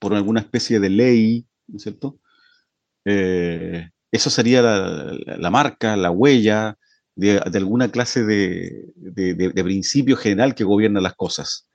por 0.00 0.14
alguna 0.14 0.40
especie 0.40 0.80
de 0.80 0.90
ley, 0.90 1.46
¿no 1.68 1.76
es 1.76 1.84
cierto? 1.84 2.18
Eh, 3.04 3.88
eso 4.10 4.30
sería 4.30 4.62
la, 4.62 5.50
marca, 5.50 5.96
la 5.96 6.10
huella 6.10 6.76
de, 7.14 7.38
alguna 7.38 7.90
clase 7.90 8.24
de, 8.24 8.92
de, 8.96 9.64
principio 9.64 10.16
general 10.16 10.56
que 10.56 10.64
gobierna 10.64 11.00
las 11.00 11.14
cosas. 11.14 11.65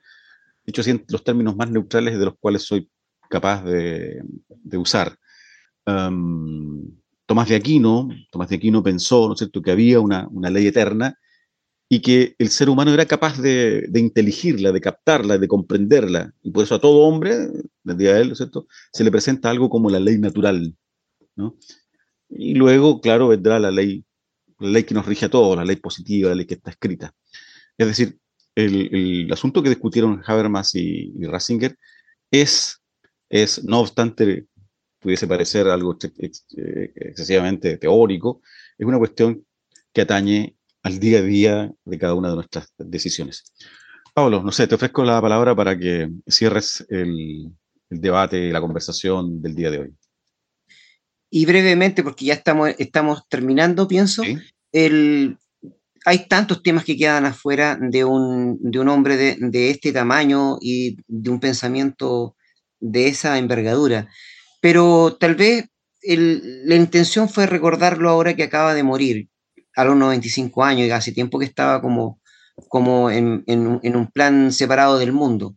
De 0.64 0.70
hecho, 0.70 0.82
los 1.08 1.24
términos 1.24 1.56
más 1.56 1.70
neutrales 1.70 2.18
de 2.18 2.24
los 2.24 2.34
cuales 2.38 2.62
soy 2.62 2.88
capaz 3.28 3.64
de, 3.64 4.22
usar. 4.74 5.16
Tomás 5.84 7.48
de 7.48 7.56
Aquino, 7.56 8.08
Tomás 8.30 8.48
de 8.48 8.56
Aquino 8.56 8.82
pensó, 8.82 9.26
¿no 9.26 9.34
es 9.34 9.38
cierto?, 9.38 9.62
que 9.62 9.70
había 9.70 10.00
una, 10.00 10.28
una 10.28 10.50
ley 10.50 10.66
eterna 10.66 11.18
y 11.88 12.00
que 12.00 12.34
el 12.38 12.48
ser 12.48 12.68
humano 12.70 12.92
era 12.92 13.06
capaz 13.06 13.38
de, 13.40 13.86
de, 13.88 14.00
inteligirla, 14.00 14.72
de 14.72 14.80
captarla, 14.80 15.38
de 15.38 15.48
comprenderla. 15.48 16.32
Y 16.42 16.50
por 16.50 16.64
eso 16.64 16.74
a 16.74 16.80
todo 16.80 17.02
hombre, 17.02 17.48
decía 17.82 18.18
él, 18.18 18.28
¿no 18.28 18.32
es 18.32 18.38
cierto?, 18.38 18.66
se 18.92 19.04
le 19.04 19.10
presenta 19.10 19.50
algo 19.50 19.68
como 19.68 19.90
la 19.90 20.00
ley 20.00 20.18
natural. 20.18 20.74
¿no? 21.36 21.56
Y 22.28 22.54
luego, 22.54 23.00
claro, 23.00 23.28
vendrá 23.28 23.58
la 23.58 23.70
ley, 23.70 24.04
la 24.58 24.70
ley 24.70 24.84
que 24.84 24.94
nos 24.94 25.06
rige 25.06 25.26
a 25.26 25.30
todos, 25.30 25.56
la 25.56 25.64
ley 25.64 25.76
positiva, 25.76 26.30
la 26.30 26.36
ley 26.36 26.46
que 26.46 26.54
está 26.54 26.70
escrita. 26.70 27.14
Es 27.76 27.86
decir, 27.86 28.18
el, 28.54 28.94
el 28.94 29.32
asunto 29.32 29.62
que 29.62 29.68
discutieron 29.68 30.22
Habermas 30.26 30.74
y, 30.74 31.12
y 31.18 31.26
Ratzinger 31.26 31.76
es, 32.30 32.80
es, 33.28 33.64
no 33.64 33.80
obstante 33.80 34.46
pudiese 34.98 35.26
parecer 35.26 35.66
algo 35.68 35.98
excesivamente 35.98 37.76
teórico, 37.76 38.40
es 38.78 38.86
una 38.86 38.98
cuestión 38.98 39.44
que 39.92 40.02
atañe 40.02 40.56
al 40.82 40.98
día 40.98 41.18
a 41.18 41.22
día 41.22 41.72
de 41.84 41.98
cada 41.98 42.14
una 42.14 42.28
de 42.30 42.36
nuestras 42.36 42.72
decisiones. 42.78 43.52
Pablo, 44.14 44.42
no 44.42 44.52
sé, 44.52 44.66
te 44.66 44.74
ofrezco 44.74 45.04
la 45.04 45.20
palabra 45.20 45.56
para 45.56 45.76
que 45.76 46.08
cierres 46.28 46.86
el, 46.88 47.50
el 47.90 48.00
debate 48.00 48.38
y 48.38 48.52
la 48.52 48.60
conversación 48.60 49.42
del 49.42 49.54
día 49.54 49.70
de 49.70 49.78
hoy. 49.78 49.94
Y 51.30 51.46
brevemente, 51.46 52.02
porque 52.02 52.26
ya 52.26 52.34
estamos, 52.34 52.70
estamos 52.78 53.26
terminando, 53.28 53.88
pienso, 53.88 54.22
el, 54.70 55.38
hay 56.04 56.26
tantos 56.28 56.62
temas 56.62 56.84
que 56.84 56.96
quedan 56.96 57.26
afuera 57.26 57.78
de 57.80 58.04
un, 58.04 58.58
de 58.60 58.78
un 58.80 58.88
hombre 58.88 59.16
de, 59.16 59.70
este 59.70 59.92
tamaño 59.92 60.58
y 60.60 60.96
de 61.06 61.30
un 61.30 61.40
pensamiento 61.40 62.36
de 62.80 63.08
esa 63.08 63.38
envergadura. 63.38 64.08
Pero 64.60 65.16
tal 65.18 65.34
vez 65.34 65.66
la 66.02 66.74
intención 66.74 67.28
fue 67.28 67.46
recordarlo 67.46 68.10
ahora 68.10 68.34
que 68.34 68.42
acaba 68.42 68.74
de 68.74 68.82
morir, 68.82 69.28
a 69.74 69.84
los 69.84 69.96
95 69.96 70.64
años, 70.64 70.86
y 70.86 70.90
hace 70.90 71.12
tiempo 71.12 71.38
que 71.38 71.46
estaba 71.46 71.80
como, 71.80 72.20
como 72.68 73.10
en, 73.10 73.44
en, 73.46 73.80
en 73.82 73.96
un 73.96 74.06
plan 74.08 74.52
separado 74.52 74.98
del 74.98 75.12
mundo. 75.12 75.56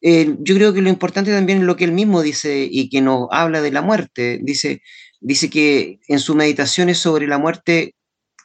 Eh, 0.00 0.36
yo 0.40 0.54
creo 0.54 0.72
que 0.72 0.82
lo 0.82 0.90
importante 0.90 1.32
también 1.32 1.58
es 1.58 1.64
lo 1.64 1.76
que 1.76 1.84
él 1.84 1.92
mismo 1.92 2.22
dice 2.22 2.68
y 2.70 2.88
que 2.88 3.00
nos 3.00 3.28
habla 3.30 3.60
de 3.60 3.72
la 3.72 3.82
muerte. 3.82 4.38
Dice, 4.42 4.82
dice 5.20 5.50
que 5.50 5.98
en 6.08 6.20
sus 6.20 6.36
meditaciones 6.36 6.98
sobre 6.98 7.26
la 7.26 7.38
muerte, 7.38 7.94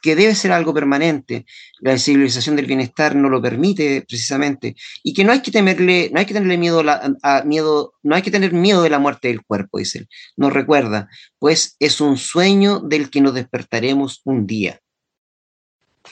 que 0.04 0.14
debe 0.14 0.34
ser 0.34 0.52
algo 0.52 0.74
permanente, 0.74 1.46
la 1.80 1.96
civilización 1.96 2.56
del 2.56 2.66
bienestar 2.66 3.16
no 3.16 3.30
lo 3.30 3.40
permite 3.40 4.04
precisamente, 4.06 4.76
y 5.02 5.14
que 5.14 5.24
no 5.24 5.32
hay 5.32 5.40
que 5.40 5.50
temerle, 5.50 6.10
no 6.12 6.20
hay 6.20 6.26
que 6.26 6.34
tenerle 6.34 6.58
miedo, 6.58 6.82
a, 7.22 7.42
miedo, 7.46 7.94
no 8.02 8.14
hay 8.14 8.20
que 8.20 8.30
tener 8.30 8.52
miedo 8.52 8.82
de 8.82 8.90
la 8.90 8.98
muerte 8.98 9.28
del 9.28 9.42
cuerpo, 9.42 9.78
dice 9.78 10.00
él. 10.00 10.08
Nos 10.36 10.52
recuerda, 10.52 11.08
pues 11.38 11.76
es 11.78 12.02
un 12.02 12.18
sueño 12.18 12.80
del 12.80 13.08
que 13.08 13.22
nos 13.22 13.32
despertaremos 13.32 14.20
un 14.24 14.46
día. 14.46 14.78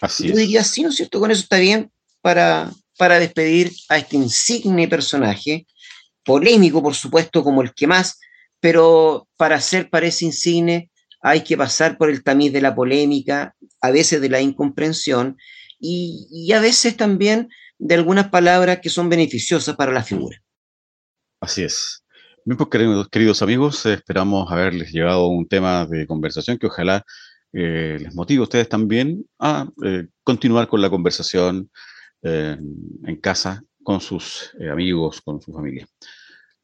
Así 0.00 0.28
Yo 0.28 0.36
diría, 0.36 0.64
sí, 0.64 0.82
¿no 0.82 0.88
es 0.88 0.96
cierto? 0.96 1.20
Con 1.20 1.30
eso 1.30 1.42
está 1.42 1.58
bien 1.58 1.92
para, 2.22 2.72
para 2.96 3.18
despedir 3.18 3.72
a 3.90 3.98
este 3.98 4.16
insigne 4.16 4.88
personaje, 4.88 5.66
polémico 6.24 6.82
por 6.82 6.94
supuesto 6.94 7.44
como 7.44 7.60
el 7.60 7.74
que 7.74 7.86
más, 7.86 8.18
pero 8.58 9.28
para 9.36 9.60
ser 9.60 9.90
parece 9.90 10.24
insigne 10.24 10.88
hay 11.22 11.42
que 11.42 11.56
pasar 11.56 11.96
por 11.96 12.10
el 12.10 12.24
tamiz 12.24 12.52
de 12.52 12.60
la 12.60 12.74
polémica, 12.74 13.54
a 13.82 13.90
veces 13.90 14.20
de 14.20 14.30
la 14.30 14.40
incomprensión 14.40 15.36
y, 15.78 16.52
a 16.52 16.60
veces 16.60 16.96
también 16.96 17.48
de 17.78 17.96
algunas 17.96 18.28
palabras 18.28 18.78
que 18.80 18.88
son 18.88 19.08
beneficiosas 19.08 19.74
para 19.74 19.92
la 19.92 20.04
figura. 20.04 20.40
Así 21.40 21.64
es. 21.64 22.04
Bien, 22.44 22.56
pues, 22.56 22.68
queridos, 23.10 23.42
amigos, 23.42 23.84
esperamos 23.86 24.50
haberles 24.50 24.92
llevado 24.92 25.26
un 25.26 25.46
tema 25.48 25.86
de 25.86 26.06
conversación 26.06 26.56
que 26.58 26.68
ojalá 26.68 27.04
eh, 27.52 27.98
les 28.00 28.14
motive 28.14 28.40
a 28.40 28.44
ustedes 28.44 28.68
también 28.68 29.26
a 29.38 29.68
eh, 29.84 30.06
continuar 30.22 30.68
con 30.68 30.80
la 30.80 30.88
conversación, 30.88 31.70
eh, 32.22 32.56
en 33.04 33.16
casa 33.20 33.62
con 33.82 34.00
sus 34.00 34.54
amigos, 34.70 35.20
con 35.20 35.42
su 35.42 35.52
familia. 35.52 35.86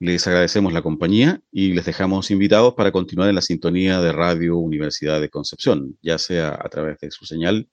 Les 0.01 0.25
agradecemos 0.29 0.73
la 0.73 0.83
compañía 0.83 1.41
y 1.51 1.73
les 1.73 1.85
dejamos 1.85 2.31
invitados 2.31 2.75
para 2.75 2.93
continuar 2.93 3.29
en 3.29 3.35
la 3.35 3.43
sintonía 3.43 4.01
de 4.01 4.13
Radio 4.13 4.57
Universidad 4.57 5.21
de 5.21 5.29
Concepción, 5.29 5.99
ya 6.03 6.19
sea 6.19 6.51
a 6.51 6.69
través 6.69 6.99
de 7.01 7.11
su 7.11 7.27
señal 7.27 7.69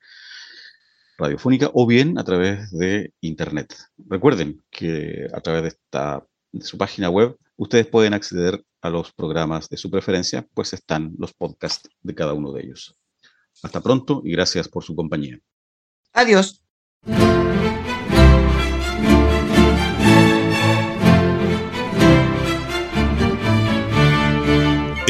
radiofónica 1.20 1.70
o 1.74 1.86
bien 1.86 2.18
a 2.18 2.24
través 2.24 2.72
de 2.72 3.14
Internet. 3.22 3.76
Recuerden 3.98 4.64
que 4.72 5.28
a 5.34 5.42
través 5.42 5.62
de, 5.62 5.68
esta, 5.70 6.26
de 6.52 6.66
su 6.66 6.80
página 6.80 7.10
web 7.12 7.38
ustedes 7.58 7.86
pueden 7.86 8.14
acceder 8.16 8.64
a 8.82 8.90
los 8.90 9.14
programas 9.14 9.70
de 9.70 9.78
su 9.78 9.92
preferencia, 9.92 10.48
pues 10.54 10.74
están 10.74 11.14
los 11.20 11.34
podcasts 11.34 11.90
de 12.02 12.16
cada 12.16 12.34
uno 12.34 12.52
de 12.52 12.64
ellos. 12.64 12.96
Hasta 13.62 13.82
pronto 13.82 14.22
y 14.26 14.32
gracias 14.32 14.68
por 14.68 14.84
su 14.84 14.96
compañía. 14.96 15.40
Adiós. 16.12 16.62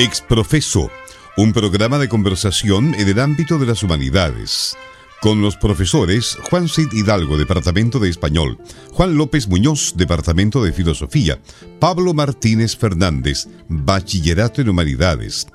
Exprofeso, 0.05 0.91
un 1.35 1.51
programa 1.51 1.97
de 1.97 2.07
conversación 2.07 2.93
en 2.93 3.09
el 3.09 3.19
ámbito 3.19 3.57
de 3.57 3.65
las 3.65 3.81
humanidades. 3.81 4.77
Con 5.19 5.41
los 5.41 5.57
profesores 5.57 6.37
Juan 6.47 6.69
Cid 6.69 6.93
Hidalgo, 6.93 7.39
Departamento 7.39 7.97
de 7.97 8.09
Español, 8.09 8.59
Juan 8.91 9.17
López 9.17 9.47
Muñoz, 9.47 9.93
Departamento 9.97 10.63
de 10.63 10.73
Filosofía, 10.73 11.39
Pablo 11.79 12.13
Martínez 12.13 12.77
Fernández, 12.77 13.47
Bachillerato 13.67 14.61
en 14.61 14.69
Humanidades. 14.69 15.47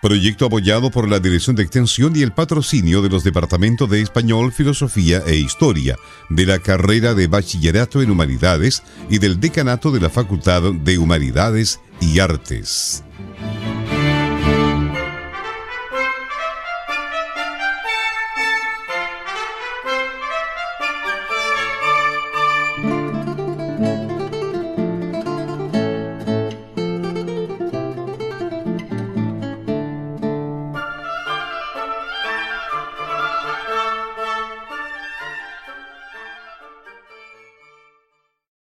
Proyecto 0.00 0.46
apoyado 0.46 0.92
por 0.92 1.08
la 1.08 1.18
Dirección 1.18 1.56
de 1.56 1.64
Extensión 1.64 2.14
y 2.14 2.22
el 2.22 2.32
patrocinio 2.32 3.02
de 3.02 3.08
los 3.08 3.24
Departamentos 3.24 3.90
de 3.90 4.00
Español, 4.00 4.52
Filosofía 4.52 5.24
e 5.26 5.34
Historia, 5.34 5.96
de 6.30 6.46
la 6.46 6.60
carrera 6.60 7.14
de 7.14 7.26
Bachillerato 7.26 8.00
en 8.00 8.12
Humanidades 8.12 8.84
y 9.10 9.18
del 9.18 9.40
Decanato 9.40 9.90
de 9.90 10.00
la 10.00 10.10
Facultad 10.10 10.62
de 10.72 10.98
Humanidades 10.98 11.80
y 12.00 12.20
Artes. 12.20 13.02